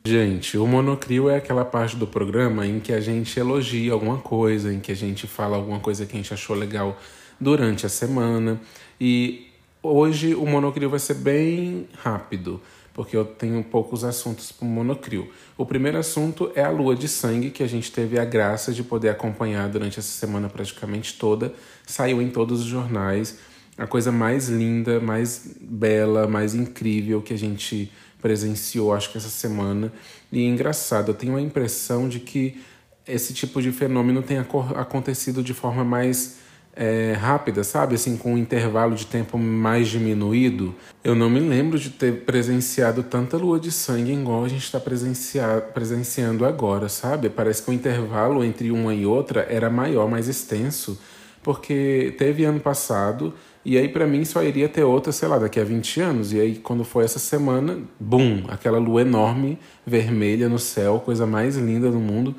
Gente, 0.07 0.59
o 0.59 0.67
monocrio 0.67 1.31
é 1.31 1.37
aquela 1.37 1.65
parte 1.65 1.97
do 1.97 2.07
programa 2.07 2.67
em 2.67 2.79
que 2.79 2.93
a 2.93 3.01
gente 3.01 3.41
elogia 3.41 3.91
alguma 3.91 4.19
coisa, 4.19 4.71
em 4.71 4.79
que 4.79 4.93
a 4.93 4.95
gente 4.95 5.27
fala 5.27 5.57
alguma 5.57 5.81
coisa 5.81 6.05
que 6.05 6.13
a 6.13 6.17
gente 6.17 6.35
achou 6.35 6.55
legal 6.55 7.01
durante 7.41 7.87
a 7.87 7.89
semana. 7.89 8.61
E 9.01 9.47
Hoje 9.87 10.35
o 10.35 10.47
monocrio 10.47 10.89
vai 10.89 10.99
ser 10.99 11.13
bem 11.13 11.87
rápido, 11.99 12.59
porque 12.95 13.15
eu 13.15 13.23
tenho 13.23 13.63
poucos 13.63 14.03
assuntos 14.03 14.51
para 14.51 14.67
o 14.67 14.71
monocrio. 14.71 15.31
O 15.59 15.67
primeiro 15.67 15.99
assunto 15.99 16.51
é 16.55 16.65
a 16.65 16.71
lua 16.71 16.97
de 16.97 17.07
sangue, 17.07 17.51
que 17.51 17.63
a 17.63 17.67
gente 17.67 17.93
teve 17.93 18.19
a 18.19 18.25
graça 18.25 18.73
de 18.73 18.83
poder 18.83 19.11
acompanhar 19.11 19.69
durante 19.69 19.99
essa 19.99 20.09
semana 20.09 20.49
praticamente 20.49 21.19
toda. 21.19 21.53
Saiu 21.85 22.23
em 22.23 22.31
todos 22.31 22.61
os 22.61 22.67
jornais. 22.67 23.39
A 23.77 23.87
coisa 23.87 24.11
mais 24.11 24.49
linda, 24.49 25.01
mais 25.01 25.55
bela, 25.61 26.27
mais 26.27 26.55
incrível 26.55 27.21
que 27.21 27.35
a 27.35 27.39
gente 27.39 27.93
presenciou, 28.23 28.95
acho 28.95 29.13
que 29.13 29.19
essa 29.19 29.29
semana. 29.29 29.93
E 30.33 30.41
é 30.41 30.49
engraçado, 30.49 31.11
eu 31.11 31.15
tenho 31.15 31.37
a 31.37 31.43
impressão 31.43 32.09
de 32.09 32.21
que 32.21 32.59
esse 33.07 33.35
tipo 33.35 33.61
de 33.61 33.71
fenômeno 33.71 34.23
tem 34.23 34.39
acontecido 34.39 35.43
de 35.43 35.53
forma 35.53 35.85
mais 35.85 36.43
é, 36.77 37.13
rápida, 37.13 37.63
sabe? 37.63 37.95
Assim, 37.95 38.17
com 38.17 38.35
um 38.35 38.39
intervalo 38.39 38.95
de 38.95 39.07
tempo 39.07 39.39
mais 39.39 39.89
diminuído. 39.89 40.75
Eu 41.03 41.15
não 41.15 41.31
me 41.31 41.41
lembro 41.41 41.79
de 41.79 41.91
ter 41.91 42.25
presenciado 42.25 43.03
tanta 43.03 43.37
lua 43.37 43.61
de 43.61 43.71
sangue 43.71 44.13
igual 44.13 44.45
a 44.45 44.49
gente 44.49 44.65
está 44.65 44.81
presenciando 44.81 46.45
agora, 46.45 46.89
sabe? 46.89 47.29
Parece 47.29 47.63
que 47.63 47.71
o 47.71 47.75
intervalo 47.75 48.45
entre 48.45 48.71
uma 48.71 48.95
e 48.95 49.07
outra 49.07 49.47
era 49.49 49.71
maior, 49.71 50.09
mais 50.09 50.29
extenso, 50.29 51.01
porque 51.43 52.15
teve 52.19 52.45
ano 52.45 52.61
passado. 52.61 53.35
E 53.65 53.79
aí, 53.79 53.89
para 53.89 54.07
mim, 54.07 54.25
só 54.25 54.43
iria 54.43 54.69
ter 54.69 54.85
outra, 54.85 55.11
sei 55.11 55.27
lá, 55.27 55.39
daqui 55.39 55.59
a 55.59 55.65
20 55.65 56.01
anos. 56.01 56.33
E 56.35 56.41
aí, 56.41 56.57
quando 56.57 56.85
foi 56.85 57.05
essa 57.05 57.19
semana, 57.19 57.79
bum, 57.99 58.45
aquela 58.49 58.79
lua 58.79 59.01
enorme, 59.01 59.59
vermelha 59.87 60.51
no 60.51 60.59
céu, 60.59 61.01
coisa 61.03 61.27
mais 61.27 61.57
linda 61.57 61.91
do 61.91 61.99
mundo. 61.99 62.35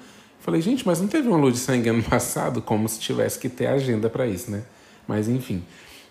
Falei, 0.46 0.62
gente, 0.62 0.86
mas 0.86 1.02
não 1.02 1.08
teve 1.08 1.28
uma 1.28 1.38
lua 1.38 1.52
de 1.52 1.58
sangue 1.58 1.90
ano 1.90 2.04
passado? 2.08 2.62
Como 2.62 2.88
se 2.88 3.00
tivesse 3.00 3.40
que 3.40 3.50
ter 3.50 3.66
agenda 3.66 4.12
para 4.12 4.28
isso, 4.28 4.52
né? 4.52 4.64
Mas 5.08 5.28
enfim. 5.28 5.64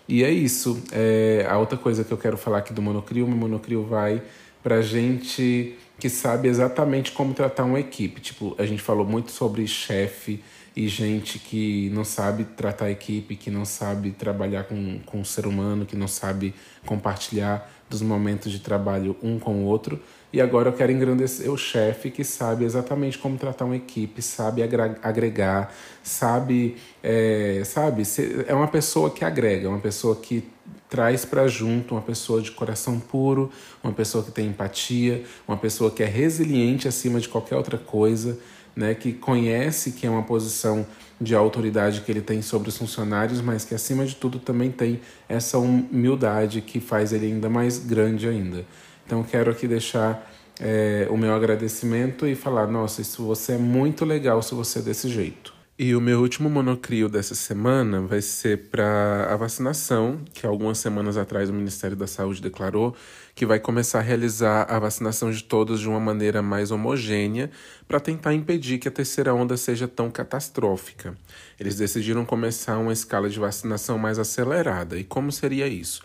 E 0.09 0.25
é 0.25 0.29
isso. 0.29 0.83
É, 0.91 1.47
a 1.49 1.57
outra 1.57 1.77
coisa 1.77 2.03
que 2.03 2.11
eu 2.11 2.17
quero 2.17 2.35
falar 2.35 2.57
aqui 2.57 2.73
do 2.73 2.81
monocrio, 2.81 3.25
o 3.25 3.29
monocrio 3.29 3.85
vai 3.85 4.21
pra 4.61 4.81
gente 4.81 5.77
que 5.97 6.09
sabe 6.09 6.49
exatamente 6.49 7.13
como 7.13 7.33
tratar 7.33 7.63
uma 7.63 7.79
equipe. 7.79 8.19
Tipo, 8.19 8.53
a 8.59 8.65
gente 8.65 8.81
falou 8.81 9.05
muito 9.05 9.31
sobre 9.31 9.65
chefe 9.67 10.43
e 10.75 10.85
gente 10.89 11.39
que 11.39 11.89
não 11.93 12.03
sabe 12.03 12.43
tratar 12.43 12.85
a 12.85 12.91
equipe, 12.91 13.37
que 13.37 13.49
não 13.49 13.63
sabe 13.63 14.11
trabalhar 14.11 14.65
com, 14.65 14.99
com 15.05 15.21
o 15.21 15.25
ser 15.25 15.47
humano, 15.47 15.85
que 15.85 15.95
não 15.95 16.09
sabe 16.09 16.53
compartilhar 16.85 17.71
dos 17.89 18.01
momentos 18.01 18.51
de 18.51 18.59
trabalho 18.59 19.15
um 19.21 19.39
com 19.39 19.63
o 19.63 19.65
outro. 19.65 19.99
E 20.33 20.41
agora 20.41 20.69
eu 20.69 20.73
quero 20.73 20.91
engrandecer 20.91 21.49
o 21.49 21.57
chefe 21.57 22.11
que 22.11 22.23
sabe 22.23 22.65
exatamente 22.65 23.17
como 23.17 23.37
tratar 23.37 23.65
uma 23.65 23.75
equipe, 23.75 24.21
sabe 24.21 24.61
agregar, 25.01 25.73
sabe, 26.03 26.75
é, 27.01 27.61
sabe, 27.63 28.03
é 28.45 28.53
uma 28.53 28.67
pessoa 28.67 29.09
que 29.09 29.23
agrega, 29.23 29.69
uma 29.69 29.79
pessoa 29.79 30.15
que 30.15 30.43
traz 30.89 31.23
para 31.23 31.47
junto, 31.47 31.95
uma 31.95 32.01
pessoa 32.01 32.41
de 32.41 32.51
coração 32.51 32.99
puro, 32.99 33.49
uma 33.83 33.93
pessoa 33.93 34.23
que 34.23 34.31
tem 34.31 34.47
empatia, 34.47 35.23
uma 35.47 35.57
pessoa 35.57 35.89
que 35.89 36.03
é 36.03 36.05
resiliente 36.05 36.87
acima 36.87 37.19
de 37.19 37.29
qualquer 37.29 37.55
outra 37.55 37.77
coisa, 37.77 38.37
né, 38.75 38.93
que 38.93 39.13
conhece 39.13 39.91
que 39.91 40.05
é 40.05 40.09
uma 40.09 40.23
posição 40.23 40.85
de 41.19 41.33
autoridade 41.33 42.01
que 42.01 42.11
ele 42.11 42.21
tem 42.21 42.41
sobre 42.41 42.69
os 42.69 42.77
funcionários, 42.77 43.41
mas 43.41 43.63
que 43.63 43.73
acima 43.73 44.05
de 44.05 44.15
tudo 44.15 44.39
também 44.39 44.71
tem 44.71 44.99
essa 45.29 45.57
humildade 45.57 46.61
que 46.61 46.79
faz 46.79 47.13
ele 47.13 47.27
ainda 47.27 47.49
mais 47.49 47.77
grande 47.77 48.27
ainda. 48.27 48.65
Então 49.05 49.23
quero 49.23 49.51
aqui 49.51 49.67
deixar 49.67 50.31
é, 50.59 51.07
o 51.09 51.17
meu 51.17 51.33
agradecimento 51.33 52.27
e 52.27 52.35
falar, 52.35 52.67
nossa, 52.67 53.01
isso 53.01 53.23
você 53.23 53.53
é 53.53 53.57
muito 53.57 54.03
legal 54.03 54.41
se 54.41 54.53
você 54.53 54.79
é 54.79 54.81
desse 54.81 55.09
jeito. 55.09 55.53
E 55.77 55.93
o 55.93 55.99
meu 55.99 56.21
último 56.21 56.49
monocrio 56.49 57.09
dessa 57.09 57.35
semana 57.35 57.99
vai 57.99 58.21
ser 58.21 58.69
para 58.69 59.27
a 59.29 59.35
vacinação, 59.35 60.21
que 60.33 60.45
algumas 60.45 60.77
semanas 60.77 61.17
atrás 61.17 61.49
o 61.49 61.53
Ministério 61.53 61.97
da 61.97 62.07
Saúde 62.07 62.41
declarou 62.41 62.95
que 63.35 63.45
vai 63.45 63.59
começar 63.59 63.99
a 63.99 64.01
realizar 64.01 64.63
a 64.63 64.79
vacinação 64.79 65.29
de 65.29 65.43
todos 65.43 65.81
de 65.81 65.89
uma 65.89 65.99
maneira 65.99 66.41
mais 66.41 66.71
homogênea 66.71 67.51
para 67.85 67.99
tentar 67.99 68.33
impedir 68.33 68.79
que 68.79 68.87
a 68.87 68.91
terceira 68.91 69.33
onda 69.33 69.57
seja 69.57 69.89
tão 69.89 70.09
catastrófica. 70.09 71.13
Eles 71.59 71.75
decidiram 71.75 72.23
começar 72.23 72.77
uma 72.77 72.93
escala 72.93 73.29
de 73.29 73.37
vacinação 73.37 73.97
mais 73.97 74.17
acelerada. 74.17 74.97
E 74.97 75.03
como 75.03 75.33
seria 75.33 75.67
isso? 75.67 76.01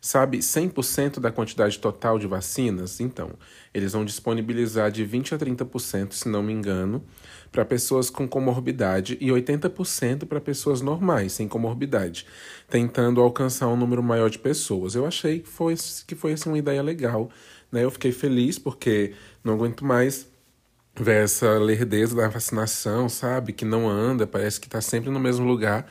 Sabe 0.00 0.38
100% 0.38 1.20
da 1.20 1.30
quantidade 1.30 1.78
total 1.78 2.18
de 2.18 2.26
vacinas? 2.26 2.98
Então, 2.98 3.30
eles 3.72 3.92
vão 3.92 4.04
disponibilizar 4.04 4.90
de 4.90 5.04
20 5.04 5.36
a 5.36 5.38
30%, 5.38 6.12
se 6.12 6.28
não 6.28 6.42
me 6.42 6.52
engano, 6.52 7.04
para 7.52 7.66
pessoas 7.66 8.08
com 8.08 8.26
comorbidade 8.26 9.18
e 9.20 9.28
80% 9.28 10.26
para 10.26 10.40
pessoas 10.40 10.80
normais, 10.80 11.34
sem 11.34 11.46
comorbidade, 11.46 12.26
tentando 12.68 13.20
alcançar 13.20 13.68
um 13.68 13.76
número 13.76 14.02
maior 14.02 14.30
de 14.30 14.38
pessoas. 14.38 14.94
Eu 14.94 15.06
achei 15.06 15.40
que 15.40 15.48
foi, 15.48 15.74
que 16.06 16.14
foi 16.14 16.32
assim, 16.32 16.48
uma 16.48 16.58
ideia 16.58 16.82
legal. 16.82 17.30
Né? 17.70 17.84
Eu 17.84 17.90
fiquei 17.90 18.10
feliz 18.10 18.58
porque 18.58 19.12
não 19.44 19.52
aguento 19.52 19.84
mais 19.84 20.26
ver 20.98 21.24
essa 21.24 21.58
lerdeza 21.58 22.16
da 22.16 22.28
vacinação, 22.28 23.08
sabe? 23.08 23.52
Que 23.52 23.64
não 23.64 23.88
anda, 23.88 24.26
parece 24.26 24.58
que 24.58 24.66
está 24.66 24.80
sempre 24.80 25.10
no 25.10 25.20
mesmo 25.20 25.46
lugar. 25.46 25.86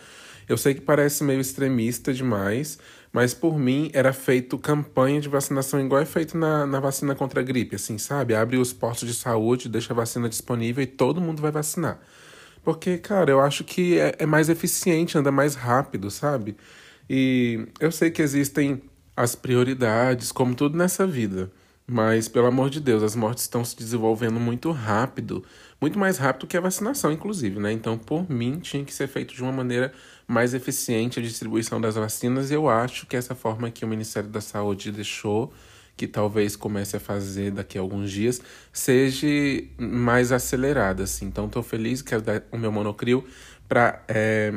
Eu 0.50 0.58
sei 0.58 0.74
que 0.74 0.82
parece 0.82 1.24
meio 1.24 1.40
extremista 1.40 2.12
demais, 2.12 2.78
mas 3.12 3.34
por 3.34 3.60
mim 3.60 3.90
era 3.94 4.14
feito 4.14 4.58
campanha 4.58 5.20
de 5.20 5.28
vacinação 5.28 5.80
igual 5.84 6.02
é 6.02 6.06
feito 6.06 6.38
na, 6.38 6.66
na 6.66 6.80
vacina 6.80 7.14
contra 7.14 7.42
a 7.42 7.44
gripe, 7.44 7.76
assim, 7.76 7.98
sabe? 7.98 8.34
Abre 8.34 8.58
os 8.58 8.72
postos 8.72 9.08
de 9.08 9.14
saúde, 9.14 9.68
deixa 9.68 9.94
a 9.94 9.96
vacina 9.96 10.30
disponível 10.30 10.84
e 10.84 10.88
todo 10.88 11.20
mundo 11.20 11.42
vai 11.42 11.52
vacinar. 11.52 12.00
Porque, 12.64 12.98
cara, 12.98 13.32
eu 13.32 13.42
acho 13.42 13.64
que 13.64 14.00
é, 14.00 14.16
é 14.20 14.26
mais 14.26 14.48
eficiente, 14.48 15.18
anda 15.18 15.32
mais 15.32 15.56
rápido, 15.56 16.10
sabe? 16.10 16.56
E 17.10 17.68
eu 17.80 17.92
sei 17.92 18.12
que 18.12 18.22
existem 18.22 18.82
as 19.16 19.36
prioridades, 19.36 20.32
como 20.32 20.56
tudo 20.56 20.78
nessa 20.78 21.06
vida. 21.06 21.52
Mas, 21.88 22.28
pelo 22.28 22.48
amor 22.48 22.70
de 22.70 22.80
Deus, 22.80 23.04
as 23.04 23.16
mortes 23.16 23.44
estão 23.44 23.66
se 23.66 23.76
desenvolvendo 23.76 24.40
muito 24.40 24.72
rápido, 24.72 25.44
muito 25.80 26.00
mais 26.00 26.18
rápido 26.18 26.48
que 26.48 26.56
a 26.56 26.62
vacinação, 26.62 27.12
inclusive, 27.12 27.60
né? 27.60 27.72
Então, 27.72 27.98
por 27.98 28.30
mim, 28.30 28.60
tinha 28.60 28.84
que 28.86 28.94
ser 28.94 29.08
feito 29.08 29.34
de 29.34 29.42
uma 29.44 29.52
maneira 29.52 29.92
mais 30.28 30.54
eficiente 30.54 31.20
a 31.20 31.22
distribuição 31.22 31.82
das 31.82 31.96
vacinas. 31.96 32.50
E 32.50 32.54
eu 32.54 32.70
acho 32.70 33.06
que 33.08 33.18
essa 33.18 33.36
forma 33.36 33.70
que 33.70 33.84
o 33.84 33.88
Ministério 33.88 34.30
da 34.30 34.40
Saúde 34.40 34.92
deixou, 34.92 35.52
que 35.98 36.08
talvez 36.08 36.56
comece 36.56 36.96
a 36.96 37.00
fazer 37.00 37.52
daqui 37.52 37.78
a 37.78 37.82
alguns 37.82 38.10
dias, 38.10 38.42
seja 38.72 39.28
mais 39.78 40.32
acelerada. 40.32 41.04
Assim. 41.04 41.26
Então, 41.26 41.48
estou 41.48 41.64
feliz, 41.64 42.02
dar 42.02 42.44
o 42.52 42.58
meu 42.58 42.72
monocrio 42.72 43.26
para 43.68 44.04
é, 44.08 44.54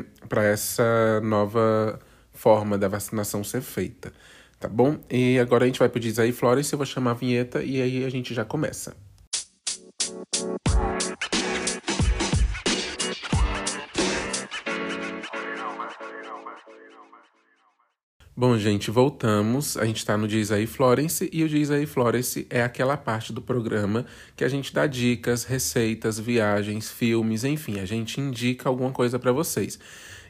essa 0.51 1.19
nova 1.21 1.99
forma 2.33 2.77
da 2.77 2.87
vacinação 2.87 3.43
ser 3.43 3.61
feita. 3.61 4.13
Tá 4.59 4.67
bom? 4.67 4.97
E 5.09 5.37
agora 5.39 5.65
a 5.65 5.67
gente 5.67 5.79
vai 5.79 5.89
pedir 5.89 6.09
Isaí 6.09 6.31
Flores, 6.31 6.71
eu 6.71 6.77
vou 6.77 6.85
chamar 6.85 7.11
a 7.11 7.15
vinheta 7.15 7.63
e 7.63 7.81
aí 7.81 8.05
a 8.05 8.09
gente 8.09 8.33
já 8.33 8.45
começa. 8.45 8.95
Bom, 18.37 18.57
gente, 18.57 18.91
voltamos. 18.91 19.77
A 19.77 19.85
gente 19.85 19.97
está 19.97 20.17
no 20.17 20.27
Diz 20.27 20.51
aí 20.51 20.67
Florence 20.67 21.29
e 21.31 21.41
o 21.41 21.47
Diz 21.47 21.71
aí 21.71 21.85
Florence 21.85 22.45
é 22.49 22.61
aquela 22.61 22.97
parte 22.97 23.31
do 23.31 23.41
programa 23.41 24.05
que 24.35 24.43
a 24.43 24.49
gente 24.49 24.73
dá 24.73 24.85
dicas, 24.85 25.45
receitas, 25.45 26.19
viagens, 26.19 26.91
filmes, 26.91 27.45
enfim, 27.45 27.79
a 27.79 27.85
gente 27.85 28.19
indica 28.19 28.67
alguma 28.67 28.91
coisa 28.91 29.17
para 29.17 29.31
vocês. 29.31 29.79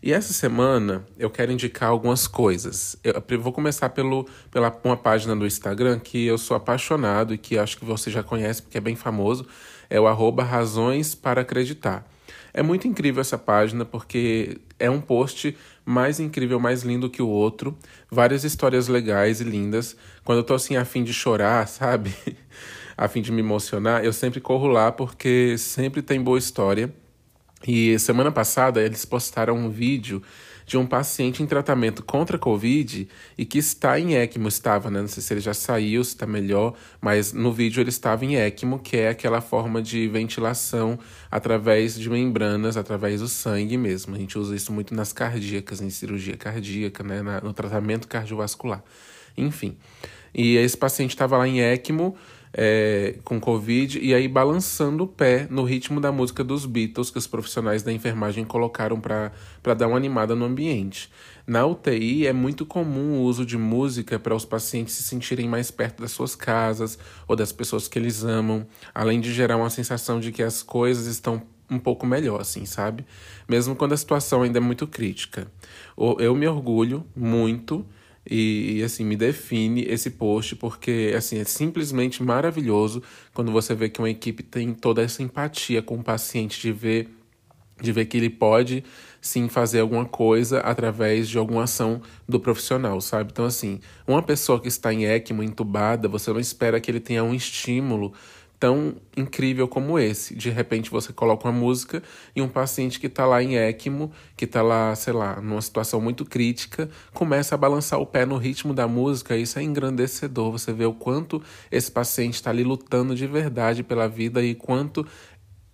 E 0.06 0.13
essa 0.13 0.34
semana 0.34 1.04
eu 1.18 1.32
quero 1.32 1.52
indicar 1.52 1.89
algumas 1.89 2.28
coisas. 2.28 2.96
Eu 3.04 3.41
vou 3.41 3.52
começar 3.52 3.89
pelo, 3.89 4.30
pela 4.52 4.72
uma 4.84 4.96
página 4.96 5.36
do 5.36 5.48
Instagram 5.48 5.98
que 5.98 6.28
eu 6.28 6.38
sou 6.38 6.56
apaixonado 6.56 7.34
e 7.34 7.39
que 7.39 7.58
acho 7.58 7.76
que 7.76 7.84
você 7.84 8.12
já 8.12 8.22
conhece 8.22 8.62
porque 8.62 8.78
é 8.78 8.82
bem 8.82 8.96
famoso. 8.96 9.48
É 9.89 10.00
o 10.00 10.06
arroba 10.06 10.44
Razões 10.44 11.15
para 11.15 11.41
Acreditar. 11.41 12.08
É 12.54 12.62
muito 12.62 12.88
incrível 12.88 13.20
essa 13.20 13.36
página 13.36 13.84
porque 13.84 14.60
é 14.78 14.91
um 14.91 15.02
post 15.02 15.58
mais 15.84 16.20
incrível, 16.20 16.60
mais 16.60 16.84
lindo 16.84 17.10
que 17.10 17.24
o 17.24 17.28
outro. 17.28 17.76
Várias 18.08 18.44
histórias 18.44 18.88
legais 18.88 19.41
e 19.41 19.44
lindas. 19.44 19.98
Quando 20.24 20.38
eu 20.38 20.44
tô 20.44 20.54
assim 20.54 20.76
a 20.76 20.86
fim 20.86 21.04
de 21.04 21.15
chorar, 21.15 21.65
sabe? 21.68 22.13
a 22.96 23.08
fim 23.08 23.24
de 23.24 23.32
me 23.32 23.39
emocionar, 23.39 24.06
eu 24.06 24.13
sempre 24.13 24.39
corro 24.39 24.68
lá 24.68 24.91
porque 24.91 25.58
sempre 25.58 26.04
tem 26.04 26.22
boa 26.22 26.38
história. 26.38 26.94
E 27.68 27.98
semana 28.00 28.32
passada 28.32 28.82
eles 28.82 29.06
postaram 29.06 29.56
um 29.56 29.70
vídeo 29.70 30.22
de 30.65 30.78
um 30.78 30.86
paciente 30.86 31.44
em 31.44 31.46
tratamento 31.46 32.04
contra 32.04 32.38
a 32.38 32.39
Covid 32.39 33.08
e 33.38 33.46
que 33.46 33.60
está 33.60 34.00
em 34.00 34.15
ECMO, 34.15 34.48
estava, 34.48 34.89
né? 34.89 35.00
Não 35.00 35.08
sei 35.08 35.22
se 35.22 35.34
ele 35.34 35.39
já 35.39 35.54
saiu, 35.54 36.04
se 36.04 36.12
está 36.12 36.26
melhor, 36.26 36.74
mas 37.00 37.32
no 37.32 37.54
vídeo 37.54 37.82
ele 37.82 37.89
estava 37.89 38.26
em 38.26 38.36
ECMO, 38.36 38.80
que 38.80 38.98
é 38.98 39.10
aquela 39.10 39.41
forma 39.41 39.82
de 39.82 40.08
ventilação 40.08 40.98
através 41.30 41.98
de 41.98 42.10
membranas, 42.10 42.78
através 42.78 43.22
do 43.22 43.28
sangue 43.28 43.78
mesmo. 43.78 44.15
A 44.15 44.18
gente 44.18 44.39
usa 44.39 44.56
isso 44.56 44.74
muito 44.74 44.96
nas 44.96 45.13
cardíacas, 45.13 45.82
em 45.82 45.89
cirurgia 45.91 46.36
cardíaca, 46.36 47.04
né? 47.04 47.22
no 47.44 47.54
tratamento 47.54 48.08
cardiovascular. 48.08 48.84
Enfim. 49.38 49.78
E 50.34 50.58
esse 50.58 50.76
paciente 50.76 51.12
estava 51.12 51.38
lá 51.38 51.48
em 51.48 51.62
ECMO 51.62 52.15
é, 52.58 53.15
com 53.26 53.38
Covid 53.38 54.00
e 54.00 54.13
aí 54.13 54.30
balançando 54.30 55.04
o 55.04 55.08
pé 55.08 55.46
no 55.50 55.63
ritmo 55.63 56.00
da 56.00 56.10
música 56.10 56.41
dos 56.41 56.65
Beatles 56.65 57.12
que 57.12 57.18
os 57.18 57.28
profissionais 57.28 57.84
da 57.84 57.91
enfermagem 57.91 58.46
colocaram 58.46 59.00
para 59.00 59.32
dar 59.78 59.88
uma 59.88 59.98
animada 59.98 60.34
no 60.36 60.46
ambiente. 60.46 61.12
Na 61.46 61.65
UTI 61.65 62.26
é 62.26 62.32
muito 62.32 62.65
comum 62.65 63.20
o 63.20 63.24
uso 63.24 63.46
de 63.46 63.58
música 63.58 64.18
para 64.18 64.34
os 64.34 64.46
pacientes 64.46 64.94
se 64.96 65.04
sentirem 65.04 65.50
mais 65.50 65.70
perto 65.70 66.02
das 66.02 66.12
suas 66.12 66.34
casas 66.34 66.98
ou 67.28 67.36
das 67.36 67.52
pessoas 67.52 67.89
que 67.89 68.00
eles 68.00 68.24
amam, 68.24 68.65
além 68.94 69.20
de 69.20 69.34
gerar 69.34 69.58
uma 69.58 69.70
sensação 69.70 70.20
de 70.20 70.32
que 70.32 70.41
as 70.41 70.63
coisas 70.63 71.08
estão 71.08 71.44
um 71.70 71.80
pouco 71.80 72.06
melhor, 72.06 72.41
assim, 72.41 72.65
sabe? 72.65 73.06
Mesmo 73.50 73.76
quando 73.76 73.94
a 73.94 73.98
situação 73.98 74.44
ainda 74.44 74.60
é 74.60 74.62
muito 74.62 74.88
crítica. 74.88 75.48
Eu 76.20 76.36
me 76.36 76.48
orgulho 76.48 77.06
muito 77.15 77.86
e, 78.30 78.82
assim, 78.84 79.06
me 79.06 79.16
define 79.16 79.84
esse 79.84 80.10
post 80.10 80.56
porque 80.56 81.14
assim, 81.16 81.40
é 81.40 81.44
simplesmente 81.44 82.24
maravilhoso 82.24 83.04
quando 83.34 83.52
você 83.52 83.76
vê 83.76 83.88
que 83.90 84.00
uma 84.00 84.10
equipe 84.10 84.42
tem 84.42 84.74
toda 84.74 85.04
essa 85.04 85.22
empatia 85.22 85.82
com 85.82 85.96
o 85.96 86.04
paciente 86.04 86.60
de 86.62 86.72
ver 86.72 87.10
de 87.82 87.92
ver 87.92 88.06
que 88.06 88.16
ele 88.16 88.30
pode 88.30 88.86
sim 89.20 89.50
fazer 89.50 89.82
alguma 89.82 90.06
coisa 90.06 90.60
através 90.62 91.28
de 91.28 91.38
alguma 91.38 91.64
ação 91.64 92.02
do 92.28 92.40
profissional, 92.40 93.02
sabe? 93.02 93.32
Então 93.34 93.44
assim, 93.44 93.80
uma 94.08 94.24
pessoa 94.24 94.62
que 94.62 94.70
está 94.70 94.94
em 94.94 95.06
ECMO 95.06 95.44
entubada, 95.44 96.08
você 96.08 96.32
não 96.32 96.40
espera 96.40 96.80
que 96.80 96.90
ele 96.90 97.02
tenha 97.02 97.24
um 97.24 97.34
estímulo 97.34 98.14
tão 98.65 98.95
incrível 99.15 99.67
como 99.67 99.99
esse. 99.99 100.34
De 100.34 100.49
repente 100.49 100.89
você 100.89 101.13
coloca 101.13 101.47
uma 101.47 101.54
música 101.54 102.01
e 102.36 102.41
um 102.41 102.47
paciente 102.47 102.99
que 102.99 103.06
está 103.06 103.23
lá 103.23 103.43
em 103.43 103.56
ECMO, 103.56 104.12
que 104.36 104.45
está 104.45 104.63
lá, 104.63 104.95
sei 104.95 105.13
lá, 105.13 105.39
numa 105.39 105.62
situação 105.62 106.01
muito 106.01 106.25
crítica, 106.25 106.89
começa 107.13 107.54
a 107.54 107.58
balançar 107.60 107.99
o 107.99 108.08
pé 108.08 108.25
no 108.25 108.38
ritmo 108.38 108.73
da 108.73 108.88
música. 108.88 109.38
Isso 109.38 109.60
é 109.60 109.62
engrandecedor. 109.62 110.52
Você 110.52 110.73
vê 110.73 110.83
o 110.83 110.94
quanto 110.94 111.44
esse 111.71 111.92
paciente 111.92 112.33
está 112.33 112.50
ali 112.50 112.63
lutando 112.63 113.13
de 113.13 113.27
verdade 113.27 113.83
pela 113.83 114.08
vida 114.08 114.42
e 114.42 114.56
quanto 114.56 115.06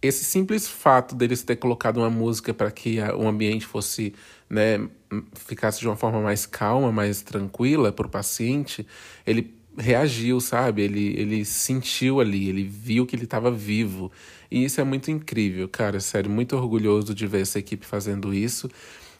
esse 0.01 0.25
simples 0.25 0.67
fato 0.67 1.15
deles 1.15 1.43
ter 1.43 1.55
colocado 1.55 1.95
uma 1.95 2.09
música 2.09 2.53
para 2.53 2.69
que 2.71 2.99
o 2.99 3.25
ambiente 3.25 3.65
fosse, 3.65 4.13
né, 4.49 4.85
ficasse 5.33 5.79
de 5.79 5.87
uma 5.87 5.95
forma 5.95 6.19
mais 6.19 6.45
calma, 6.45 6.91
mais 6.91 7.21
tranquila 7.21 7.89
para 7.93 8.07
o 8.07 8.09
paciente, 8.09 8.85
ele 9.25 9.60
reagiu, 9.77 10.39
sabe? 10.39 10.81
Ele, 10.81 11.15
ele 11.17 11.45
sentiu 11.45 12.19
ali, 12.19 12.49
ele 12.49 12.63
viu 12.63 13.05
que 13.05 13.15
ele 13.15 13.23
estava 13.23 13.51
vivo. 13.51 14.11
E 14.49 14.63
isso 14.63 14.81
é 14.81 14.83
muito 14.83 15.09
incrível, 15.09 15.67
cara. 15.67 15.99
Sério, 15.99 16.29
muito 16.29 16.55
orgulhoso 16.55 17.13
de 17.13 17.25
ver 17.27 17.41
essa 17.41 17.59
equipe 17.59 17.85
fazendo 17.85 18.33
isso. 18.33 18.69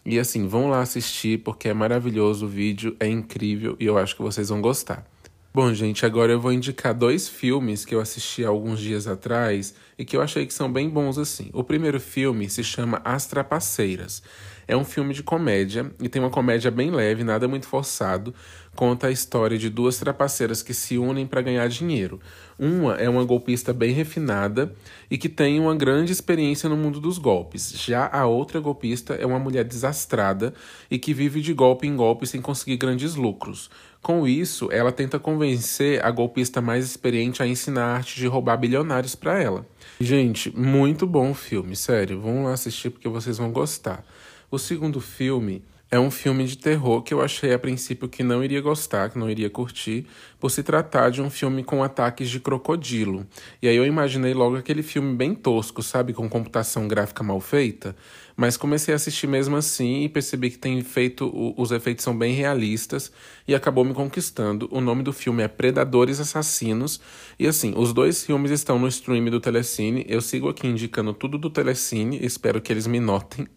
E 0.06 0.20
assim, 0.20 0.48
vão 0.48 0.70
lá 0.70 0.82
assistir 0.82 1.40
porque 1.40 1.70
é 1.70 1.74
maravilhoso 1.74 2.46
o 2.46 2.50
vídeo, 2.50 2.96
é 3.00 3.08
incrível 3.08 3.76
e 3.80 3.86
eu 3.86 3.98
acho 3.98 4.16
que 4.16 4.22
vocês 4.22 4.50
vão 4.50 4.60
gostar. 4.60 5.06
Bom, 5.54 5.74
gente, 5.74 6.06
agora 6.06 6.32
eu 6.32 6.40
vou 6.40 6.54
indicar 6.54 6.94
dois 6.94 7.28
filmes 7.28 7.84
que 7.84 7.94
eu 7.94 8.00
assisti 8.00 8.44
alguns 8.44 8.80
dias 8.80 9.06
atrás 9.06 9.76
e 9.98 10.06
que 10.06 10.16
eu 10.16 10.22
achei 10.22 10.46
que 10.46 10.54
são 10.54 10.72
bem 10.72 10.90
bons 10.90 11.18
assim. 11.18 11.50
O 11.54 11.64
primeiro 11.64 12.00
filme 12.00 12.50
se 12.50 12.64
chama 12.64 13.02
As 13.04 13.26
Trapaceiras. 13.26 14.24
É 14.72 14.78
um 14.78 14.86
filme 14.86 15.14
de 15.14 15.22
comédia 15.22 15.92
e 16.02 16.08
tem 16.08 16.22
uma 16.22 16.30
comédia 16.30 16.72
bem 16.72 16.92
leve, 16.92 17.26
nada 17.26 17.46
muito 17.46 17.68
forçado. 17.68 18.34
Conta 18.74 19.08
a 19.08 19.12
história 19.12 19.58
de 19.58 19.70
duas 19.70 19.98
trapaceiras 19.98 20.64
que 20.64 20.74
se 20.74 20.98
unem 20.98 21.28
para 21.28 21.42
ganhar 21.42 21.68
dinheiro. 21.68 22.22
Uma 22.58 22.96
é 22.96 23.10
uma 23.10 23.26
golpista 23.26 23.74
bem 23.74 23.92
refinada 23.92 24.74
e 25.10 25.18
que 25.18 25.28
tem 25.28 25.60
uma 25.60 25.76
grande 25.76 26.14
experiência 26.14 26.70
no 26.70 26.78
mundo 26.78 27.02
dos 27.02 27.18
golpes. 27.18 27.74
Já 27.86 28.10
a 28.14 28.26
outra 28.26 28.62
golpista 28.62 29.14
é 29.14 29.26
uma 29.26 29.38
mulher 29.38 29.66
desastrada 29.66 30.54
e 30.90 30.98
que 30.98 31.14
vive 31.14 31.42
de 31.42 31.54
golpe 31.54 31.86
em 31.86 31.98
golpe 31.98 32.26
sem 32.26 32.42
conseguir 32.42 32.78
grandes 32.78 33.16
lucros. 33.16 33.70
Com 34.02 34.26
isso, 34.26 34.70
ela 34.72 34.94
tenta 34.94 35.20
convencer 35.20 36.02
a 36.04 36.10
golpista 36.10 36.62
mais 36.62 36.86
experiente 36.86 37.44
a 37.44 37.46
ensinar 37.46 37.88
a 37.88 37.96
arte 37.96 38.16
de 38.16 38.26
roubar 38.26 38.56
bilionários 38.56 39.16
para 39.16 39.38
ela. 39.38 39.68
Gente, 40.00 40.50
muito 40.58 41.06
bom 41.06 41.34
filme, 41.34 41.76
sério. 41.76 42.22
Vão 42.22 42.46
lá 42.46 42.54
assistir 42.54 42.90
porque 42.90 43.10
vocês 43.10 43.38
vão 43.38 43.52
gostar. 43.52 44.06
O 44.54 44.60
segundo 44.60 45.00
filme 45.00 45.64
é 45.90 45.98
um 45.98 46.12
filme 46.12 46.46
de 46.46 46.58
terror 46.58 47.02
que 47.02 47.14
eu 47.14 47.22
achei 47.22 47.54
a 47.54 47.60
princípio 47.60 48.10
que 48.10 48.22
não 48.22 48.44
iria 48.44 48.60
gostar, 48.60 49.10
que 49.10 49.18
não 49.18 49.30
iria 49.30 49.50
curtir, 49.50 50.06
por 50.42 50.52
se 50.52 50.62
tratar 50.62 51.10
de 51.10 51.22
um 51.22 51.30
filme 51.30 51.64
com 51.64 51.82
ataques 51.82 52.30
de 52.30 52.38
crocodilo. 52.38 53.26
E 53.62 53.68
aí 53.70 53.78
eu 53.78 53.86
imaginei 53.86 54.34
logo 54.34 54.58
aquele 54.58 54.84
filme 54.84 55.16
bem 55.16 55.34
tosco, 55.34 55.82
sabe, 55.82 56.12
com 56.12 56.28
computação 56.28 56.86
gráfica 56.86 57.24
mal 57.24 57.40
feita. 57.40 57.96
Mas 58.36 58.58
comecei 58.58 58.94
a 58.94 58.98
assistir 58.98 59.26
mesmo 59.26 59.56
assim 59.56 60.04
e 60.04 60.10
percebi 60.10 60.50
que 60.50 60.58
tem 60.58 60.82
feito. 60.82 61.32
Os 61.58 61.72
efeitos 61.72 62.04
são 62.04 62.18
bem 62.18 62.34
realistas 62.34 63.10
e 63.48 63.56
acabou 63.56 63.86
me 63.86 63.94
conquistando. 63.94 64.68
O 64.70 64.82
nome 64.82 65.02
do 65.02 65.14
filme 65.14 65.44
é 65.44 65.48
Predadores 65.48 66.20
Assassinos. 66.20 67.00
E 67.40 67.48
assim, 67.48 67.74
os 67.78 67.94
dois 67.94 68.26
filmes 68.26 68.52
estão 68.52 68.78
no 68.78 68.88
stream 68.90 69.24
do 69.30 69.40
Telecine. 69.40 70.06
Eu 70.10 70.20
sigo 70.20 70.50
aqui 70.50 70.68
indicando 70.68 71.14
tudo 71.14 71.38
do 71.38 71.50
Telecine, 71.50 72.20
espero 72.22 72.60
que 72.60 72.74
eles 72.74 72.86
me 72.86 73.00
notem 73.00 73.48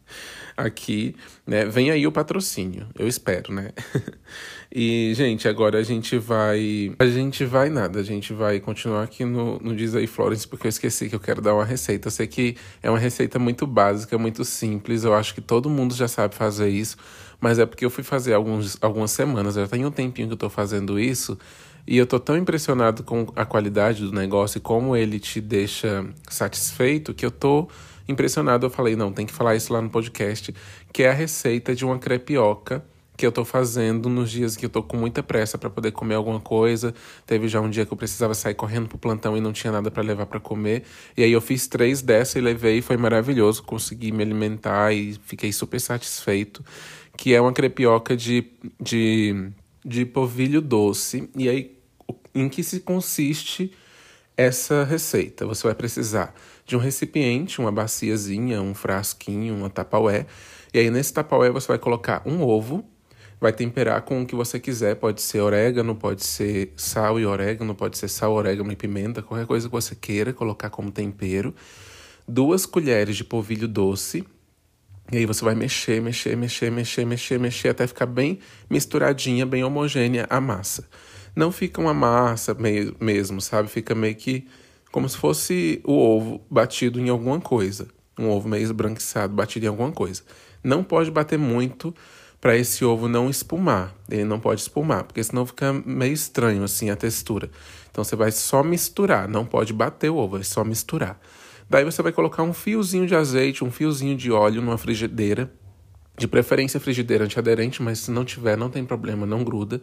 aqui, 0.57 1.15
né? 1.47 1.65
Vem 1.65 1.91
aí 1.91 2.07
o 2.07 2.13
patrocínio, 2.13 2.87
eu 2.99 3.07
espero, 3.07 3.53
né? 3.53 3.71
e, 4.73 5.13
gente, 5.15 5.49
agora 5.49 5.79
a 5.79 5.83
gente 5.83 6.19
vai. 6.19 6.95
A 6.99 7.07
gente 7.07 7.45
vai 7.45 7.69
nada, 7.69 8.01
a 8.01 8.03
gente 8.03 8.33
vai 8.33 8.61
continuar 8.61 9.03
aqui 9.03 9.25
no, 9.25 9.59
no 9.59 9.75
Diz 9.75 9.95
aí 9.95 10.07
Florence, 10.07 10.47
porque 10.47 10.67
eu 10.67 10.71
esqueci 10.71 11.09
que 11.09 11.15
eu 11.15 11.21
quero 11.21 11.41
dar 11.41 11.55
uma 11.55 11.65
receita. 11.65 12.09
Eu 12.09 12.13
sei 12.13 12.27
que 12.27 12.57
é 12.83 12.91
uma 12.91 12.99
receita 12.99 13.39
muito 13.39 13.67
básica, 13.67 14.17
muito 14.17 14.45
simples, 14.45 15.05
eu 15.05 15.15
acho 15.15 15.35
que 15.35 15.41
todo 15.41 15.69
mundo 15.69 15.95
já 15.95 16.09
sabe 16.09 16.35
fazer 16.35 16.69
isso, 16.69 16.97
mas 17.41 17.59
é 17.59 17.67
porque 17.67 17.85
eu 17.85 17.91
fui 17.91 18.05
fazer 18.05 18.35
alguns, 18.35 18.79
algumas 18.81 19.11
semanas, 19.11 19.55
já 19.55 19.67
tem 19.67 19.85
um 19.85 19.91
tempinho 19.91 20.29
que 20.29 20.35
eu 20.35 20.39
tô 20.39 20.51
fazendo 20.51 20.99
isso. 20.99 21.39
E 21.87 21.99
eu 21.99 22.07
tô 22.07 22.19
tão 22.19 22.37
impressionado 22.37 23.03
com 23.03 23.27
a 23.37 23.45
qualidade 23.45 24.03
do 24.03 24.11
negócio 24.11 24.57
e 24.57 24.61
como 24.61 24.97
ele 24.97 25.21
te 25.21 25.39
deixa 25.39 26.07
satisfeito 26.31 27.13
que 27.13 27.27
eu 27.27 27.31
tô 27.31 27.69
impressionado, 28.09 28.67
eu 28.67 28.71
falei, 28.71 28.97
não, 28.97 29.13
tem 29.13 29.27
que 29.27 29.33
falar 29.33 29.57
isso 29.57 29.73
lá 29.73 29.81
no 29.81 29.91
podcast, 29.91 30.55
que 30.93 31.03
é 31.03 31.11
a 31.11 31.13
receita 31.13 31.75
de 31.75 31.85
uma 31.85 31.99
crepioca 31.99 32.85
que 33.17 33.25
eu 33.25 33.31
tô 33.31 33.45
fazendo 33.45 34.09
nos 34.09 34.31
dias 34.31 34.57
que 34.57 34.67
eu 34.67 34.71
tô 34.71 34.83
com 34.83 34.97
muita 34.97 35.23
pressa 35.23 35.57
para 35.57 35.71
poder 35.71 35.93
comer 35.93 36.15
alguma 36.15 36.41
coisa. 36.41 36.93
Teve 37.27 37.47
já 37.49 37.61
um 37.61 37.71
dia 37.71 37.87
que 37.87 37.93
eu 37.93 37.97
precisava 37.97 38.35
sair 38.35 38.55
correndo 38.55 38.89
pro 38.89 38.99
plantão 38.99 39.37
e 39.37 39.41
não 39.41 39.53
tinha 39.53 39.73
nada 39.73 39.91
para 39.91 40.03
levar 40.03 40.27
para 40.27 40.41
comer. 40.41 40.83
E 41.17 41.23
aí 41.23 41.31
eu 41.31 41.41
fiz 41.41 41.67
três 41.67 42.03
dessa 42.03 42.39
e 42.39 42.43
levei, 42.43 42.83
foi 42.83 42.97
maravilhoso, 42.97 43.63
consegui 43.63 44.11
me 44.11 44.23
alimentar 44.23 44.93
e 44.93 45.15
fiquei 45.25 45.53
super 45.53 45.81
satisfeito. 45.81 46.65
Que 47.17 47.33
é 47.33 47.41
uma 47.41 47.53
crepioca 47.53 48.17
de, 48.17 48.47
de, 48.81 49.49
de 49.85 50.05
polvilho 50.05 50.61
doce. 50.61 51.31
E 51.37 51.49
aí, 51.49 51.79
em 52.35 52.49
que 52.49 52.65
se 52.65 52.81
consiste 52.81 53.73
essa 54.37 54.83
receita? 54.83 55.47
Você 55.47 55.65
vai 55.65 55.75
precisar 55.77 56.35
de 56.67 56.77
um 56.77 56.79
recipiente, 56.79 57.61
uma 57.61 57.71
baciazinha, 57.71 58.61
um 58.63 58.75
frasquinho, 58.75 59.55
uma 59.55 59.71
tapaué. 59.71 60.27
E 60.73 60.79
aí 60.79 60.91
nesse 60.91 61.13
tapaué 61.13 61.51
você 61.51 61.69
vai 61.69 61.79
colocar 61.79 62.23
um 62.25 62.43
ovo, 62.43 62.85
vai 63.41 63.53
temperar 63.53 64.03
com 64.03 64.23
o 64.23 64.27
que 64.27 64.35
você 64.35 64.59
quiser, 64.59 64.97
pode 64.97 65.21
ser 65.21 65.41
orégano, 65.41 65.95
pode 65.95 66.25
ser 66.25 66.73
sal 66.77 67.21
e 67.21 67.27
orégano, 67.27 67.75
pode 67.75 67.99
ser 67.99 68.09
sal, 68.09 68.33
orégano 68.33 68.73
e 68.73 68.77
pimenta, 68.77 69.23
qualquer 69.23 69.47
coisa 69.47 69.69
que 69.69 69.73
você 69.73 69.95
queira 69.95 70.33
colocar 70.33 70.71
como 70.71 70.91
tempero. 70.91 71.55
Duas 72.27 72.65
colheres 72.65 73.17
de 73.17 73.25
polvilho 73.25 73.69
doce, 73.69 74.25
e 75.13 75.19
aí 75.19 75.27
você 75.27 75.45
vai 75.45 75.55
mexer, 75.55 76.01
mexer, 76.01 76.35
mexer, 76.35 76.71
mexer, 76.71 77.05
mexer, 77.05 77.39
mexer 77.39 77.69
até 77.69 77.87
ficar 77.87 78.07
bem 78.07 78.39
misturadinha, 78.71 79.45
bem 79.45 79.63
homogênea 79.63 80.27
a 80.31 80.41
massa. 80.41 80.89
Não 81.37 81.53
fica 81.53 81.81
uma 81.81 81.93
massa 81.93 82.55
meio, 82.55 82.97
mesmo, 82.99 83.41
sabe? 83.41 83.69
Fica 83.69 83.95
meio 83.95 84.15
que 84.15 84.47
como 84.95 85.09
se 85.09 85.17
fosse 85.17 85.81
o 85.83 85.93
ovo 85.93 86.41
batido 86.49 87.01
em 87.01 87.09
alguma 87.09 87.41
coisa. 87.41 87.89
Um 88.17 88.29
ovo 88.29 88.49
meio 88.49 88.63
esbranquiçado, 88.63 89.35
batido 89.35 89.67
em 89.67 89.69
alguma 89.69 89.91
coisa. 89.91 90.23
Não 90.63 90.85
pode 90.85 91.11
bater 91.11 91.37
muito 91.37 91.93
para 92.41 92.57
esse 92.57 92.85
ovo 92.85 93.09
não 93.09 93.29
espumar. 93.29 93.93
Ele 94.09 94.23
não 94.23 94.39
pode 94.39 94.61
espumar, 94.61 95.03
porque 95.03 95.21
senão 95.25 95.45
fica 95.45 95.73
meio 95.73 96.13
estranho 96.13 96.63
assim 96.63 96.91
a 96.91 96.97
textura. 96.97 97.51
Então 97.91 98.05
você 98.05 98.15
vai 98.15 98.31
só 98.31 98.63
misturar, 98.63 99.29
não 99.29 99.45
pode 99.45 99.73
bater 99.73 100.11
o 100.11 100.17
ovo, 100.17 100.39
é 100.39 100.45
só 100.45 100.63
misturar. 100.63 101.21
Daí 101.69 101.85
você 101.85 102.01
vai 102.01 102.13
colocar 102.13 102.45
um 102.45 102.53
fiozinho 102.53 103.05
de 103.05 103.17
azeite, 103.17 103.65
um 103.65 103.73
fiozinho 103.73 104.17
de 104.17 104.31
óleo 104.31 104.63
numa 104.63 104.79
frigideira, 104.79 105.53
de 106.17 106.29
preferência 106.29 106.79
frigideira 106.79 107.25
antiaderente, 107.25 107.83
mas 107.83 107.99
se 107.99 108.13
não 108.13 108.25
tiver, 108.25 108.57
não 108.57 108.71
tem 108.71 108.85
problema, 108.85 109.27
não 109.27 109.43
gruda. 109.43 109.83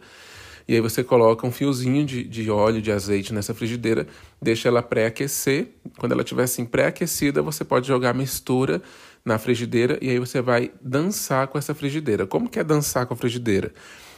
E 0.66 0.74
aí 0.74 0.80
você 0.80 1.02
coloca 1.02 1.46
um 1.46 1.52
fiozinho 1.52 2.04
de, 2.04 2.24
de 2.24 2.50
óleo, 2.50 2.80
de 2.80 2.92
azeite 2.92 3.32
nessa 3.32 3.54
frigideira, 3.54 4.06
deixa 4.40 4.68
ela 4.68 4.82
pré-aquecer. 4.82 5.68
Quando 5.98 6.12
ela 6.12 6.22
estiver 6.22 6.44
assim 6.44 6.64
pré-aquecida, 6.64 7.42
você 7.42 7.64
pode 7.64 7.86
jogar 7.86 8.10
a 8.10 8.14
mistura 8.14 8.82
na 9.24 9.38
frigideira 9.38 9.98
e 10.00 10.10
aí 10.10 10.18
você 10.18 10.40
vai 10.40 10.70
dançar 10.80 11.46
com 11.48 11.58
essa 11.58 11.74
frigideira. 11.74 12.26
Como 12.26 12.48
que 12.48 12.58
é 12.58 12.64
dançar 12.64 13.06
com 13.06 13.14
a 13.14 13.16
frigideira? 13.16 13.72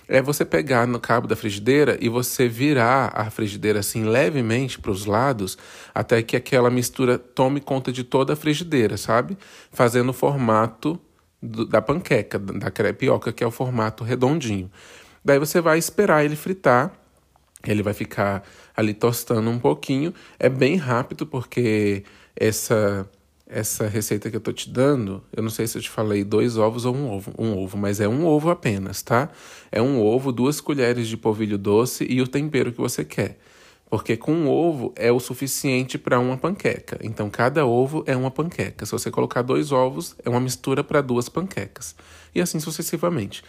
É 0.06 0.20
você 0.20 0.44
pegar 0.44 0.86
no 0.86 1.00
cabo 1.00 1.26
da 1.26 1.34
frigideira 1.34 1.96
e 1.98 2.10
você 2.10 2.46
virar 2.46 3.10
a 3.14 3.30
frigideira 3.30 3.80
assim 3.80 4.04
levemente 4.04 4.78
para 4.78 4.90
os 4.90 5.06
lados 5.06 5.56
até 5.94 6.22
que 6.22 6.36
aquela 6.36 6.70
mistura 6.70 7.18
tome 7.18 7.58
conta 7.58 7.90
de 7.90 8.04
toda 8.04 8.34
a 8.34 8.36
frigideira, 8.36 8.98
sabe? 8.98 9.38
Fazendo 9.72 10.10
o 10.10 10.12
formato 10.12 11.00
do, 11.42 11.64
da 11.64 11.80
panqueca, 11.80 12.38
da 12.38 12.70
crepioca, 12.70 13.32
que 13.32 13.42
é 13.42 13.46
o 13.46 13.50
formato 13.50 14.04
redondinho. 14.04 14.70
Daí 15.24 15.38
você 15.38 15.60
vai 15.60 15.78
esperar 15.78 16.24
ele 16.24 16.36
fritar. 16.36 16.92
Ele 17.66 17.82
vai 17.82 17.94
ficar 17.94 18.42
ali 18.76 18.92
tostando 18.92 19.48
um 19.48 19.58
pouquinho. 19.58 20.12
É 20.38 20.48
bem 20.48 20.76
rápido 20.76 21.26
porque 21.26 22.04
essa 22.36 23.08
essa 23.46 23.86
receita 23.86 24.30
que 24.30 24.36
eu 24.36 24.40
tô 24.40 24.52
te 24.52 24.70
dando, 24.70 25.22
eu 25.32 25.42
não 25.42 25.50
sei 25.50 25.66
se 25.66 25.76
eu 25.76 25.82
te 25.82 25.90
falei 25.90 26.24
dois 26.24 26.56
ovos 26.56 26.84
ou 26.84 26.96
um 26.96 27.10
ovo, 27.10 27.32
um 27.38 27.56
ovo, 27.56 27.76
mas 27.76 28.00
é 28.00 28.08
um 28.08 28.26
ovo 28.26 28.50
apenas, 28.50 29.02
tá? 29.02 29.30
É 29.70 29.82
um 29.82 30.00
ovo, 30.02 30.32
duas 30.32 30.60
colheres 30.60 31.06
de 31.06 31.16
polvilho 31.16 31.58
doce 31.58 32.06
e 32.08 32.22
o 32.22 32.26
tempero 32.26 32.72
que 32.72 32.80
você 32.80 33.04
quer. 33.04 33.38
Porque 33.88 34.16
com 34.16 34.32
um 34.32 34.48
ovo 34.48 34.92
é 34.96 35.12
o 35.12 35.20
suficiente 35.20 35.98
para 35.98 36.18
uma 36.18 36.36
panqueca. 36.36 36.98
Então 37.02 37.30
cada 37.30 37.64
ovo 37.64 38.02
é 38.06 38.16
uma 38.16 38.30
panqueca. 38.30 38.84
Se 38.84 38.90
você 38.90 39.10
colocar 39.10 39.42
dois 39.42 39.70
ovos, 39.70 40.16
é 40.24 40.28
uma 40.28 40.40
mistura 40.40 40.82
para 40.82 41.00
duas 41.00 41.28
panquecas. 41.28 41.94
E 42.34 42.40
assim 42.40 42.58
sucessivamente. 42.58 43.44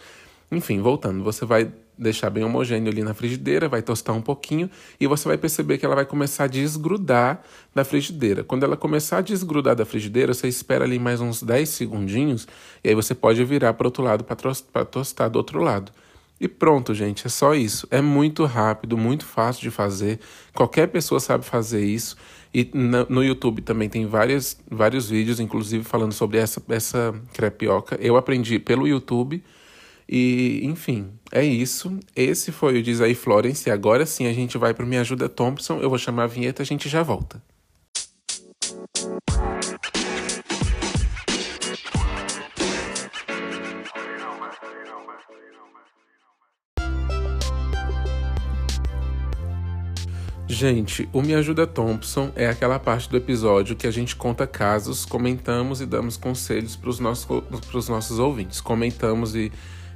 Enfim, 0.50 0.80
voltando, 0.80 1.24
você 1.24 1.44
vai 1.44 1.72
deixar 1.98 2.30
bem 2.30 2.44
homogêneo 2.44 2.90
ali 2.90 3.02
na 3.02 3.14
frigideira, 3.14 3.68
vai 3.68 3.82
tostar 3.82 4.12
um 4.12 4.20
pouquinho 4.20 4.70
e 5.00 5.06
você 5.06 5.26
vai 5.26 5.38
perceber 5.38 5.78
que 5.78 5.86
ela 5.86 5.94
vai 5.94 6.04
começar 6.04 6.44
a 6.44 6.46
desgrudar 6.46 7.42
da 7.74 7.84
frigideira. 7.84 8.44
Quando 8.44 8.64
ela 8.64 8.76
começar 8.76 9.18
a 9.18 9.20
desgrudar 9.22 9.74
da 9.74 9.84
frigideira, 9.84 10.34
você 10.34 10.46
espera 10.46 10.84
ali 10.84 10.98
mais 10.98 11.20
uns 11.20 11.42
10 11.42 11.68
segundinhos 11.68 12.46
e 12.84 12.88
aí 12.88 12.94
você 12.94 13.14
pode 13.14 13.42
virar 13.44 13.72
para 13.74 13.86
outro 13.86 14.02
lado 14.02 14.24
para 14.24 14.84
tostar 14.84 15.28
do 15.28 15.36
outro 15.36 15.62
lado. 15.62 15.90
E 16.38 16.46
pronto, 16.46 16.92
gente, 16.92 17.26
é 17.26 17.30
só 17.30 17.54
isso. 17.54 17.88
É 17.90 18.02
muito 18.02 18.44
rápido, 18.44 18.98
muito 18.98 19.24
fácil 19.24 19.62
de 19.62 19.70
fazer. 19.70 20.20
Qualquer 20.54 20.88
pessoa 20.88 21.18
sabe 21.18 21.46
fazer 21.46 21.82
isso. 21.82 22.14
E 22.52 22.70
no 23.08 23.24
YouTube 23.24 23.62
também 23.62 23.88
tem 23.88 24.06
várias, 24.06 24.58
vários 24.70 25.08
vídeos, 25.08 25.40
inclusive 25.40 25.82
falando 25.82 26.12
sobre 26.12 26.38
essa, 26.38 26.62
essa 26.68 27.14
crepioca. 27.32 27.98
Eu 28.00 28.16
aprendi 28.16 28.58
pelo 28.58 28.86
YouTube 28.86 29.42
e, 30.08 30.60
enfim, 30.62 31.10
é 31.32 31.44
isso. 31.44 31.98
Esse 32.14 32.52
foi 32.52 32.78
o 32.78 32.82
Diz 32.82 33.00
aí 33.00 33.14
Florence. 33.14 33.70
Agora 33.70 34.06
sim 34.06 34.26
a 34.26 34.32
gente 34.32 34.56
vai 34.56 34.72
para 34.72 34.86
Me 34.86 34.96
Ajuda 34.96 35.28
Thompson. 35.28 35.80
Eu 35.80 35.88
vou 35.88 35.98
chamar 35.98 36.24
a 36.24 36.28
vinheta 36.28 36.62
a 36.62 36.66
gente 36.66 36.88
já 36.88 37.02
volta. 37.02 37.42
Gente, 50.48 51.06
o 51.12 51.20
Me 51.20 51.34
Ajuda 51.34 51.66
Thompson 51.66 52.30
é 52.34 52.46
aquela 52.46 52.78
parte 52.78 53.10
do 53.10 53.16
episódio 53.16 53.76
que 53.76 53.86
a 53.86 53.90
gente 53.90 54.16
conta 54.16 54.46
casos, 54.46 55.04
comentamos 55.04 55.82
e 55.82 55.86
damos 55.86 56.16
conselhos 56.16 56.76
para 56.76 56.88
os 56.88 56.98
nossos, 56.98 57.88
nossos 57.88 58.18
ouvintes. 58.18 58.60
Comentamos 58.60 59.34
e 59.34 59.52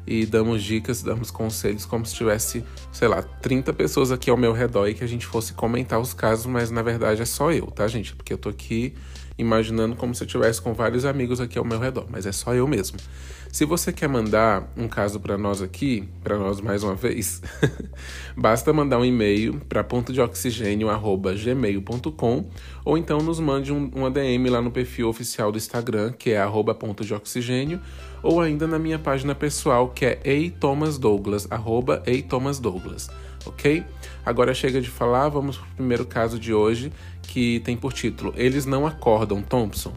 e 0.06 0.26
damos 0.26 0.62
dicas, 0.62 1.02
damos 1.02 1.30
conselhos 1.30 1.84
como 1.84 2.04
se 2.04 2.14
tivesse, 2.14 2.64
sei 2.92 3.08
lá, 3.08 3.22
30 3.22 3.72
pessoas 3.72 4.10
aqui 4.10 4.30
ao 4.30 4.36
meu 4.36 4.52
redor 4.52 4.88
e 4.88 4.94
que 4.94 5.04
a 5.04 5.06
gente 5.06 5.26
fosse 5.26 5.52
comentar 5.52 6.00
os 6.00 6.14
casos, 6.14 6.46
mas 6.46 6.70
na 6.70 6.82
verdade 6.82 7.22
é 7.22 7.24
só 7.24 7.52
eu, 7.52 7.66
tá, 7.66 7.86
gente? 7.86 8.14
Porque 8.14 8.32
eu 8.32 8.38
tô 8.38 8.48
aqui 8.48 8.94
imaginando 9.38 9.96
como 9.96 10.14
se 10.14 10.22
eu 10.22 10.26
tivesse 10.26 10.60
com 10.60 10.74
vários 10.74 11.04
amigos 11.04 11.40
aqui 11.40 11.58
ao 11.58 11.64
meu 11.64 11.78
redor, 11.78 12.06
mas 12.10 12.26
é 12.26 12.32
só 12.32 12.54
eu 12.54 12.66
mesmo. 12.66 12.98
Se 13.52 13.64
você 13.64 13.92
quer 13.92 14.08
mandar 14.08 14.72
um 14.76 14.86
caso 14.86 15.18
para 15.18 15.36
nós 15.36 15.60
aqui, 15.60 16.08
para 16.22 16.38
nós 16.38 16.60
mais 16.60 16.84
uma 16.84 16.94
vez, 16.94 17.42
basta 18.36 18.72
mandar 18.72 18.98
um 18.98 19.04
e-mail 19.04 19.60
para 19.68 19.82
pontodeoxigênio@gmail.com 19.82 22.44
ou 22.84 22.96
então 22.96 23.18
nos 23.18 23.40
mande 23.40 23.72
um, 23.72 23.90
uma 23.92 24.08
DM 24.08 24.48
lá 24.48 24.62
no 24.62 24.70
perfil 24.70 25.08
oficial 25.08 25.50
do 25.50 25.58
Instagram, 25.58 26.12
que 26.12 26.30
é 26.30 26.40
arroba 26.40 26.76
ponto 26.76 27.04
de 27.04 27.12
oxigênio, 27.12 27.80
ou 28.22 28.40
ainda 28.40 28.68
na 28.68 28.78
minha 28.78 29.00
página 29.00 29.34
pessoal, 29.34 29.88
que 29.88 30.06
é 30.06 30.20
eithomasdouglas, 30.24 31.48
arroba 31.50 32.04
eithomasdouglas, 32.06 33.10
ok? 33.44 33.82
Agora 34.24 34.54
chega 34.54 34.80
de 34.80 34.88
falar, 34.88 35.28
vamos 35.28 35.58
para 35.58 35.66
o 35.66 35.74
primeiro 35.74 36.06
caso 36.06 36.38
de 36.38 36.54
hoje, 36.54 36.92
que 37.22 37.58
tem 37.60 37.76
por 37.76 37.92
título 37.92 38.32
Eles 38.36 38.64
Não 38.64 38.86
Acordam, 38.86 39.42
Thompson. 39.42 39.92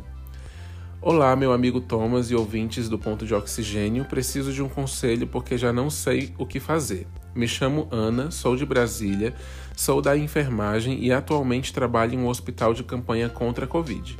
Olá, 1.06 1.36
meu 1.36 1.52
amigo 1.52 1.82
Thomas 1.82 2.32
e 2.32 2.36
ouvintes 2.36 2.88
do 2.88 2.98
Ponto 2.98 3.26
de 3.26 3.36
Oxigênio. 3.36 4.06
Preciso 4.06 4.54
de 4.54 4.64
um 4.64 4.70
conselho 4.70 5.28
porque 5.28 5.58
já 5.58 5.74
não 5.74 5.90
sei 5.90 6.34
o 6.38 6.46
que 6.46 6.62
fazer. 6.62 7.06
Me 7.36 7.46
chamo 7.46 7.90
Ana, 7.92 8.32
sou 8.32 8.56
de 8.56 8.66
Brasília, 8.66 9.34
sou 9.76 10.02
da 10.02 10.16
enfermagem 10.18 11.04
e 11.04 11.12
atualmente 11.12 11.74
trabalho 11.74 12.14
em 12.14 12.20
um 12.20 12.30
hospital 12.30 12.74
de 12.74 12.86
campanha 12.86 13.28
contra 13.28 13.66
a 13.66 13.68
Covid. 13.68 14.16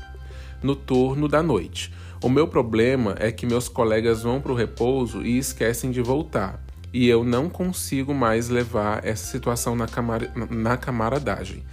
No 0.62 0.76
turno 0.76 1.30
da 1.30 1.42
noite. 1.42 1.94
O 2.22 2.28
meu 2.28 2.50
problema 2.50 3.16
é 3.18 3.32
que 3.32 3.46
meus 3.46 3.70
colegas 3.70 4.24
vão 4.24 4.42
para 4.42 4.52
o 4.52 4.56
repouso 4.56 5.22
e 5.22 5.38
esquecem 5.38 5.90
de 5.90 6.02
voltar, 6.02 6.62
e 6.92 7.08
eu 7.08 7.24
não 7.24 7.50
consigo 7.50 8.14
mais 8.14 8.50
levar 8.50 9.06
essa 9.06 9.26
situação 9.26 9.74
na, 9.74 9.88
camar 9.88 10.22
na 10.50 10.76
camaradagem. 10.76 11.64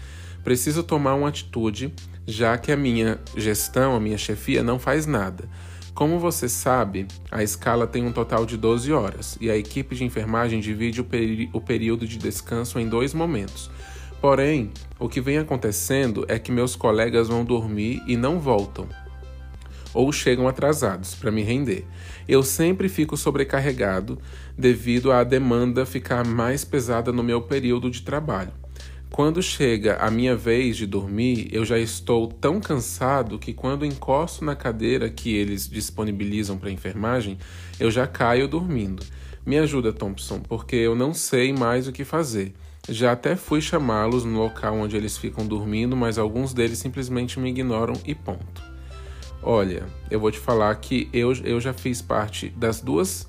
Preciso 0.45 0.85
tomar 0.85 1.17
uma 1.17 1.29
atitude 1.29 1.93
já 2.31 2.57
que 2.57 2.71
a 2.71 2.77
minha 2.77 3.19
gestão, 3.37 3.95
a 3.95 4.01
minha 4.01 4.17
chefia, 4.17 4.63
não 4.63 4.79
faz 4.79 5.07
nada. 5.07 5.49
Como 5.93 6.19
você 6.19 6.49
sabe, 6.49 7.07
a 7.31 7.43
escala 7.43 7.87
tem 7.87 8.05
um 8.05 8.13
total 8.13 8.47
de 8.47 8.57
12 8.57 8.93
horas 8.93 9.37
e 9.41 9.51
a 9.51 9.57
equipe 9.57 9.95
de 9.95 10.05
enfermagem 10.05 10.61
divide 10.61 11.01
o, 11.01 11.07
o 11.53 11.61
período 11.61 12.07
de 12.07 12.17
descanso 12.17 12.79
em 12.79 12.89
dois 12.89 13.13
momentos. 13.13 13.71
Porém, 14.21 14.71
o 14.99 15.09
que 15.09 15.21
vem 15.21 15.39
acontecendo 15.39 16.25
é 16.29 16.39
que 16.39 16.53
meus 16.53 16.77
colegas 16.77 17.29
vão 17.29 17.45
dormir 17.45 18.03
e 18.07 18.17
não 18.17 18.39
voltam, 18.39 18.87
ou 19.93 20.13
chegam 20.13 20.47
atrasados 20.47 21.15
para 21.15 21.31
me 21.31 21.43
render. 21.43 21.87
Eu 22.29 22.43
sempre 22.43 22.89
fico 22.89 23.17
sobrecarregado 23.17 24.19
devido 24.57 25.11
à 25.11 25.25
demanda 25.25 25.85
ficar 25.85 26.25
mais 26.25 26.65
pesada 26.65 27.11
no 27.11 27.23
meu 27.23 27.43
período 27.43 27.91
de 27.91 28.03
trabalho. 28.03 28.60
Quando 29.13 29.43
chega 29.43 29.97
a 29.97 30.11
minha 30.11 30.37
vez 30.37 30.77
de 30.77 30.87
dormir, 30.87 31.49
eu 31.53 31.65
já 31.65 31.79
estou 31.79 32.29
tão 32.29 32.61
cansado 32.61 33.39
que 33.39 33.53
quando 33.53 33.85
encosto 33.85 34.45
na 34.45 34.55
cadeira 34.55 35.11
que 35.11 35.35
eles 35.35 35.69
disponibilizam 35.69 36.57
para 36.57 36.71
enfermagem, 36.71 37.37
eu 37.79 37.91
já 37.91 38.07
caio 38.07 38.47
dormindo. 38.47 39.03
Me 39.45 39.59
ajuda, 39.59 39.93
Thompson, 39.93 40.41
porque 40.41 40.77
eu 40.77 40.95
não 40.95 41.13
sei 41.13 41.53
mais 41.53 41.89
o 41.89 41.93
que 41.93 42.05
fazer. 42.05 42.55
Já 42.89 43.13
até 43.13 43.35
fui 43.35 43.61
chamá-los 43.61 44.25
no 44.25 44.39
local 44.39 44.77
onde 44.77 44.97
eles 44.97 45.19
ficam 45.19 45.45
dormindo, 45.45 45.97
mas 45.97 46.17
alguns 46.17 46.55
deles 46.55 46.79
simplesmente 46.79 47.39
me 47.39 47.51
ignoram 47.51 47.95
e 48.07 48.15
ponto. 48.15 48.63
Olha, 49.43 49.87
eu 50.11 50.21
vou 50.21 50.31
te 50.31 50.39
falar 50.39 50.75
que 50.77 51.09
eu, 51.13 51.33
eu 51.45 51.61
já 51.61 51.73
fiz 51.73 52.01
parte 52.01 52.49
das 52.51 52.81
duas. 52.81 53.29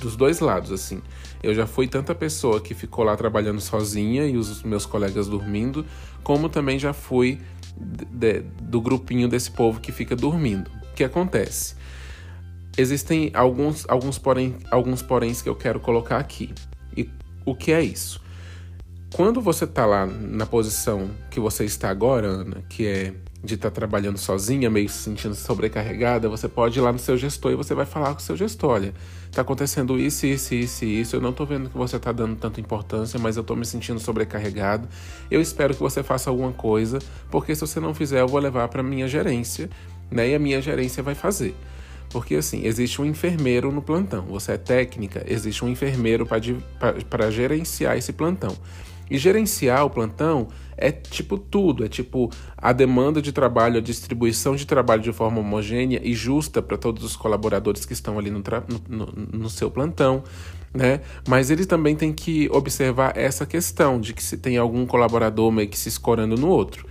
dos 0.00 0.16
dois 0.16 0.40
lados, 0.40 0.72
assim. 0.72 1.00
Eu 1.44 1.54
já 1.54 1.66
fui 1.66 1.86
tanta 1.86 2.14
pessoa 2.14 2.58
que 2.58 2.72
ficou 2.72 3.04
lá 3.04 3.14
trabalhando 3.16 3.60
sozinha 3.60 4.26
e 4.26 4.36
os 4.36 4.62
meus 4.62 4.86
colegas 4.86 5.28
dormindo, 5.28 5.84
como 6.22 6.48
também 6.48 6.78
já 6.78 6.94
fui 6.94 7.38
de, 7.76 8.40
do 8.62 8.80
grupinho 8.80 9.28
desse 9.28 9.50
povo 9.50 9.78
que 9.78 9.92
fica 9.92 10.16
dormindo. 10.16 10.70
O 10.90 10.94
que 10.94 11.04
acontece? 11.04 11.74
Existem 12.78 13.30
alguns, 13.34 13.84
alguns, 13.88 14.18
porém, 14.18 14.56
alguns 14.70 15.02
poréns 15.02 15.42
que 15.42 15.48
eu 15.48 15.54
quero 15.54 15.78
colocar 15.78 16.18
aqui. 16.18 16.52
E 16.96 17.10
o 17.44 17.54
que 17.54 17.72
é 17.72 17.82
isso? 17.82 18.22
Quando 19.14 19.40
você 19.40 19.64
está 19.64 19.84
lá 19.84 20.06
na 20.06 20.46
posição 20.46 21.10
que 21.30 21.38
você 21.38 21.64
está 21.64 21.90
agora, 21.90 22.26
Ana, 22.26 22.64
que 22.68 22.86
é 22.86 23.14
de 23.44 23.54
estar 23.54 23.70
tá 23.70 23.74
trabalhando 23.74 24.16
sozinha, 24.16 24.70
meio 24.70 24.88
se 24.88 24.98
sentindo 24.98 25.34
sobrecarregada, 25.34 26.28
você 26.28 26.48
pode 26.48 26.78
ir 26.78 26.82
lá 26.82 26.90
no 26.90 26.98
seu 26.98 27.16
gestor 27.16 27.52
e 27.52 27.54
você 27.54 27.74
vai 27.74 27.84
falar 27.84 28.14
com 28.14 28.20
o 28.20 28.22
seu 28.22 28.36
gestor, 28.36 28.70
olha, 28.70 28.94
tá 29.34 29.42
acontecendo 29.42 29.98
isso, 29.98 30.26
isso, 30.26 30.54
isso, 30.54 30.84
isso, 30.84 31.16
eu 31.16 31.20
não 31.20 31.32
tô 31.32 31.44
vendo 31.44 31.68
que 31.70 31.76
você 31.76 31.98
tá 31.98 32.12
dando 32.12 32.36
tanta 32.36 32.60
importância, 32.60 33.18
mas 33.18 33.36
eu 33.36 33.44
tô 33.44 33.56
me 33.56 33.64
sentindo 33.64 33.98
sobrecarregado. 33.98 34.88
Eu 35.30 35.40
espero 35.40 35.74
que 35.74 35.80
você 35.80 36.02
faça 36.02 36.30
alguma 36.30 36.52
coisa, 36.52 36.98
porque 37.30 37.54
se 37.54 37.60
você 37.60 37.80
não 37.80 37.94
fizer, 37.94 38.20
eu 38.20 38.28
vou 38.28 38.40
levar 38.40 38.68
para 38.68 38.82
minha 38.82 39.08
gerência, 39.08 39.68
né? 40.10 40.28
E 40.28 40.34
a 40.34 40.38
minha 40.38 40.60
gerência 40.60 41.02
vai 41.02 41.14
fazer. 41.14 41.54
Porque 42.10 42.36
assim, 42.36 42.64
existe 42.64 43.02
um 43.02 43.04
enfermeiro 43.04 43.72
no 43.72 43.82
plantão. 43.82 44.22
Você 44.26 44.52
é 44.52 44.56
técnica, 44.56 45.24
existe 45.26 45.64
um 45.64 45.68
enfermeiro 45.68 46.26
para 47.10 47.30
gerenciar 47.30 47.96
esse 47.96 48.12
plantão. 48.12 48.56
E 49.10 49.18
gerenciar 49.18 49.84
o 49.84 49.90
plantão 49.90 50.48
é 50.76 50.90
tipo 50.90 51.38
tudo, 51.38 51.84
é 51.84 51.88
tipo 51.88 52.30
a 52.56 52.72
demanda 52.72 53.22
de 53.22 53.32
trabalho, 53.32 53.78
a 53.78 53.80
distribuição 53.80 54.56
de 54.56 54.66
trabalho 54.66 55.02
de 55.02 55.12
forma 55.12 55.40
homogênea 55.40 56.00
e 56.02 56.14
justa 56.14 56.60
para 56.60 56.76
todos 56.76 57.04
os 57.04 57.16
colaboradores 57.16 57.84
que 57.84 57.92
estão 57.92 58.18
ali 58.18 58.30
no, 58.30 58.42
no, 58.88 59.06
no, 59.32 59.50
seu 59.50 59.70
plantão, 59.70 60.24
né? 60.72 61.00
Mas 61.28 61.50
ele 61.50 61.64
também 61.64 61.94
tem 61.94 62.12
que 62.12 62.48
observar 62.50 63.16
essa 63.16 63.46
questão 63.46 64.00
de 64.00 64.12
que 64.12 64.22
se 64.22 64.36
tem 64.36 64.56
algum 64.56 64.86
colaborador 64.86 65.52
meio 65.52 65.68
que 65.68 65.78
se 65.78 65.88
escorando 65.88 66.36
no 66.36 66.48
outro. 66.48 66.86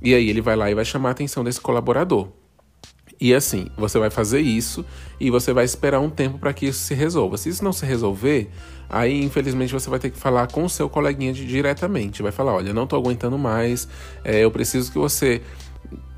E 0.00 0.14
aí 0.14 0.28
ele 0.28 0.40
vai 0.40 0.56
lá 0.56 0.70
e 0.70 0.74
vai 0.74 0.84
chamar 0.84 1.10
a 1.10 1.12
atenção 1.12 1.44
desse 1.44 1.60
colaborador. 1.60 2.28
E 3.20 3.34
assim, 3.34 3.66
você 3.76 3.98
vai 3.98 4.10
fazer 4.10 4.40
isso 4.40 4.84
e 5.18 5.28
você 5.30 5.52
vai 5.52 5.64
esperar 5.64 5.98
um 6.00 6.08
tempo 6.08 6.38
para 6.38 6.52
que 6.52 6.66
isso 6.66 6.80
se 6.80 6.94
resolva. 6.94 7.36
Se 7.36 7.48
isso 7.48 7.64
não 7.64 7.72
se 7.72 7.84
resolver, 7.84 8.48
aí 8.88 9.22
infelizmente 9.24 9.72
você 9.72 9.90
vai 9.90 9.98
ter 9.98 10.10
que 10.10 10.18
falar 10.18 10.50
com 10.52 10.64
o 10.64 10.68
seu 10.68 10.88
coleguinha 10.88 11.32
de, 11.32 11.44
diretamente. 11.44 12.22
Vai 12.22 12.30
falar: 12.30 12.54
olha, 12.54 12.72
não 12.72 12.84
estou 12.84 12.98
aguentando 12.98 13.36
mais, 13.36 13.88
é, 14.24 14.44
eu 14.44 14.50
preciso 14.50 14.92
que 14.92 14.98
você 14.98 15.42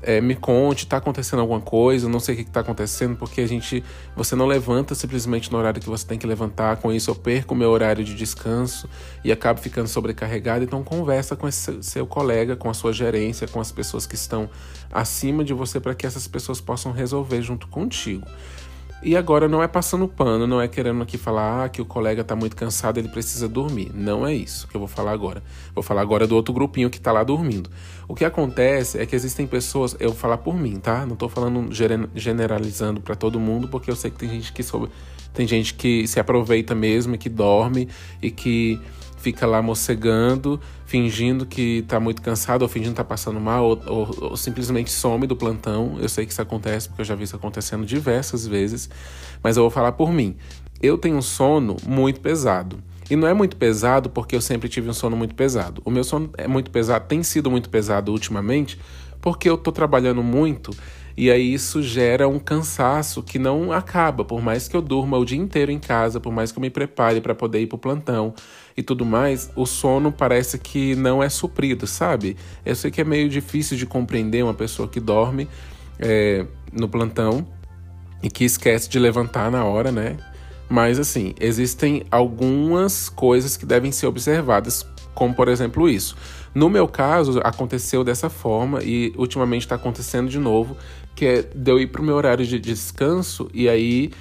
é, 0.01 0.19
me 0.19 0.35
conte, 0.35 0.83
está 0.83 0.97
acontecendo 0.97 1.39
alguma 1.39 1.61
coisa, 1.61 2.09
não 2.09 2.19
sei 2.19 2.35
o 2.35 2.37
que 2.37 2.43
está 2.43 2.61
acontecendo, 2.61 3.15
porque 3.15 3.41
a 3.41 3.47
gente, 3.47 3.83
você 4.15 4.35
não 4.35 4.45
levanta 4.45 4.95
simplesmente 4.95 5.51
no 5.51 5.57
horário 5.57 5.79
que 5.81 5.89
você 5.89 6.05
tem 6.05 6.17
que 6.17 6.25
levantar, 6.25 6.77
com 6.77 6.91
isso 6.91 7.11
eu 7.11 7.15
perco 7.15 7.53
meu 7.53 7.69
horário 7.69 8.03
de 8.03 8.15
descanso 8.15 8.89
e 9.23 9.31
acabo 9.31 9.59
ficando 9.59 9.87
sobrecarregado, 9.87 10.63
então 10.63 10.83
conversa 10.83 11.35
com 11.35 11.47
esse 11.47 11.83
seu 11.83 12.05
colega, 12.07 12.55
com 12.55 12.69
a 12.69 12.73
sua 12.73 12.93
gerência, 12.93 13.47
com 13.47 13.59
as 13.59 13.71
pessoas 13.71 14.05
que 14.05 14.15
estão 14.15 14.49
acima 14.91 15.43
de 15.43 15.53
você 15.53 15.79
para 15.79 15.95
que 15.95 16.05
essas 16.05 16.27
pessoas 16.27 16.59
possam 16.59 16.91
resolver 16.91 17.41
junto 17.41 17.67
contigo. 17.67 18.27
E 19.03 19.17
agora 19.17 19.47
não 19.47 19.63
é 19.63 19.67
passando 19.67 20.07
pano, 20.07 20.45
não 20.45 20.61
é 20.61 20.67
querendo 20.67 21.01
aqui 21.01 21.17
falar 21.17 21.65
ah, 21.65 21.69
que 21.69 21.81
o 21.81 21.85
colega 21.85 22.21
está 22.21 22.35
muito 22.35 22.55
cansado, 22.55 22.99
ele 22.99 23.07
precisa 23.07 23.47
dormir. 23.47 23.91
Não 23.95 24.27
é 24.27 24.33
isso 24.33 24.67
que 24.67 24.75
eu 24.75 24.79
vou 24.79 24.87
falar 24.87 25.11
agora. 25.11 25.41
Vou 25.73 25.83
falar 25.83 26.01
agora 26.01 26.27
do 26.27 26.35
outro 26.35 26.53
grupinho 26.53 26.87
que 26.87 26.97
está 26.97 27.11
lá 27.11 27.23
dormindo. 27.23 27.67
O 28.07 28.13
que 28.13 28.23
acontece 28.23 28.99
é 28.99 29.05
que 29.05 29.15
existem 29.15 29.47
pessoas, 29.47 29.95
eu 29.99 30.09
vou 30.09 30.17
falar 30.17 30.37
por 30.37 30.55
mim, 30.55 30.79
tá? 30.79 31.03
Não 31.05 31.13
estou 31.13 31.29
falando 31.29 31.69
generalizando 32.13 33.01
para 33.01 33.15
todo 33.15 33.39
mundo, 33.39 33.67
porque 33.67 33.89
eu 33.89 33.95
sei 33.95 34.11
que 34.11 34.17
tem 34.17 34.29
gente 34.29 34.53
que 34.53 34.63
tem 35.33 35.47
gente 35.47 35.73
que 35.73 36.05
se 36.07 36.19
aproveita 36.19 36.75
mesmo 36.75 37.15
e 37.15 37.17
que 37.17 37.29
dorme 37.29 37.87
e 38.21 38.29
que 38.29 38.79
fica 39.21 39.45
lá 39.45 39.61
mocegando, 39.61 40.59
fingindo 40.85 41.45
que 41.45 41.83
tá 41.87 41.99
muito 41.99 42.21
cansado, 42.21 42.63
ou 42.63 42.67
fingindo 42.67 42.91
que 42.91 42.97
tá 42.97 43.03
passando 43.03 43.39
mal, 43.39 43.65
ou, 43.65 43.81
ou, 43.85 44.17
ou, 44.31 44.37
simplesmente 44.37 44.91
some 44.91 45.27
do 45.27 45.35
plantão. 45.35 45.97
Eu 45.99 46.09
sei 46.09 46.25
que 46.25 46.31
isso 46.31 46.41
acontece, 46.41 46.89
porque 46.89 47.01
eu 47.01 47.05
já 47.05 47.15
vi 47.15 47.23
isso 47.23 47.35
acontecendo 47.35 47.85
diversas 47.85 48.47
vezes, 48.47 48.89
mas 49.43 49.57
eu 49.57 49.63
vou 49.63 49.69
falar 49.69 49.91
por 49.91 50.11
mim. 50.11 50.35
Eu 50.81 50.97
tenho 50.97 51.17
um 51.17 51.21
sono 51.21 51.77
muito 51.85 52.19
pesado. 52.19 52.81
E 53.09 53.15
não 53.15 53.27
é 53.27 53.33
muito 53.33 53.57
pesado 53.57 54.09
porque 54.09 54.35
eu 54.35 54.41
sempre 54.41 54.67
tive 54.67 54.89
um 54.89 54.93
sono 54.93 55.15
muito 55.15 55.35
pesado. 55.35 55.81
O 55.85 55.91
meu 55.91 56.03
sono 56.03 56.31
é 56.37 56.47
muito 56.47 56.71
pesado, 56.71 57.05
tem 57.07 57.21
sido 57.21 57.51
muito 57.51 57.69
pesado 57.69 58.11
ultimamente, 58.11 58.79
porque 59.21 59.47
eu 59.47 59.57
tô 59.57 59.71
trabalhando 59.71 60.23
muito 60.23 60.71
e 61.15 61.29
aí 61.29 61.53
isso 61.53 61.83
gera 61.83 62.27
um 62.27 62.39
cansaço 62.39 63.21
que 63.21 63.37
não 63.37 63.71
acaba, 63.71 64.23
por 64.23 64.41
mais 64.41 64.67
que 64.67 64.75
eu 64.75 64.81
durma 64.81 65.17
o 65.17 65.25
dia 65.25 65.37
inteiro 65.37 65.71
em 65.71 65.79
casa, 65.79 66.19
por 66.19 66.31
mais 66.31 66.51
que 66.51 66.57
eu 66.57 66.61
me 66.61 66.69
prepare 66.69 67.19
para 67.19 67.35
poder 67.35 67.59
ir 67.59 67.67
pro 67.67 67.77
plantão 67.77 68.33
e 68.75 68.83
tudo 68.83 69.05
mais, 69.05 69.51
o 69.55 69.65
sono 69.65 70.11
parece 70.11 70.57
que 70.57 70.95
não 70.95 71.21
é 71.21 71.29
suprido, 71.29 71.85
sabe? 71.85 72.37
Eu 72.65 72.75
sei 72.75 72.91
que 72.91 73.01
é 73.01 73.03
meio 73.03 73.29
difícil 73.29 73.77
de 73.77 73.85
compreender 73.85 74.43
uma 74.43 74.53
pessoa 74.53 74.87
que 74.87 74.99
dorme 74.99 75.47
é, 75.99 76.45
no 76.71 76.87
plantão 76.87 77.47
e 78.23 78.29
que 78.29 78.43
esquece 78.43 78.89
de 78.89 78.99
levantar 78.99 79.51
na 79.51 79.63
hora, 79.65 79.91
né? 79.91 80.17
Mas 80.69 80.99
assim, 80.99 81.33
existem 81.39 82.03
algumas 82.09 83.09
coisas 83.09 83.57
que 83.57 83.65
devem 83.65 83.91
ser 83.91 84.07
observadas, 84.07 84.85
como 85.13 85.33
por 85.33 85.49
exemplo 85.49 85.89
isso. 85.89 86.15
No 86.53 86.69
meu 86.69 86.87
caso, 86.87 87.39
aconteceu 87.43 88.03
dessa 88.03 88.29
forma 88.29 88.83
e 88.83 89.13
ultimamente 89.17 89.63
está 89.63 89.75
acontecendo 89.75 90.29
de 90.29 90.39
novo, 90.39 90.77
que 91.15 91.25
é 91.25 91.41
de 91.41 91.71
eu 91.71 91.79
ir 91.79 91.87
pro 91.87 92.03
meu 92.03 92.15
horário 92.15 92.45
de 92.45 92.59
descanso 92.59 93.49
e 93.53 93.67
aí 93.67 94.11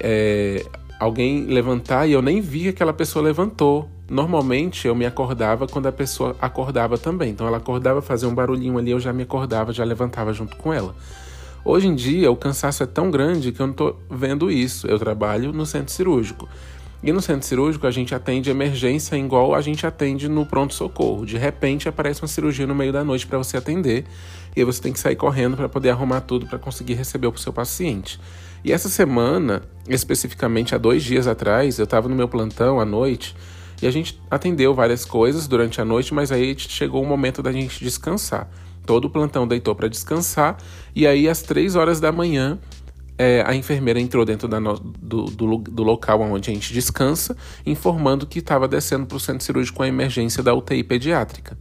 é, 0.00 0.64
alguém 0.98 1.46
levantar 1.46 2.08
e 2.08 2.12
eu 2.12 2.22
nem 2.22 2.40
vi 2.40 2.62
que 2.62 2.68
aquela 2.70 2.92
pessoa 2.92 3.24
levantou. 3.24 3.88
Normalmente 4.10 4.88
eu 4.88 4.94
me 4.96 5.06
acordava 5.06 5.68
quando 5.68 5.86
a 5.86 5.92
pessoa 5.92 6.34
acordava 6.40 6.98
também. 6.98 7.30
Então 7.30 7.46
ela 7.46 7.58
acordava, 7.58 8.02
fazia 8.02 8.28
um 8.28 8.34
barulhinho 8.34 8.76
ali, 8.76 8.90
eu 8.90 8.98
já 8.98 9.12
me 9.12 9.22
acordava, 9.22 9.72
já 9.72 9.84
levantava 9.84 10.32
junto 10.32 10.56
com 10.56 10.74
ela. 10.74 10.96
Hoje 11.64 11.86
em 11.86 11.94
dia 11.94 12.28
o 12.28 12.34
cansaço 12.34 12.82
é 12.82 12.86
tão 12.86 13.08
grande 13.08 13.52
que 13.52 13.60
eu 13.60 13.66
não 13.68 13.72
estou 13.72 14.00
vendo 14.10 14.50
isso. 14.50 14.88
Eu 14.88 14.98
trabalho 14.98 15.52
no 15.52 15.64
centro 15.64 15.92
cirúrgico. 15.92 16.48
E 17.04 17.12
no 17.12 17.22
centro 17.22 17.46
cirúrgico 17.46 17.86
a 17.86 17.90
gente 17.92 18.12
atende 18.12 18.50
emergência 18.50 19.14
igual 19.16 19.54
a 19.54 19.60
gente 19.60 19.86
atende 19.86 20.28
no 20.28 20.44
pronto-socorro. 20.44 21.24
De 21.24 21.38
repente 21.38 21.88
aparece 21.88 22.20
uma 22.20 22.26
cirurgia 22.26 22.66
no 22.66 22.74
meio 22.74 22.92
da 22.92 23.04
noite 23.04 23.28
para 23.28 23.38
você 23.38 23.56
atender 23.56 24.04
e 24.56 24.60
aí 24.60 24.64
você 24.64 24.82
tem 24.82 24.92
que 24.92 24.98
sair 24.98 25.14
correndo 25.14 25.56
para 25.56 25.68
poder 25.68 25.90
arrumar 25.90 26.22
tudo 26.22 26.46
para 26.46 26.58
conseguir 26.58 26.94
receber 26.94 27.28
o 27.28 27.38
seu 27.38 27.52
paciente. 27.52 28.18
E 28.64 28.72
essa 28.72 28.88
semana, 28.88 29.62
especificamente 29.88 30.74
há 30.74 30.78
dois 30.78 31.04
dias 31.04 31.28
atrás, 31.28 31.78
eu 31.78 31.84
estava 31.84 32.08
no 32.08 32.16
meu 32.16 32.26
plantão 32.26 32.80
à 32.80 32.84
noite 32.84 33.36
e 33.82 33.86
a 33.86 33.90
gente 33.90 34.20
atendeu 34.30 34.74
várias 34.74 35.04
coisas 35.04 35.46
durante 35.46 35.80
a 35.80 35.84
noite, 35.84 36.12
mas 36.12 36.30
aí 36.30 36.54
chegou 36.58 37.02
o 37.02 37.06
momento 37.06 37.42
da 37.42 37.52
gente 37.52 37.82
descansar. 37.82 38.48
Todo 38.84 39.06
o 39.06 39.10
plantão 39.10 39.46
deitou 39.46 39.74
para 39.74 39.88
descansar 39.88 40.56
e 40.94 41.06
aí 41.06 41.28
às 41.28 41.42
três 41.42 41.76
horas 41.76 42.00
da 42.00 42.10
manhã 42.10 42.58
é, 43.16 43.44
a 43.46 43.54
enfermeira 43.54 44.00
entrou 44.00 44.24
dentro 44.24 44.48
no, 44.48 44.78
do, 44.78 45.24
do, 45.24 45.58
do, 45.58 45.82
local 45.82 46.22
onde 46.22 46.50
a 46.50 46.54
gente 46.54 46.72
descansa, 46.72 47.36
informando 47.66 48.26
que 48.26 48.38
estava 48.38 48.66
descendo 48.66 49.04
para 49.04 49.16
o 49.16 49.20
centro 49.20 49.44
cirúrgico 49.44 49.76
com 49.76 49.82
a 49.82 49.88
emergência 49.88 50.42
da 50.42 50.54
UTI 50.54 50.82
pediátrica. 50.82 51.54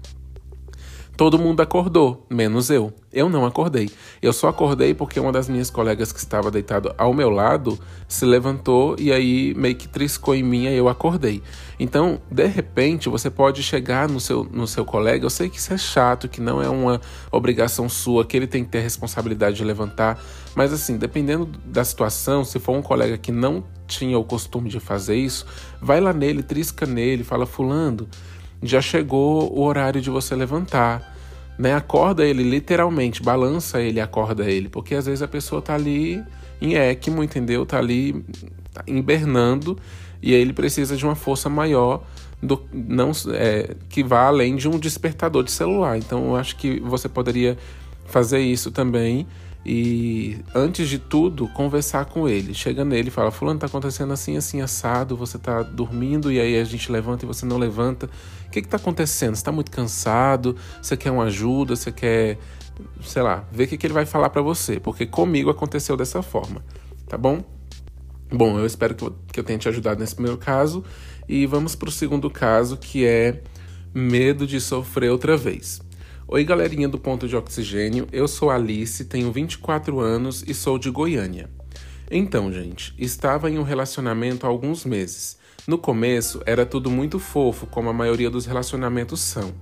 Todo 1.20 1.38
mundo 1.38 1.60
acordou, 1.60 2.26
menos 2.30 2.70
eu. 2.70 2.94
Eu 3.12 3.28
não 3.28 3.46
acordei. 3.46 3.90
Eu 4.22 4.32
só 4.32 4.48
acordei 4.48 4.94
porque 4.94 5.20
uma 5.20 5.34
das 5.34 5.50
minhas 5.50 5.70
colegas 5.70 6.14
que 6.14 6.20
estava 6.20 6.50
deitado 6.50 6.96
ao 6.98 7.14
meu 7.14 7.30
lado 7.30 7.78
se 8.08 8.24
levantou 8.24 8.96
e 8.98 9.12
aí 9.12 9.54
meio 9.54 9.76
que 9.76 9.86
triscou 9.86 10.34
em 10.34 10.42
mim 10.42 10.64
e 10.64 10.74
eu 10.74 10.88
acordei. 10.88 11.44
Então, 11.78 12.22
de 12.32 12.46
repente, 12.46 13.10
você 13.10 13.30
pode 13.30 13.62
chegar 13.62 14.08
no 14.08 14.18
seu, 14.18 14.46
no 14.46 14.66
seu 14.66 14.86
colega. 14.86 15.26
Eu 15.26 15.30
sei 15.30 15.50
que 15.50 15.58
isso 15.58 15.74
é 15.74 15.78
chato, 15.78 16.30
que 16.30 16.40
não 16.40 16.62
é 16.62 16.70
uma 16.70 17.02
obrigação 17.30 17.90
sua, 17.90 18.24
que 18.24 18.38
ele 18.38 18.48
tem 18.48 18.64
que 18.64 18.70
ter 18.70 18.78
a 18.78 18.84
responsabilidade 18.84 19.58
de 19.58 19.66
levantar. 19.66 20.24
Mas 20.56 20.72
assim, 20.72 20.98
dependendo 20.98 21.48
da 21.66 21.84
situação, 21.84 22.46
se 22.46 22.60
for 22.60 22.78
um 22.78 22.82
colega 22.82 23.18
que 23.18 23.34
não 23.34 23.62
tinha 23.86 24.18
o 24.18 24.24
costume 24.24 24.70
de 24.70 24.80
fazer 24.80 25.18
isso, 25.18 25.46
vai 25.82 26.00
lá 26.00 26.14
nele, 26.14 26.42
trisca 26.42 26.86
nele, 26.86 27.26
fala, 27.26 27.46
fulano 27.46 28.08
já 28.62 28.82
chegou 28.82 29.52
o 29.54 29.64
horário 29.64 30.02
de 30.02 30.10
você 30.10 30.36
levantar. 30.36 31.16
Né? 31.58 31.74
Acorda 31.74 32.26
ele 32.26 32.44
literalmente, 32.44 33.22
balança 33.22 33.82
ele, 33.82 34.00
acorda 34.00 34.50
ele, 34.50 34.70
porque 34.70 34.96
às 34.96 35.06
vezes 35.06 35.22
a 35.22 35.28
pessoa 35.28 35.62
tá 35.62 35.76
ali 35.76 36.24
em 36.62 36.76
ECMO, 36.76 37.24
entendeu? 37.24 37.66
Tá 37.66 37.78
ali 37.78 38.24
hibernando 38.88 39.78
e 40.22 40.34
aí 40.34 40.42
ele 40.42 40.54
precisa 40.54 40.96
de 40.96 41.06
uma 41.06 41.16
força 41.16 41.50
maior 41.50 42.04
do, 42.42 42.62
não, 42.74 43.12
é, 43.34 43.76
que 43.90 44.04
vá 44.04 44.28
além 44.28 44.56
de 44.56 44.68
um 44.68 44.80
despertador 44.80 45.44
de 45.44 45.52
celular. 45.52 45.98
Então 45.98 46.28
eu 46.28 46.36
acho 46.36 46.56
que 46.56 46.80
você 46.80 47.10
poderia 47.10 47.58
fazer 48.06 48.40
isso 48.40 48.72
também 48.72 49.28
e 49.66 50.38
antes 50.56 50.88
de 50.88 50.98
tudo 50.98 51.48
conversar 51.50 52.06
com 52.06 52.28
ele. 52.28 52.54
Chega 52.54 52.86
nele 52.86 53.10
e 53.10 53.12
fala: 53.12 53.32
Fulano, 53.32 53.60
tá 53.60 53.68
acontecendo 53.68 54.14
assim, 54.14 54.38
assim, 54.38 54.62
assado. 54.62 55.18
Você 55.18 55.38
tá 55.38 55.62
dormindo 55.62 56.32
e 56.32 56.40
aí 56.40 56.58
a 56.58 56.64
gente 56.64 56.92
levanta 56.92 57.26
e 57.26 57.28
você 57.28 57.46
não 57.46 57.58
levanta. 57.58 58.10
O 58.50 58.52
que 58.52 58.64
que 58.64 58.68
tá 58.68 58.78
acontecendo? 58.78 59.36
Você 59.36 59.44
tá 59.44 59.52
muito 59.52 59.70
cansado? 59.70 60.56
Você 60.82 60.98
quer 60.98 61.12
uma 61.12 61.26
ajuda? 61.26 61.76
Você 61.76 61.92
quer, 61.92 62.40
sei 63.04 63.22
lá, 63.22 63.48
ver 63.52 63.66
o 63.66 63.68
que, 63.68 63.78
que 63.78 63.86
ele 63.86 63.94
vai 63.94 64.08
falar 64.08 64.32
para 64.32 64.42
você? 64.42 64.80
Porque 64.80 65.06
comigo 65.06 65.52
aconteceu 65.52 65.96
dessa 65.96 66.24
forma, 66.24 66.66
tá 67.08 67.16
bom? 67.16 67.44
Bom, 68.32 68.58
eu 68.58 68.66
espero 68.66 68.96
que 68.96 69.04
eu, 69.04 69.16
que 69.32 69.40
eu 69.40 69.44
tenha 69.44 69.60
te 69.60 69.70
ajudado 69.70 70.00
nesse 70.00 70.16
primeiro 70.16 70.40
caso. 70.40 70.84
E 71.28 71.46
vamos 71.46 71.76
para 71.76 71.90
o 71.90 71.92
segundo 71.92 72.28
caso, 72.28 72.76
que 72.76 73.06
é 73.06 73.44
medo 73.94 74.48
de 74.48 74.60
sofrer 74.60 75.12
outra 75.12 75.38
vez. 75.38 75.80
Oi, 76.28 76.44
galerinha 76.44 76.90
do 76.90 76.98
Ponto 76.98 77.28
de 77.28 77.36
Oxigênio. 77.36 78.08
Eu 78.12 78.28
sou 78.28 78.50
Alice, 78.50 79.06
tenho 79.06 79.32
24 79.32 80.00
anos 80.00 80.44
e 80.48 80.56
sou 80.56 80.80
de 80.80 80.90
Goiânia. 80.90 81.48
Então, 82.10 82.52
gente, 82.52 82.96
estava 82.98 83.48
em 83.48 83.60
um 83.60 83.64
relacionamento 83.64 84.48
há 84.48 84.50
alguns 84.50 84.86
meses. 84.86 85.38
No 85.68 85.78
começo 85.78 86.42
era 86.46 86.66
tudo 86.66 86.90
muito 86.90 87.20
fofo, 87.20 87.68
como 87.68 87.90
a 87.90 87.94
maioria 87.94 88.30
dos 88.30 88.46
relacionamentos 88.46 89.20
são. 89.20 89.54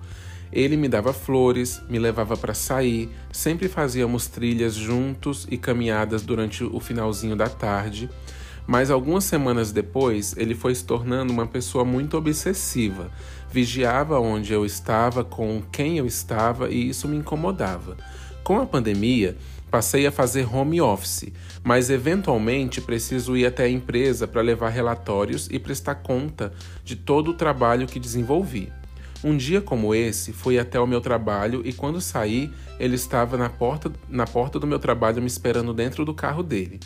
Ele 0.51 0.77
me 0.77 0.87
dava 0.87 1.11
flores, 1.11 1.81
me 1.89 1.99
levava 1.99 2.37
para 2.37 2.53
sair, 2.53 3.09
sempre 3.31 3.67
fazíamos 3.67 4.27
trilhas 4.27 4.73
juntos 4.73 5.45
e 5.51 5.57
caminhadas 5.57 6.21
durante 6.21 6.63
o 6.63 6.79
finalzinho 6.79 7.35
da 7.35 7.49
tarde. 7.49 8.09
Mas 8.65 8.89
algumas 8.89 9.23
semanas 9.23 9.71
depois, 9.71 10.35
ele 10.37 10.53
foi 10.55 10.75
se 10.75 10.85
tornando 10.85 11.31
uma 11.33 11.47
pessoa 11.47 11.83
muito 11.83 12.17
obsessiva. 12.17 13.11
Vigiava 13.49 14.19
onde 14.19 14.53
eu 14.53 14.65
estava, 14.65 15.23
com 15.23 15.61
quem 15.71 15.97
eu 15.97 16.05
estava, 16.05 16.69
e 16.69 16.89
isso 16.89 17.07
me 17.07 17.17
incomodava. 17.17 17.97
Com 18.43 18.59
a 18.59 18.65
pandemia, 18.65 19.37
passei 19.69 20.07
a 20.07 20.11
fazer 20.11 20.47
home 20.53 20.81
office, 20.81 21.31
mas 21.63 21.89
eventualmente 21.89 22.81
preciso 22.81 23.35
ir 23.35 23.45
até 23.45 23.63
a 23.63 23.69
empresa 23.69 24.27
para 24.27 24.41
levar 24.41 24.69
relatórios 24.69 25.47
e 25.51 25.59
prestar 25.59 25.95
conta 25.95 26.53
de 26.83 26.95
todo 26.95 27.31
o 27.31 27.33
trabalho 27.33 27.87
que 27.87 27.99
desenvolvi. 27.99 28.71
Um 29.23 29.35
dia 29.35 29.59
como 29.59 29.95
esse, 29.95 30.31
fui 30.31 30.59
até 30.59 30.79
o 30.79 30.85
meu 30.85 31.01
trabalho 31.01 31.61
e 31.65 31.73
quando 31.73 31.99
saí, 31.99 32.51
ele 32.79 32.95
estava 32.95 33.35
na 33.35 33.49
porta, 33.49 33.91
na 34.07 34.25
porta 34.25 34.59
do 34.59 34.67
meu 34.67 34.77
trabalho 34.77 35.21
me 35.21 35.27
esperando 35.27 35.73
dentro 35.73 36.05
do 36.05 36.13
carro 36.13 36.43
dele. 36.43 36.79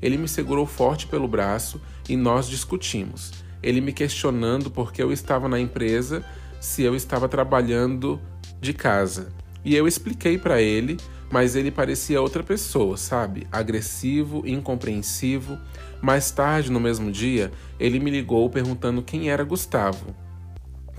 Ele 0.00 0.16
me 0.16 0.26
segurou 0.26 0.66
forte 0.66 1.06
pelo 1.06 1.28
braço 1.28 1.80
e 2.08 2.16
nós 2.16 2.48
discutimos. 2.48 3.32
Ele 3.62 3.80
me 3.80 3.92
questionando 3.92 4.70
porque 4.70 5.02
eu 5.02 5.12
estava 5.12 5.48
na 5.48 5.60
empresa, 5.60 6.24
se 6.60 6.82
eu 6.82 6.94
estava 6.94 7.28
trabalhando 7.28 8.20
de 8.60 8.72
casa. 8.72 9.32
E 9.64 9.74
eu 9.74 9.86
expliquei 9.86 10.36
para 10.36 10.60
ele, 10.60 10.96
mas 11.34 11.56
ele 11.56 11.72
parecia 11.72 12.22
outra 12.22 12.44
pessoa, 12.44 12.96
sabe? 12.96 13.44
Agressivo, 13.50 14.46
incompreensivo. 14.46 15.58
Mais 16.00 16.30
tarde, 16.30 16.70
no 16.70 16.78
mesmo 16.78 17.10
dia, 17.10 17.50
ele 17.76 17.98
me 17.98 18.08
ligou 18.08 18.48
perguntando 18.48 19.02
quem 19.02 19.30
era 19.30 19.42
Gustavo, 19.42 20.14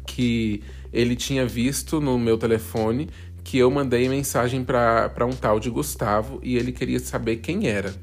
que 0.05 0.61
ele 0.91 1.15
tinha 1.15 1.45
visto 1.45 2.01
no 2.01 2.19
meu 2.19 2.37
telefone 2.37 3.07
que 3.45 3.57
eu 3.57 3.71
mandei 3.71 4.09
mensagem 4.09 4.61
para 4.61 5.25
um 5.25 5.31
tal 5.31 5.57
de 5.57 5.69
Gustavo 5.69 6.41
e 6.43 6.57
ele 6.57 6.73
queria 6.73 6.99
saber 6.99 7.37
quem 7.37 7.69
era. 7.69 7.95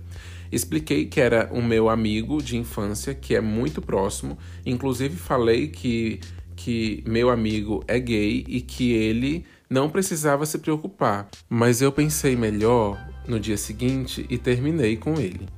Expliquei 0.50 1.04
que 1.04 1.20
era 1.20 1.50
o 1.52 1.60
meu 1.60 1.90
amigo 1.90 2.42
de 2.42 2.56
infância, 2.56 3.12
que 3.14 3.34
é 3.34 3.42
muito 3.42 3.82
próximo. 3.82 4.38
Inclusive 4.64 5.16
falei 5.16 5.68
que, 5.68 6.18
que 6.56 7.04
meu 7.06 7.28
amigo 7.28 7.84
é 7.86 8.00
gay 8.00 8.42
e 8.48 8.62
que 8.62 8.90
ele 8.94 9.44
não 9.72 9.88
precisava 9.88 10.44
se 10.44 10.58
preocupar. 10.58 11.28
Mas 11.48 11.80
eu 11.80 11.90
pensei 11.90 12.36
melhor 12.36 13.02
no 13.26 13.40
dia 13.40 13.56
seguinte 13.56 14.26
e 14.28 14.36
terminei 14.36 14.96
com 14.96 15.14
ele. 15.14 15.48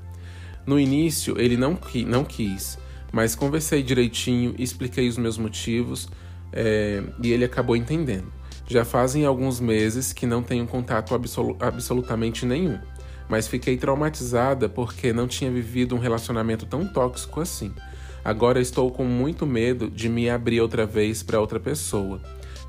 No 0.64 0.78
início 0.78 1.38
ele 1.38 1.56
não, 1.56 1.74
qui 1.74 2.04
não 2.04 2.24
quis, 2.24 2.78
mas 3.12 3.34
conversei 3.34 3.82
direitinho, 3.82 4.54
expliquei 4.58 5.08
os 5.08 5.18
meus 5.18 5.36
motivos 5.36 6.08
é, 6.52 7.02
e 7.22 7.32
ele 7.32 7.44
acabou 7.44 7.76
entendendo. 7.76 8.32
Já 8.66 8.84
fazem 8.84 9.26
alguns 9.26 9.60
meses 9.60 10.12
que 10.12 10.26
não 10.26 10.42
tenho 10.42 10.66
contato 10.66 11.14
absolu 11.14 11.56
absolutamente 11.60 12.46
nenhum 12.46 12.78
mas 13.28 13.48
fiquei 13.48 13.76
traumatizada 13.76 14.68
porque 14.68 15.12
não 15.12 15.26
tinha 15.26 15.50
vivido 15.50 15.94
um 15.94 15.98
relacionamento 15.98 16.66
tão 16.66 16.86
tóxico 16.86 17.40
assim. 17.40 17.72
Agora 18.24 18.60
estou 18.60 18.90
com 18.90 19.04
muito 19.04 19.46
medo 19.46 19.90
de 19.90 20.08
me 20.08 20.30
abrir 20.30 20.60
outra 20.60 20.86
vez 20.86 21.22
para 21.22 21.40
outra 21.40 21.60
pessoa. 21.60 22.20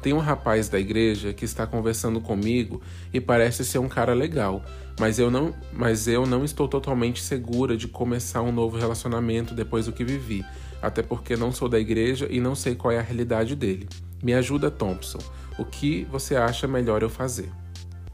Tem 0.06 0.14
um 0.14 0.20
rapaz 0.20 0.70
da 0.70 0.80
igreja 0.80 1.34
que 1.34 1.46
está 1.46 1.66
conversando 1.66 2.22
comigo 2.22 2.80
e 3.12 3.20
parece 3.20 3.66
ser 3.66 3.80
um 3.80 3.90
cara 3.90 4.14
legal, 4.14 4.64
mas 5.00 5.18
eu 5.18 5.32
não, 5.32 5.52
mas 5.74 6.08
eu 6.08 6.28
não 6.28 6.46
estou 6.46 6.68
totalmente 6.68 7.24
segura 7.24 7.76
de 7.76 7.88
começar 7.88 8.44
um 8.44 8.52
novo 8.52 8.78
relacionamento 8.78 9.56
depois 9.56 9.88
do 9.88 9.92
que 9.92 10.04
vivi, 10.04 10.46
até 10.80 11.02
porque 11.02 11.36
não 11.36 11.52
sou 11.52 11.68
da 11.68 11.80
igreja 11.80 12.28
e 12.30 12.40
não 12.40 12.54
sei 12.54 12.76
qual 12.76 12.92
é 12.92 13.00
a 13.00 13.02
realidade 13.02 13.56
dele. 13.56 13.90
Me 14.22 14.36
ajuda, 14.36 14.70
Thompson. 14.70 15.18
O 15.58 15.66
que 15.66 16.06
você 16.12 16.36
acha 16.36 16.68
melhor 16.68 17.02
eu 17.02 17.10
fazer? 17.10 17.50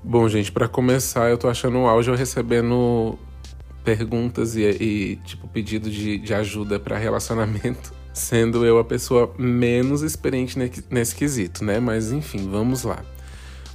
Bom, 0.01 0.29
gente, 0.29 0.49
para 0.49 0.69
começar, 0.69 1.29
eu 1.29 1.37
tô 1.37 1.49
achando 1.49 1.77
o 1.77 1.87
auge 1.87 2.09
eu 2.09 2.15
recebendo 2.15 3.19
perguntas 3.83 4.55
e, 4.55 4.61
e 4.61 5.15
tipo, 5.25 5.45
pedido 5.49 5.91
de, 5.91 6.19
de 6.19 6.33
ajuda 6.33 6.79
para 6.79 6.97
relacionamento, 6.97 7.93
sendo 8.13 8.65
eu 8.65 8.77
a 8.79 8.83
pessoa 8.83 9.33
menos 9.37 10.01
experiente 10.01 10.57
nesse 10.89 11.15
quesito, 11.15 11.63
né? 11.63 11.79
Mas 11.79 12.11
enfim, 12.11 12.49
vamos 12.49 12.83
lá. 12.83 13.03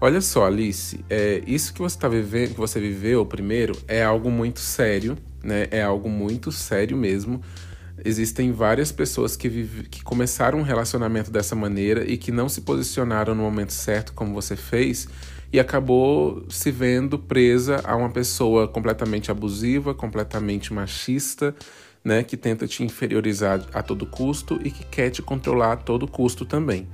Olha 0.01 0.20
só, 0.20 0.47
Alice, 0.47 1.03
é, 1.09 1.43
isso 1.47 1.72
que 1.72 1.80
você 1.80 1.99
tá 1.99 2.09
vivendo, 2.09 2.55
que 2.55 2.61
você 2.61 2.78
viveu 2.78 3.24
primeiro, 3.24 3.74
é 3.89 4.03
algo 4.03 4.30
muito 4.30 4.61
sério, 4.61 5.16
né? 5.43 5.68
É 5.70 5.82
algo 5.82 6.09
muito 6.11 6.53
sério 6.53 6.97
mesmo. 6.97 7.41
Existem 8.05 8.53
várias 8.53 8.93
pessoas 8.93 9.37
que, 9.37 9.49
vive, 9.49 9.84
que 9.84 10.03
começaram 10.03 10.59
um 10.59 10.62
relacionamento 10.62 11.30
dessa 11.30 11.57
maneira 11.57 12.05
e 12.05 12.18
que 12.18 12.30
não 12.30 12.49
se 12.49 12.61
posicionaram 12.61 13.34
no 13.34 13.43
momento 13.43 13.72
certo 13.72 14.12
como 14.12 14.34
você 14.34 14.55
fez 14.55 15.09
e 15.53 15.59
acabou 15.59 16.45
se 16.51 16.70
vendo 16.70 17.18
presa 17.18 17.80
a 17.84 17.97
uma 17.97 18.11
pessoa 18.11 18.68
completamente 18.68 19.30
abusiva, 19.30 19.95
completamente 19.95 20.74
machista, 20.74 21.55
né, 22.07 22.23
que 22.23 22.37
tenta 22.37 22.69
te 22.69 22.85
inferiorizar 22.85 23.61
a 23.75 23.83
todo 23.83 24.07
custo 24.07 24.61
e 24.63 24.71
que 24.71 24.85
quer 24.85 25.11
te 25.11 25.21
controlar 25.21 25.73
a 25.73 25.77
todo 25.77 26.07
custo 26.07 26.45
também. 26.45 26.87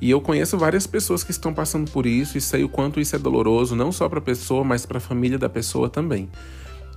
E 0.00 0.10
eu 0.10 0.20
conheço 0.20 0.58
várias 0.58 0.88
pessoas 0.88 1.22
que 1.22 1.30
estão 1.30 1.54
passando 1.54 1.88
por 1.88 2.04
isso 2.04 2.36
e 2.36 2.40
sei 2.40 2.64
o 2.64 2.68
quanto 2.68 2.98
isso 2.98 3.14
é 3.14 3.18
doloroso, 3.18 3.76
não 3.76 3.92
só 3.92 4.08
para 4.08 4.18
a 4.18 4.22
pessoa, 4.22 4.64
mas 4.64 4.84
para 4.84 4.98
a 4.98 5.00
família 5.00 5.38
da 5.38 5.48
pessoa 5.48 5.88
também. 5.88 6.28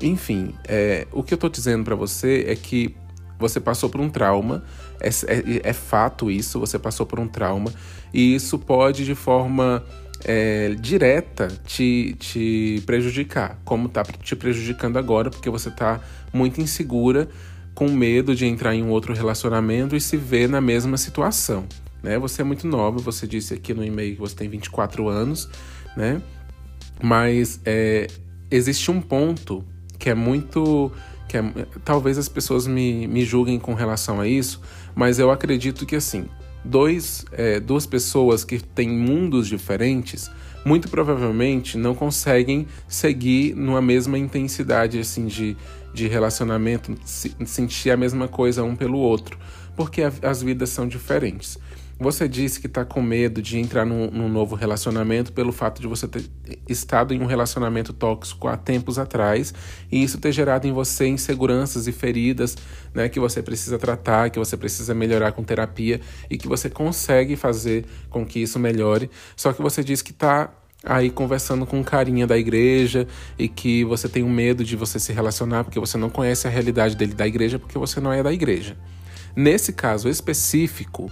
Enfim, 0.02 0.56
é, 0.68 1.06
o 1.12 1.22
que 1.22 1.32
eu 1.32 1.36
estou 1.36 1.48
dizendo 1.48 1.84
para 1.84 1.94
você 1.94 2.44
é 2.48 2.56
que 2.56 2.96
você 3.38 3.60
passou 3.60 3.88
por 3.88 4.02
um 4.02 4.10
trauma, 4.10 4.64
é, 5.00 5.10
é, 5.10 5.70
é, 5.70 5.74
fato 5.74 6.32
isso, 6.32 6.60
você 6.60 6.80
passou 6.80 7.06
por 7.06 7.20
um 7.20 7.28
trauma, 7.28 7.72
e 8.12 8.34
isso 8.34 8.58
pode 8.58 9.06
de 9.06 9.14
forma 9.14 9.84
é, 10.26 10.76
direta 10.80 11.48
te, 11.68 12.16
te 12.18 12.82
prejudicar, 12.84 13.60
como 13.64 13.86
está 13.86 14.04
te 14.04 14.36
prejudicando 14.36 14.98
agora, 14.98 15.30
porque 15.30 15.52
você 15.52 15.70
está 15.70 16.02
muito 16.34 16.60
insegura, 16.60 17.30
com 17.80 17.88
medo 17.88 18.36
de 18.36 18.46
entrar 18.46 18.76
em 18.76 18.84
um 18.84 18.90
outro 18.90 19.14
relacionamento 19.14 19.96
e 19.96 20.02
se 20.02 20.18
ver 20.18 20.50
na 20.50 20.60
mesma 20.60 20.98
situação. 20.98 21.66
Né? 22.04 22.20
Você 22.20 22.42
é 22.42 22.44
muito 22.44 22.68
nova, 22.68 23.00
você 23.00 23.26
disse 23.26 23.54
aqui 23.54 23.74
no 23.74 23.86
e-mail 23.86 24.16
que 24.16 24.20
você 24.20 24.36
tem 24.36 24.50
24 24.50 25.08
anos, 25.08 25.50
né? 25.96 26.22
Mas 27.02 27.62
é, 27.64 28.08
existe 28.52 28.92
um 28.92 29.00
ponto 29.00 29.64
que 29.98 30.10
é 30.10 30.14
muito 30.14 30.92
que 31.30 31.38
é, 31.38 31.42
talvez 31.86 32.18
as 32.18 32.28
pessoas 32.28 32.68
me, 32.68 33.08
me 33.08 33.24
julguem 33.24 33.58
com 33.58 33.74
relação 33.74 34.20
a 34.20 34.28
isso, 34.28 34.60
mas 34.94 35.18
eu 35.18 35.32
acredito 35.32 35.86
que 35.86 35.96
assim, 35.96 36.26
dois, 36.66 37.24
é, 37.32 37.62
duas 37.62 37.86
pessoas 37.86 38.44
que 38.44 38.60
têm 38.60 38.90
mundos 38.90 39.48
diferentes, 39.48 40.30
muito 40.66 40.90
provavelmente 40.90 41.78
não 41.78 41.96
conseguem 41.96 42.68
seguir 42.90 43.56
numa 43.56 43.82
mesma 43.82 44.18
intensidade 44.18 45.00
assim 45.00 45.28
de, 45.28 45.56
de 46.00 46.08
relacionamento, 46.08 46.96
se, 47.04 47.36
sentir 47.46 47.92
a 47.92 47.98
mesma 47.98 48.28
coisa 48.28 48.64
um 48.64 48.76
pelo 48.76 48.98
outro, 48.98 49.38
porque 49.76 50.02
as 50.02 50.42
vidas 50.42 50.70
são 50.70 50.88
diferentes. 50.88 51.58
Você 52.00 52.30
disse 52.30 52.62
que 52.62 52.68
está 52.68 52.86
com 52.86 53.02
medo 53.02 53.42
de 53.42 53.60
entrar 53.60 53.86
num, 53.86 54.10
num, 54.10 54.30
novo 54.30 54.56
relacionamento 54.56 55.34
pelo 55.34 55.52
fato 55.52 55.82
de 55.82 55.88
você 55.88 56.08
ter 56.08 56.24
estado 56.70 57.14
em 57.14 57.22
um 57.22 57.26
relacionamento 57.26 57.92
tóxico 57.92 58.48
há 58.48 58.56
tempos 58.56 58.98
atrás 58.98 59.54
e 59.92 60.02
isso 60.02 60.18
ter 60.18 60.32
gerado 60.32 60.66
em 60.66 60.72
você 60.72 61.08
inseguranças 61.08 61.88
e 61.88 61.92
feridas 61.92 62.56
né, 62.94 63.10
que 63.10 63.20
você 63.20 63.44
precisa 63.44 63.78
tratar, 63.78 64.30
que 64.30 64.40
você 64.40 64.56
precisa 64.56 64.96
melhorar 64.96 65.34
com 65.34 65.44
terapia 65.44 66.00
e 66.30 66.38
que 66.38 66.48
você 66.48 66.70
consegue 66.70 67.36
fazer 67.36 67.84
com 68.10 68.26
que 68.26 68.40
isso 68.40 68.58
melhore. 68.58 69.12
Só 69.36 69.52
que 69.52 69.62
você 69.62 69.84
disse 69.84 70.02
que 70.02 70.12
está 70.12 70.54
aí 70.84 71.10
conversando 71.10 71.66
com 71.66 71.80
um 71.80 71.84
carinha 71.84 72.26
da 72.26 72.38
igreja 72.38 73.08
e 73.38 73.48
que 73.48 73.84
você 73.84 74.08
tem 74.08 74.24
um 74.24 74.30
medo 74.30 74.64
de 74.64 74.76
você 74.76 75.00
se 75.00 75.12
relacionar 75.12 75.64
porque 75.64 75.80
você 75.80 75.98
não 75.98 76.10
conhece 76.10 76.48
a 76.48 76.50
realidade 76.50 76.96
dele 76.96 77.14
da 77.14 77.28
igreja 77.28 77.60
porque 77.60 77.78
você 77.78 78.00
não 78.00 78.14
é 78.14 78.24
da 78.24 78.32
igreja. 78.32 78.78
Nesse 79.36 79.74
caso 79.74 80.10
específico, 80.10 81.12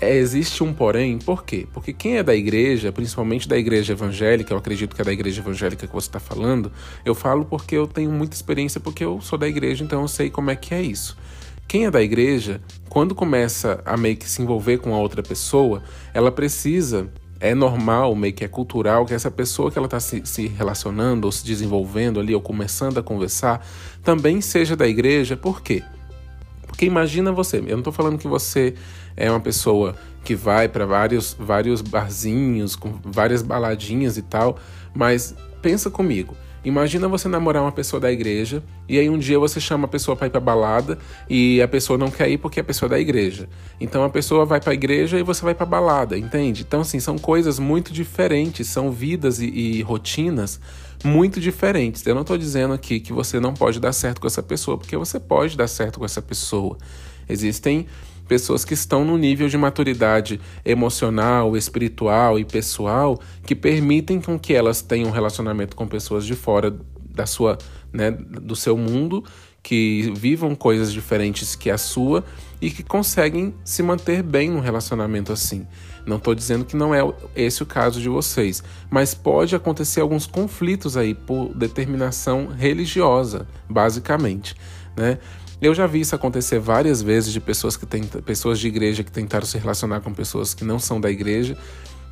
é, 0.00 0.16
existe 0.16 0.64
um 0.64 0.72
porém, 0.72 1.18
por 1.18 1.44
quê? 1.44 1.66
Porque 1.72 1.92
quem 1.92 2.16
é 2.16 2.22
da 2.22 2.34
igreja, 2.34 2.90
principalmente 2.90 3.46
da 3.46 3.58
igreja 3.58 3.92
evangélica, 3.92 4.52
eu 4.52 4.58
acredito 4.58 4.94
que 4.94 5.02
é 5.02 5.04
da 5.04 5.12
igreja 5.12 5.42
evangélica 5.42 5.86
que 5.86 5.92
você 5.92 6.08
está 6.08 6.18
falando, 6.18 6.72
eu 7.04 7.14
falo 7.14 7.44
porque 7.44 7.76
eu 7.76 7.86
tenho 7.86 8.10
muita 8.10 8.34
experiência, 8.34 8.80
porque 8.80 9.04
eu 9.04 9.20
sou 9.20 9.38
da 9.38 9.46
igreja, 9.46 9.84
então 9.84 10.00
eu 10.00 10.08
sei 10.08 10.30
como 10.30 10.50
é 10.50 10.56
que 10.56 10.74
é 10.74 10.80
isso. 10.80 11.18
Quem 11.68 11.84
é 11.84 11.90
da 11.90 12.02
igreja, 12.02 12.60
quando 12.88 13.14
começa 13.14 13.82
a 13.84 13.96
meio 13.96 14.16
que 14.16 14.28
se 14.28 14.42
envolver 14.42 14.78
com 14.78 14.94
a 14.94 14.98
outra 14.98 15.22
pessoa, 15.22 15.82
ela 16.14 16.32
precisa, 16.32 17.10
é 17.40 17.54
normal, 17.54 18.14
meio 18.14 18.34
que 18.34 18.44
é 18.44 18.48
cultural, 18.48 19.06
que 19.06 19.14
essa 19.14 19.30
pessoa 19.30 19.70
que 19.70 19.78
ela 19.78 19.86
está 19.86 19.98
se, 19.98 20.20
se 20.24 20.46
relacionando 20.46 21.24
ou 21.24 21.32
se 21.32 21.44
desenvolvendo 21.44 22.20
ali, 22.20 22.34
ou 22.34 22.40
começando 22.40 22.98
a 22.98 23.02
conversar, 23.02 23.66
também 24.04 24.42
seja 24.42 24.76
da 24.76 24.86
igreja, 24.86 25.36
por 25.36 25.62
quê? 25.62 25.82
Porque 26.66 26.84
imagina 26.84 27.32
você, 27.32 27.58
eu 27.58 27.72
não 27.72 27.78
estou 27.78 27.92
falando 27.92 28.18
que 28.18 28.28
você 28.28 28.74
é 29.16 29.30
uma 29.30 29.40
pessoa 29.40 29.96
que 30.22 30.34
vai 30.34 30.68
para 30.68 30.84
vários, 30.84 31.34
vários 31.38 31.80
barzinhos, 31.80 32.76
com 32.76 32.92
várias 33.02 33.42
baladinhas 33.42 34.18
e 34.18 34.22
tal, 34.22 34.58
mas 34.94 35.34
pensa 35.62 35.90
comigo. 35.90 36.36
Imagina 36.64 37.08
você 37.08 37.26
namorar 37.28 37.62
uma 37.62 37.72
pessoa 37.72 37.98
da 37.98 38.12
igreja 38.12 38.62
e 38.88 38.98
aí 38.98 39.08
um 39.08 39.18
dia 39.18 39.38
você 39.38 39.58
chama 39.58 39.86
a 39.86 39.88
pessoa 39.88 40.14
para 40.14 40.26
ir 40.26 40.30
para 40.30 40.40
balada 40.40 40.98
e 41.28 41.60
a 41.62 41.66
pessoa 41.66 41.98
não 41.98 42.10
quer 42.10 42.28
ir 42.28 42.38
porque 42.38 42.60
a 42.60 42.64
pessoa 42.64 42.88
é 42.88 42.90
da 42.90 43.00
igreja. 43.00 43.48
Então 43.80 44.04
a 44.04 44.10
pessoa 44.10 44.44
vai 44.44 44.60
para 44.60 44.72
a 44.72 44.74
igreja 44.74 45.18
e 45.18 45.22
você 45.22 45.42
vai 45.42 45.54
para 45.54 45.64
balada, 45.64 46.18
entende? 46.18 46.62
Então 46.62 46.82
assim, 46.82 47.00
são 47.00 47.16
coisas 47.16 47.58
muito 47.58 47.92
diferentes, 47.92 48.66
são 48.68 48.90
vidas 48.90 49.40
e, 49.40 49.46
e 49.46 49.82
rotinas 49.82 50.60
muito 51.02 51.40
diferentes. 51.40 52.06
Eu 52.06 52.14
não 52.14 52.22
estou 52.22 52.36
dizendo 52.36 52.74
aqui 52.74 53.00
que 53.00 53.12
você 53.12 53.40
não 53.40 53.54
pode 53.54 53.80
dar 53.80 53.92
certo 53.92 54.20
com 54.20 54.26
essa 54.26 54.42
pessoa, 54.42 54.76
porque 54.76 54.96
você 54.96 55.18
pode 55.18 55.56
dar 55.56 55.66
certo 55.66 55.98
com 55.98 56.04
essa 56.04 56.20
pessoa. 56.20 56.76
Existem 57.28 57.86
pessoas 58.30 58.64
que 58.64 58.74
estão 58.74 59.04
no 59.04 59.18
nível 59.18 59.48
de 59.48 59.58
maturidade 59.58 60.40
emocional, 60.64 61.56
espiritual 61.56 62.38
e 62.38 62.44
pessoal 62.44 63.18
que 63.44 63.56
permitem 63.56 64.20
com 64.20 64.38
que 64.38 64.54
elas 64.54 64.80
tenham 64.80 65.08
um 65.08 65.12
relacionamento 65.12 65.74
com 65.74 65.84
pessoas 65.88 66.24
de 66.24 66.36
fora 66.36 66.72
da 67.12 67.26
sua, 67.26 67.58
né, 67.92 68.12
do 68.12 68.54
seu 68.54 68.76
mundo, 68.76 69.24
que 69.60 70.12
vivam 70.14 70.54
coisas 70.54 70.92
diferentes 70.92 71.56
que 71.56 71.68
a 71.70 71.76
sua 71.76 72.24
e 72.60 72.70
que 72.70 72.84
conseguem 72.84 73.52
se 73.64 73.82
manter 73.82 74.22
bem 74.22 74.48
num 74.48 74.60
relacionamento 74.60 75.32
assim. 75.32 75.66
Não 76.06 76.18
estou 76.18 76.32
dizendo 76.32 76.64
que 76.64 76.76
não 76.76 76.94
é 76.94 77.00
esse 77.34 77.64
o 77.64 77.66
caso 77.66 78.00
de 78.00 78.08
vocês, 78.08 78.62
mas 78.88 79.12
pode 79.12 79.56
acontecer 79.56 80.00
alguns 80.00 80.28
conflitos 80.28 80.96
aí 80.96 81.16
por 81.16 81.52
determinação 81.52 82.46
religiosa, 82.46 83.48
basicamente, 83.68 84.54
né? 84.96 85.18
Eu 85.60 85.74
já 85.74 85.86
vi 85.86 86.00
isso 86.00 86.14
acontecer 86.14 86.58
várias 86.58 87.02
vezes 87.02 87.32
de 87.32 87.40
pessoas 87.40 87.76
que 87.76 87.84
tem, 87.84 88.02
pessoas 88.04 88.58
de 88.58 88.66
igreja 88.66 89.04
que 89.04 89.12
tentaram 89.12 89.44
se 89.44 89.58
relacionar 89.58 90.00
com 90.00 90.12
pessoas 90.12 90.54
que 90.54 90.64
não 90.64 90.78
são 90.78 91.00
da 91.00 91.10
igreja 91.10 91.56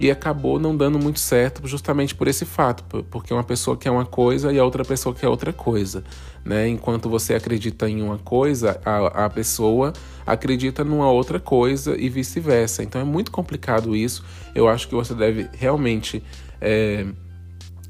e 0.00 0.10
acabou 0.10 0.60
não 0.60 0.76
dando 0.76 0.98
muito 0.98 1.18
certo 1.18 1.66
justamente 1.66 2.14
por 2.14 2.28
esse 2.28 2.44
fato, 2.44 2.84
porque 3.04 3.34
uma 3.34 3.42
pessoa 3.42 3.76
quer 3.76 3.90
uma 3.90 4.06
coisa 4.06 4.52
e 4.52 4.58
a 4.58 4.64
outra 4.64 4.84
pessoa 4.84 5.14
quer 5.14 5.28
outra 5.28 5.52
coisa, 5.52 6.04
né? 6.44 6.68
Enquanto 6.68 7.08
você 7.08 7.34
acredita 7.34 7.88
em 7.88 8.00
uma 8.00 8.18
coisa, 8.18 8.80
a, 8.84 9.24
a 9.24 9.30
pessoa 9.30 9.92
acredita 10.24 10.84
numa 10.84 11.10
outra 11.10 11.40
coisa 11.40 11.96
e 11.96 12.08
vice-versa. 12.08 12.82
Então 12.82 13.00
é 13.00 13.04
muito 13.04 13.32
complicado 13.32 13.96
isso. 13.96 14.24
Eu 14.54 14.68
acho 14.68 14.86
que 14.86 14.94
você 14.94 15.14
deve 15.14 15.48
realmente 15.52 16.22
é, 16.60 17.06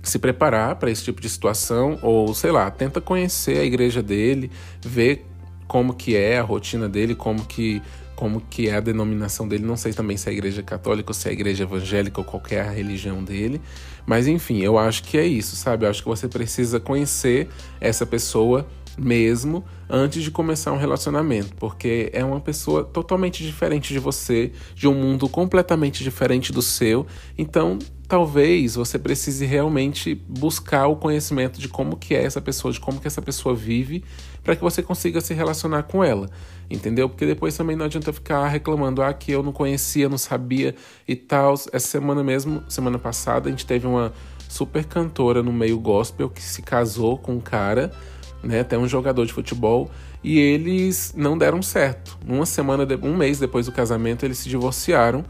se 0.02 0.18
preparar 0.18 0.76
para 0.76 0.90
esse 0.90 1.04
tipo 1.04 1.20
de 1.20 1.28
situação 1.28 1.98
ou 2.00 2.32
sei 2.32 2.50
lá, 2.50 2.70
tenta 2.70 3.00
conhecer 3.02 3.58
a 3.58 3.64
igreja 3.64 4.02
dele, 4.02 4.50
ver 4.80 5.27
como 5.68 5.94
que 5.94 6.16
é 6.16 6.38
a 6.38 6.42
rotina 6.42 6.88
dele, 6.88 7.14
como 7.14 7.44
que 7.44 7.80
como 8.16 8.40
que 8.40 8.68
é 8.68 8.74
a 8.74 8.80
denominação 8.80 9.46
dele, 9.46 9.64
não 9.64 9.76
sei 9.76 9.92
também 9.92 10.16
se 10.16 10.28
é 10.28 10.32
a 10.32 10.32
igreja 10.32 10.60
católica 10.60 11.10
ou 11.10 11.14
se 11.14 11.28
é 11.28 11.30
a 11.30 11.32
igreja 11.32 11.62
evangélica 11.62 12.20
ou 12.20 12.24
qualquer 12.24 12.68
religião 12.68 13.22
dele, 13.22 13.60
mas 14.04 14.26
enfim, 14.26 14.60
eu 14.60 14.76
acho 14.76 15.04
que 15.04 15.16
é 15.16 15.24
isso, 15.24 15.54
sabe? 15.54 15.86
Eu 15.86 15.90
acho 15.90 16.02
que 16.02 16.08
você 16.08 16.26
precisa 16.26 16.80
conhecer 16.80 17.48
essa 17.80 18.04
pessoa 18.04 18.66
mesmo 18.98 19.64
antes 19.88 20.22
de 20.22 20.32
começar 20.32 20.72
um 20.72 20.76
relacionamento, 20.76 21.54
porque 21.56 22.10
é 22.12 22.24
uma 22.24 22.40
pessoa 22.40 22.82
totalmente 22.82 23.44
diferente 23.44 23.92
de 23.92 24.00
você, 24.00 24.50
de 24.74 24.88
um 24.88 24.94
mundo 24.94 25.28
completamente 25.28 26.02
diferente 26.02 26.52
do 26.52 26.60
seu. 26.60 27.06
Então, 27.38 27.78
talvez 28.08 28.74
você 28.74 28.98
precise 28.98 29.44
realmente 29.44 30.14
buscar 30.26 30.86
o 30.86 30.96
conhecimento 30.96 31.60
de 31.60 31.68
como 31.68 31.96
que 31.96 32.14
é 32.14 32.24
essa 32.24 32.40
pessoa, 32.40 32.72
de 32.72 32.80
como 32.80 32.98
que 32.98 33.06
essa 33.06 33.20
pessoa 33.20 33.54
vive, 33.54 34.02
para 34.42 34.56
que 34.56 34.62
você 34.62 34.82
consiga 34.82 35.20
se 35.20 35.34
relacionar 35.34 35.82
com 35.82 36.02
ela, 36.02 36.30
entendeu? 36.70 37.06
Porque 37.06 37.26
depois 37.26 37.54
também 37.54 37.76
não 37.76 37.84
adianta 37.84 38.10
ficar 38.10 38.48
reclamando, 38.48 39.02
ah, 39.02 39.12
que 39.12 39.30
eu 39.30 39.42
não 39.42 39.52
conhecia, 39.52 40.08
não 40.08 40.16
sabia 40.16 40.74
e 41.06 41.14
tal. 41.14 41.52
Essa 41.52 41.80
semana 41.80 42.24
mesmo, 42.24 42.62
semana 42.66 42.98
passada, 42.98 43.48
a 43.48 43.50
gente 43.50 43.66
teve 43.66 43.86
uma 43.86 44.10
super 44.48 44.86
cantora 44.86 45.42
no 45.42 45.52
meio 45.52 45.78
gospel 45.78 46.30
que 46.30 46.42
se 46.42 46.62
casou 46.62 47.18
com 47.18 47.34
um 47.34 47.40
cara 47.40 47.92
né, 48.42 48.60
até 48.60 48.78
um 48.78 48.88
jogador 48.88 49.26
de 49.26 49.32
futebol, 49.32 49.90
e 50.22 50.38
eles 50.38 51.12
não 51.16 51.36
deram 51.36 51.60
certo. 51.60 52.18
Uma 52.26 52.46
semana, 52.46 52.86
um 53.02 53.14
mês 53.14 53.38
depois 53.38 53.66
do 53.66 53.72
casamento, 53.72 54.24
eles 54.24 54.38
se 54.38 54.48
divorciaram. 54.48 55.24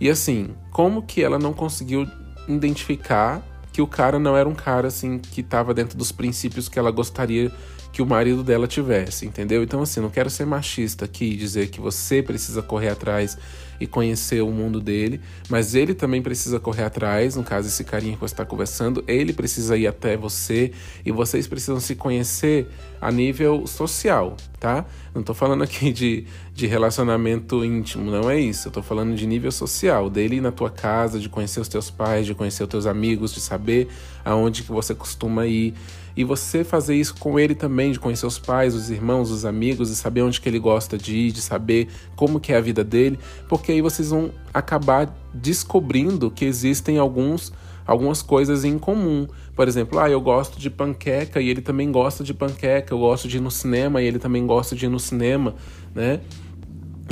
E 0.00 0.08
assim, 0.08 0.50
como 0.70 1.02
que 1.02 1.22
ela 1.22 1.38
não 1.38 1.52
conseguiu 1.52 2.06
identificar 2.48 3.42
que 3.72 3.80
o 3.80 3.86
cara 3.86 4.18
não 4.18 4.36
era 4.36 4.48
um 4.48 4.54
cara 4.54 4.88
assim 4.88 5.18
que 5.18 5.40
estava 5.40 5.72
dentro 5.72 5.96
dos 5.96 6.12
princípios 6.12 6.68
que 6.68 6.78
ela 6.78 6.90
gostaria 6.90 7.50
que 7.92 8.00
o 8.00 8.06
marido 8.06 8.42
dela 8.42 8.66
tivesse, 8.66 9.26
entendeu? 9.26 9.62
Então, 9.62 9.82
assim, 9.82 10.00
não 10.00 10.08
quero 10.08 10.30
ser 10.30 10.46
machista 10.46 11.04
aqui 11.04 11.26
e 11.26 11.36
dizer 11.36 11.68
que 11.68 11.80
você 11.80 12.22
precisa 12.22 12.62
correr 12.62 12.88
atrás 12.88 13.36
e 13.82 13.86
conhecer 13.86 14.40
o 14.42 14.50
mundo 14.52 14.80
dele, 14.80 15.20
mas 15.48 15.74
ele 15.74 15.92
também 15.92 16.22
precisa 16.22 16.60
correr 16.60 16.84
atrás, 16.84 17.34
no 17.34 17.42
caso, 17.42 17.66
esse 17.66 17.82
carinha 17.82 18.14
que 18.14 18.20
você 18.20 18.32
está 18.32 18.44
conversando, 18.44 19.02
ele 19.08 19.32
precisa 19.32 19.76
ir 19.76 19.88
até 19.88 20.16
você 20.16 20.70
e 21.04 21.10
vocês 21.10 21.48
precisam 21.48 21.80
se 21.80 21.96
conhecer 21.96 22.68
a 23.00 23.10
nível 23.10 23.66
social, 23.66 24.36
tá? 24.60 24.86
Não 25.12 25.24
tô 25.24 25.34
falando 25.34 25.64
aqui 25.64 25.92
de, 25.92 26.24
de 26.54 26.68
relacionamento 26.68 27.64
íntimo, 27.64 28.08
não 28.08 28.30
é 28.30 28.38
isso. 28.38 28.68
Eu 28.68 28.72
tô 28.72 28.82
falando 28.82 29.16
de 29.16 29.26
nível 29.26 29.50
social, 29.50 30.08
dele 30.08 30.36
ir 30.36 30.40
na 30.40 30.52
tua 30.52 30.70
casa, 30.70 31.18
de 31.18 31.28
conhecer 31.28 31.58
os 31.58 31.66
teus 31.66 31.90
pais, 31.90 32.24
de 32.24 32.36
conhecer 32.36 32.62
os 32.62 32.68
teus 32.68 32.86
amigos, 32.86 33.34
de 33.34 33.40
saber 33.40 33.88
aonde 34.24 34.62
que 34.62 34.70
você 34.70 34.94
costuma 34.94 35.44
ir 35.44 35.74
e 36.16 36.24
você 36.24 36.62
fazer 36.64 36.94
isso 36.94 37.14
com 37.16 37.38
ele 37.38 37.54
também, 37.54 37.92
de 37.92 38.00
conhecer 38.00 38.26
os 38.26 38.38
pais, 38.38 38.74
os 38.74 38.90
irmãos, 38.90 39.30
os 39.30 39.44
amigos, 39.44 39.90
e 39.90 39.96
saber 39.96 40.22
onde 40.22 40.40
que 40.40 40.48
ele 40.48 40.58
gosta 40.58 40.98
de 40.98 41.16
ir, 41.16 41.32
de 41.32 41.40
saber 41.40 41.88
como 42.14 42.40
que 42.40 42.52
é 42.52 42.56
a 42.56 42.60
vida 42.60 42.84
dele, 42.84 43.18
porque 43.48 43.72
aí 43.72 43.80
vocês 43.80 44.10
vão 44.10 44.30
acabar 44.52 45.14
descobrindo 45.32 46.30
que 46.30 46.44
existem 46.44 46.98
alguns 46.98 47.52
algumas 47.86 48.22
coisas 48.22 48.64
em 48.64 48.78
comum. 48.78 49.26
Por 49.54 49.68
exemplo, 49.68 49.98
ah, 49.98 50.08
eu 50.08 50.20
gosto 50.20 50.58
de 50.58 50.70
panqueca 50.70 51.40
e 51.40 51.48
ele 51.48 51.60
também 51.60 51.90
gosta 51.90 52.24
de 52.24 52.32
panqueca, 52.32 52.94
eu 52.94 52.98
gosto 52.98 53.28
de 53.28 53.36
ir 53.38 53.40
no 53.40 53.50
cinema 53.50 54.00
e 54.00 54.06
ele 54.06 54.18
também 54.18 54.46
gosta 54.46 54.74
de 54.74 54.86
ir 54.86 54.88
no 54.88 55.00
cinema, 55.00 55.54
né? 55.94 56.20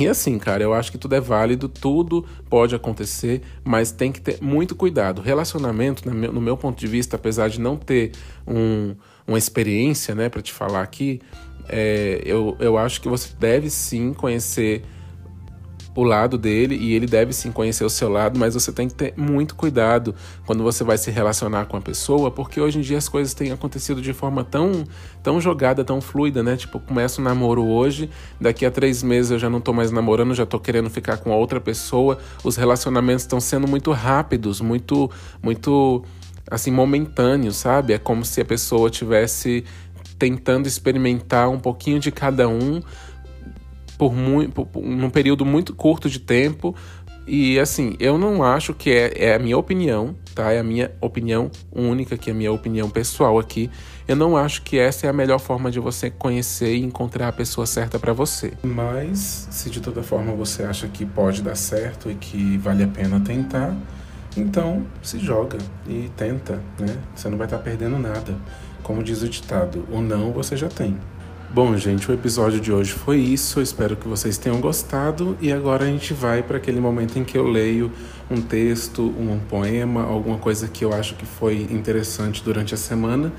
E 0.01 0.07
assim, 0.07 0.39
cara, 0.39 0.63
eu 0.63 0.73
acho 0.73 0.91
que 0.91 0.97
tudo 0.97 1.13
é 1.13 1.19
válido, 1.19 1.69
tudo 1.69 2.25
pode 2.49 2.73
acontecer, 2.73 3.43
mas 3.63 3.91
tem 3.91 4.11
que 4.11 4.19
ter 4.19 4.41
muito 4.41 4.75
cuidado. 4.75 5.21
Relacionamento, 5.21 6.09
no 6.09 6.41
meu 6.41 6.57
ponto 6.57 6.79
de 6.79 6.87
vista, 6.87 7.17
apesar 7.17 7.49
de 7.49 7.61
não 7.61 7.77
ter 7.77 8.11
um, 8.47 8.95
uma 9.27 9.37
experiência, 9.37 10.15
né, 10.15 10.27
para 10.27 10.41
te 10.41 10.51
falar 10.51 10.81
aqui, 10.81 11.21
é, 11.69 12.19
eu, 12.25 12.57
eu 12.59 12.79
acho 12.79 12.99
que 12.99 13.07
você 13.07 13.29
deve 13.39 13.69
sim 13.69 14.11
conhecer 14.11 14.83
o 15.95 16.03
lado 16.03 16.37
dele 16.37 16.75
e 16.75 16.93
ele 16.93 17.05
deve 17.05 17.33
sim 17.33 17.51
conhecer 17.51 17.83
o 17.83 17.89
seu 17.89 18.09
lado, 18.09 18.39
mas 18.39 18.53
você 18.53 18.71
tem 18.71 18.87
que 18.87 18.93
ter 18.93 19.13
muito 19.17 19.55
cuidado 19.55 20.15
quando 20.45 20.63
você 20.63 20.83
vai 20.83 20.97
se 20.97 21.11
relacionar 21.11 21.65
com 21.65 21.77
a 21.77 21.81
pessoa, 21.81 22.31
porque 22.31 22.61
hoje 22.61 22.79
em 22.79 22.81
dia 22.81 22.97
as 22.97 23.09
coisas 23.09 23.33
têm 23.33 23.51
acontecido 23.51 24.01
de 24.01 24.13
forma 24.13 24.43
tão, 24.43 24.83
tão 25.21 25.41
jogada, 25.41 25.83
tão 25.83 25.99
fluida, 25.99 26.41
né? 26.41 26.55
Tipo, 26.55 26.79
começa 26.79 27.19
o 27.19 27.23
um 27.23 27.27
namoro 27.27 27.65
hoje, 27.65 28.09
daqui 28.39 28.65
a 28.65 28.71
três 28.71 29.03
meses 29.03 29.31
eu 29.31 29.39
já 29.39 29.49
não 29.49 29.59
tô 29.59 29.73
mais 29.73 29.91
namorando, 29.91 30.33
já 30.33 30.45
tô 30.45 30.59
querendo 30.59 30.89
ficar 30.89 31.17
com 31.17 31.31
outra 31.31 31.59
pessoa. 31.59 32.17
Os 32.43 32.55
relacionamentos 32.55 33.23
estão 33.23 33.39
sendo 33.39 33.67
muito 33.67 33.91
rápidos, 33.91 34.61
muito, 34.61 35.11
muito 35.43 36.03
assim, 36.49 36.71
momentâneos, 36.71 37.57
sabe? 37.57 37.93
É 37.93 37.97
como 37.97 38.23
se 38.23 38.41
a 38.41 38.45
pessoa 38.45 38.89
tivesse 38.89 39.63
tentando 40.17 40.67
experimentar 40.67 41.49
um 41.49 41.59
pouquinho 41.59 41.99
de 41.99 42.11
cada 42.11 42.47
um 42.47 42.79
por, 44.01 44.15
muito, 44.15 44.65
período 45.13 45.45
muito 45.45 45.75
curto 45.75 46.09
de 46.09 46.17
tempo. 46.17 46.75
E 47.27 47.59
assim, 47.59 47.95
eu 47.99 48.17
não 48.17 48.43
acho 48.43 48.73
que 48.73 48.89
é, 48.89 49.27
é 49.27 49.35
a 49.35 49.39
minha 49.39 49.55
opinião, 49.55 50.15
tá? 50.33 50.51
É 50.51 50.57
a 50.57 50.63
minha 50.63 50.91
opinião 50.99 51.51
única, 51.71 52.17
que 52.17 52.31
é 52.31 52.33
a 52.33 52.35
minha 52.35 52.51
opinião 52.51 52.89
pessoal 52.89 53.37
aqui. 53.37 53.69
Eu 54.07 54.15
não 54.15 54.35
acho 54.35 54.63
que 54.63 54.79
essa 54.79 55.05
é 55.05 55.09
a 55.11 55.13
melhor 55.13 55.37
forma 55.37 55.69
de 55.69 55.79
você 55.79 56.09
conhecer 56.09 56.73
e 56.73 56.83
encontrar 56.83 57.27
a 57.27 57.31
pessoa 57.31 57.67
certa 57.67 57.99
para 57.99 58.11
você. 58.11 58.53
Mas, 58.63 59.47
se 59.51 59.69
de 59.69 59.79
toda 59.79 60.01
forma 60.01 60.33
você 60.33 60.63
acha 60.63 60.87
que 60.87 61.05
pode 61.05 61.43
dar 61.43 61.55
certo 61.55 62.09
e 62.09 62.15
que 62.15 62.57
vale 62.57 62.83
a 62.83 62.87
pena 62.87 63.19
tentar, 63.19 63.77
então 64.35 64.83
se 65.03 65.19
joga 65.19 65.59
e 65.87 66.09
tenta, 66.17 66.59
né? 66.79 66.97
Você 67.15 67.29
não 67.29 67.37
vai 67.37 67.45
estar 67.45 67.59
tá 67.59 67.63
perdendo 67.63 67.99
nada. 67.99 68.35
Como 68.81 69.03
diz 69.03 69.21
o 69.21 69.29
ditado, 69.29 69.85
o 69.91 70.01
não 70.01 70.31
você 70.31 70.57
já 70.57 70.69
tem. 70.69 70.97
Bom, 71.53 71.75
gente, 71.75 72.09
o 72.09 72.13
episódio 72.13 72.61
de 72.61 72.71
hoje 72.71 72.93
foi 72.93 73.17
isso. 73.17 73.59
Eu 73.59 73.63
espero 73.63 73.97
que 73.97 74.07
vocês 74.07 74.37
tenham 74.37 74.61
gostado. 74.61 75.37
E 75.41 75.51
agora 75.51 75.83
a 75.83 75.87
gente 75.87 76.13
vai 76.13 76.41
para 76.41 76.55
aquele 76.55 76.79
momento 76.79 77.19
em 77.19 77.25
que 77.25 77.37
eu 77.37 77.45
leio 77.45 77.91
um 78.29 78.41
texto, 78.41 79.01
um 79.01 79.37
poema, 79.49 80.01
alguma 80.01 80.37
coisa 80.37 80.69
que 80.69 80.85
eu 80.85 80.93
acho 80.93 81.13
que 81.15 81.25
foi 81.25 81.67
interessante 81.69 82.41
durante 82.41 82.73
a 82.73 82.77
semana. 82.77 83.33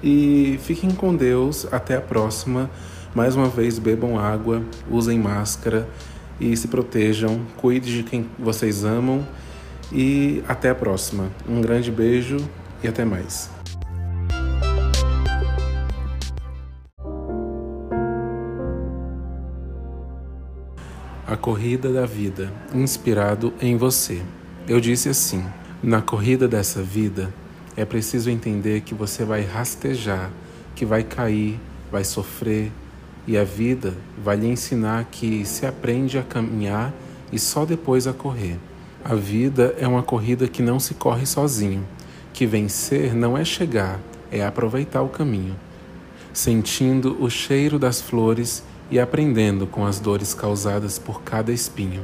E 0.00 0.60
fiquem 0.62 0.92
com 0.92 1.12
Deus. 1.16 1.66
Até 1.72 1.96
a 1.96 2.00
próxima. 2.00 2.70
Mais 3.12 3.34
uma 3.34 3.48
vez, 3.48 3.80
bebam 3.80 4.16
água, 4.16 4.62
usem 4.88 5.18
máscara 5.18 5.88
e 6.38 6.56
se 6.56 6.68
protejam. 6.68 7.40
Cuide 7.56 7.96
de 7.96 8.04
quem 8.04 8.28
vocês 8.38 8.84
amam. 8.84 9.26
E 9.92 10.40
até 10.46 10.70
a 10.70 10.74
próxima. 10.74 11.32
Um 11.48 11.60
grande 11.60 11.90
beijo 11.90 12.36
e 12.80 12.86
até 12.86 13.04
mais. 13.04 13.55
A 21.28 21.36
Corrida 21.36 21.92
da 21.92 22.06
Vida, 22.06 22.52
inspirado 22.72 23.52
em 23.60 23.76
você. 23.76 24.22
Eu 24.68 24.80
disse 24.80 25.08
assim: 25.08 25.44
na 25.82 26.00
corrida 26.00 26.46
dessa 26.46 26.80
vida, 26.80 27.34
é 27.76 27.84
preciso 27.84 28.30
entender 28.30 28.82
que 28.82 28.94
você 28.94 29.24
vai 29.24 29.42
rastejar, 29.42 30.30
que 30.76 30.86
vai 30.86 31.02
cair, 31.02 31.58
vai 31.90 32.04
sofrer, 32.04 32.70
e 33.26 33.36
a 33.36 33.42
vida 33.42 33.92
vai 34.22 34.36
lhe 34.36 34.46
ensinar 34.46 35.08
que 35.10 35.44
se 35.44 35.66
aprende 35.66 36.16
a 36.16 36.22
caminhar 36.22 36.94
e 37.32 37.40
só 37.40 37.64
depois 37.64 38.06
a 38.06 38.12
correr. 38.12 38.56
A 39.04 39.16
vida 39.16 39.74
é 39.80 39.88
uma 39.88 40.04
corrida 40.04 40.46
que 40.46 40.62
não 40.62 40.78
se 40.78 40.94
corre 40.94 41.26
sozinho, 41.26 41.84
que 42.32 42.46
vencer 42.46 43.12
não 43.12 43.36
é 43.36 43.44
chegar, 43.44 43.98
é 44.30 44.46
aproveitar 44.46 45.02
o 45.02 45.08
caminho. 45.08 45.56
Sentindo 46.32 47.16
o 47.20 47.28
cheiro 47.28 47.80
das 47.80 48.00
flores 48.00 48.62
e 48.90 49.00
aprendendo 49.00 49.66
com 49.66 49.84
as 49.84 49.98
dores 49.98 50.32
causadas 50.32 50.98
por 50.98 51.22
cada 51.22 51.52
espinho. 51.52 52.02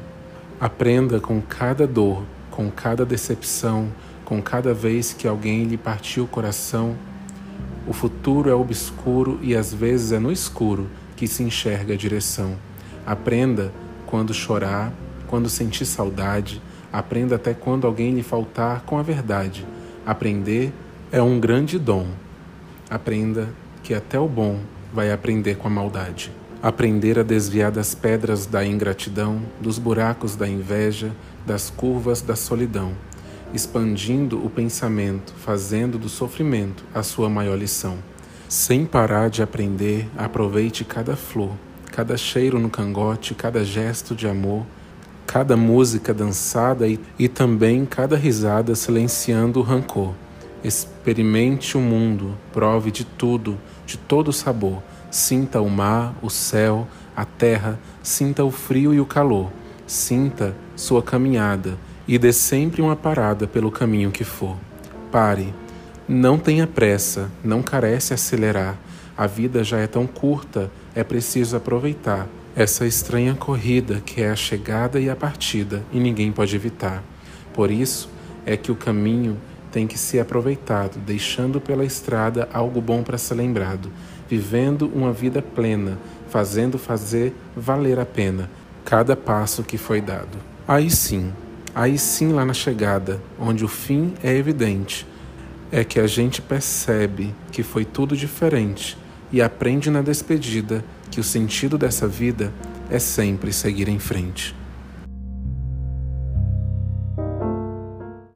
Aprenda 0.61 1.21
com 1.21 1.41
cada 1.41 1.87
dor, 1.87 2.25
com 2.51 2.71
cada 2.71 3.05
decepção, 3.05 3.89
com 4.25 4.43
cada 4.43 4.75
vez 4.75 5.13
que 5.13 5.27
alguém 5.27 5.65
lhe 5.65 5.77
partiu 5.77 6.25
o 6.25 6.29
coração. 6.29 6.97
O 7.87 7.93
futuro 7.93 8.51
é 8.51 8.55
obscuro 8.55 9.39
e 9.43 9.55
às 9.55 9.73
vezes 9.73 10.13
é 10.13 10.19
no 10.19 10.33
escuro 10.33 10.89
que 11.17 11.27
se 11.27 11.43
enxerga 11.43 11.95
a 11.95 11.97
direção. 11.97 12.57
Aprenda 13.07 13.73
quando 14.07 14.35
chorar, 14.35 14.93
quando 15.29 15.49
sentir 15.49 15.85
saudade, 15.85 16.61
aprenda 16.93 17.37
até 17.37 17.55
quando 17.55 17.87
alguém 17.87 18.13
lhe 18.13 18.23
faltar 18.23 18.83
com 18.83 18.99
a 18.99 19.03
verdade. 19.03 19.67
Aprender 20.05 20.73
é 21.11 21.23
um 21.23 21.41
grande 21.41 21.79
dom. 21.79 22.07
Aprenda 22.91 23.49
que 23.83 23.95
até 23.95 24.19
o 24.19 24.29
bom 24.29 24.61
vai 24.93 25.11
aprender 25.11 25.57
com 25.57 25.67
a 25.67 25.71
maldade 25.71 26.31
aprender 26.63 27.19
a 27.19 27.25
desviar 27.25 27.73
das 27.73 27.93
pedras 27.93 28.47
da 28.47 28.65
ingratidão, 28.65 29.43
dos 29.61 29.81
buracos 29.81 30.37
da 30.37 30.49
inveja, 30.49 31.11
das 31.45 31.69
curvas 31.69 32.23
da 32.23 32.37
solidão, 32.37 32.93
expandindo 33.53 34.45
o 34.45 34.49
pensamento, 34.49 35.35
fazendo 35.45 35.99
do 35.99 36.09
sofrimento 36.09 36.85
a 36.95 37.03
sua 37.03 37.29
maior 37.29 37.59
lição. 37.59 37.99
Sem 38.49 38.87
parar 38.87 39.29
de 39.29 39.43
aprender, 39.43 40.09
aproveite 40.17 40.85
cada 40.85 41.17
flor, 41.17 41.51
cada 41.91 42.17
cheiro 42.17 42.61
no 42.61 42.71
cangote, 42.71 43.35
cada 43.35 43.65
gesto 43.65 44.15
de 44.15 44.29
amor, 44.29 44.65
cada 45.27 45.57
música 45.57 46.15
dançada 46.15 46.87
e, 46.87 47.01
e 47.19 47.29
também 47.29 47.85
cada 47.85 48.17
risada 48.17 48.77
silenciando 48.77 49.59
o 49.59 49.63
rancor. 49.65 50.15
Experimente 50.63 51.77
o 51.77 51.81
mundo, 51.81 52.39
prove 52.53 52.93
de 52.93 53.05
tudo, 53.05 53.59
de 53.85 53.99
todo 53.99 54.33
sabor 54.33 54.81
Sinta 55.13 55.61
o 55.61 55.69
mar, 55.69 56.15
o 56.23 56.31
céu, 56.31 56.89
a 57.15 57.27
terra, 57.27 57.79
sinta 58.03 58.43
o 58.47 58.51
frio 58.51 58.95
e 58.95 58.99
o 58.99 59.05
calor, 59.05 59.53
sinta 59.87 60.57
sua 60.75 61.03
caminhada 61.03 61.77
e 62.09 62.17
dê 62.17 62.33
sempre 62.33 62.81
uma 62.81 62.97
parada 62.97 63.47
pelo 63.47 63.71
caminho 63.71 64.11
que 64.11 64.25
for. 64.25 64.57
Pare, 65.11 65.53
não 66.09 66.39
tenha 66.39 66.67
pressa, 66.67 67.31
não 67.45 67.63
carece 67.63 68.15
acelerar. 68.15 68.79
A 69.15 69.27
vida 69.27 69.63
já 69.63 69.81
é 69.81 69.87
tão 69.87 70.07
curta, 70.07 70.71
é 70.95 71.05
preciso 71.05 71.59
aproveitar 71.59 72.27
essa 72.57 72.87
estranha 72.87 73.35
corrida 73.35 74.01
que 74.01 74.23
é 74.23 74.31
a 74.31 74.37
chegada 74.37 74.99
e 74.99 75.11
a 75.11 75.15
partida 75.15 75.83
e 75.93 76.01
ninguém 76.01 76.33
pode 76.33 76.57
evitar. 76.57 77.05
Por 77.53 77.71
isso 77.71 78.09
é 78.47 78.57
que 78.57 78.73
o 78.73 78.77
caminho 78.77 79.37
tem 79.71 79.87
que 79.87 79.99
ser 79.99 80.21
aproveitado, 80.21 80.99
deixando 80.99 81.61
pela 81.61 81.85
estrada 81.85 82.49
algo 82.51 82.81
bom 82.81 83.03
para 83.03 83.19
ser 83.19 83.35
lembrado 83.35 83.91
vivendo 84.33 84.91
uma 84.95 85.13
vida 85.13 85.43
plena, 85.43 85.99
fazendo 86.31 86.79
fazer 86.79 87.35
valer 87.55 87.99
a 87.99 88.07
pena 88.07 88.49
cada 88.83 89.15
passo 89.15 89.63
que 89.63 89.77
foi 89.77 90.01
dado. 90.01 90.39
Aí 90.67 90.91
sim, 90.91 91.31
aí 91.75 91.99
sim 91.99 92.33
lá 92.33 92.43
na 92.43 92.55
chegada, 92.55 93.21
onde 93.39 93.63
o 93.63 93.69
fim 93.69 94.15
é 94.25 94.35
evidente, 94.35 95.07
é 95.71 95.85
que 95.85 96.01
a 96.01 96.07
gente 96.07 96.41
percebe 96.41 97.35
que 97.51 97.63
foi 97.63 97.85
tudo 97.85 98.17
diferente 98.17 98.97
e 99.31 99.43
aprende 99.43 99.91
na 99.91 100.01
despedida 100.01 100.83
que 101.11 101.21
o 101.21 101.25
sentido 101.25 101.77
dessa 101.77 102.09
vida 102.09 102.51
é 102.89 102.99
sempre 102.99 103.53
seguir 103.53 103.87
em 103.87 103.99
frente. 103.99 104.57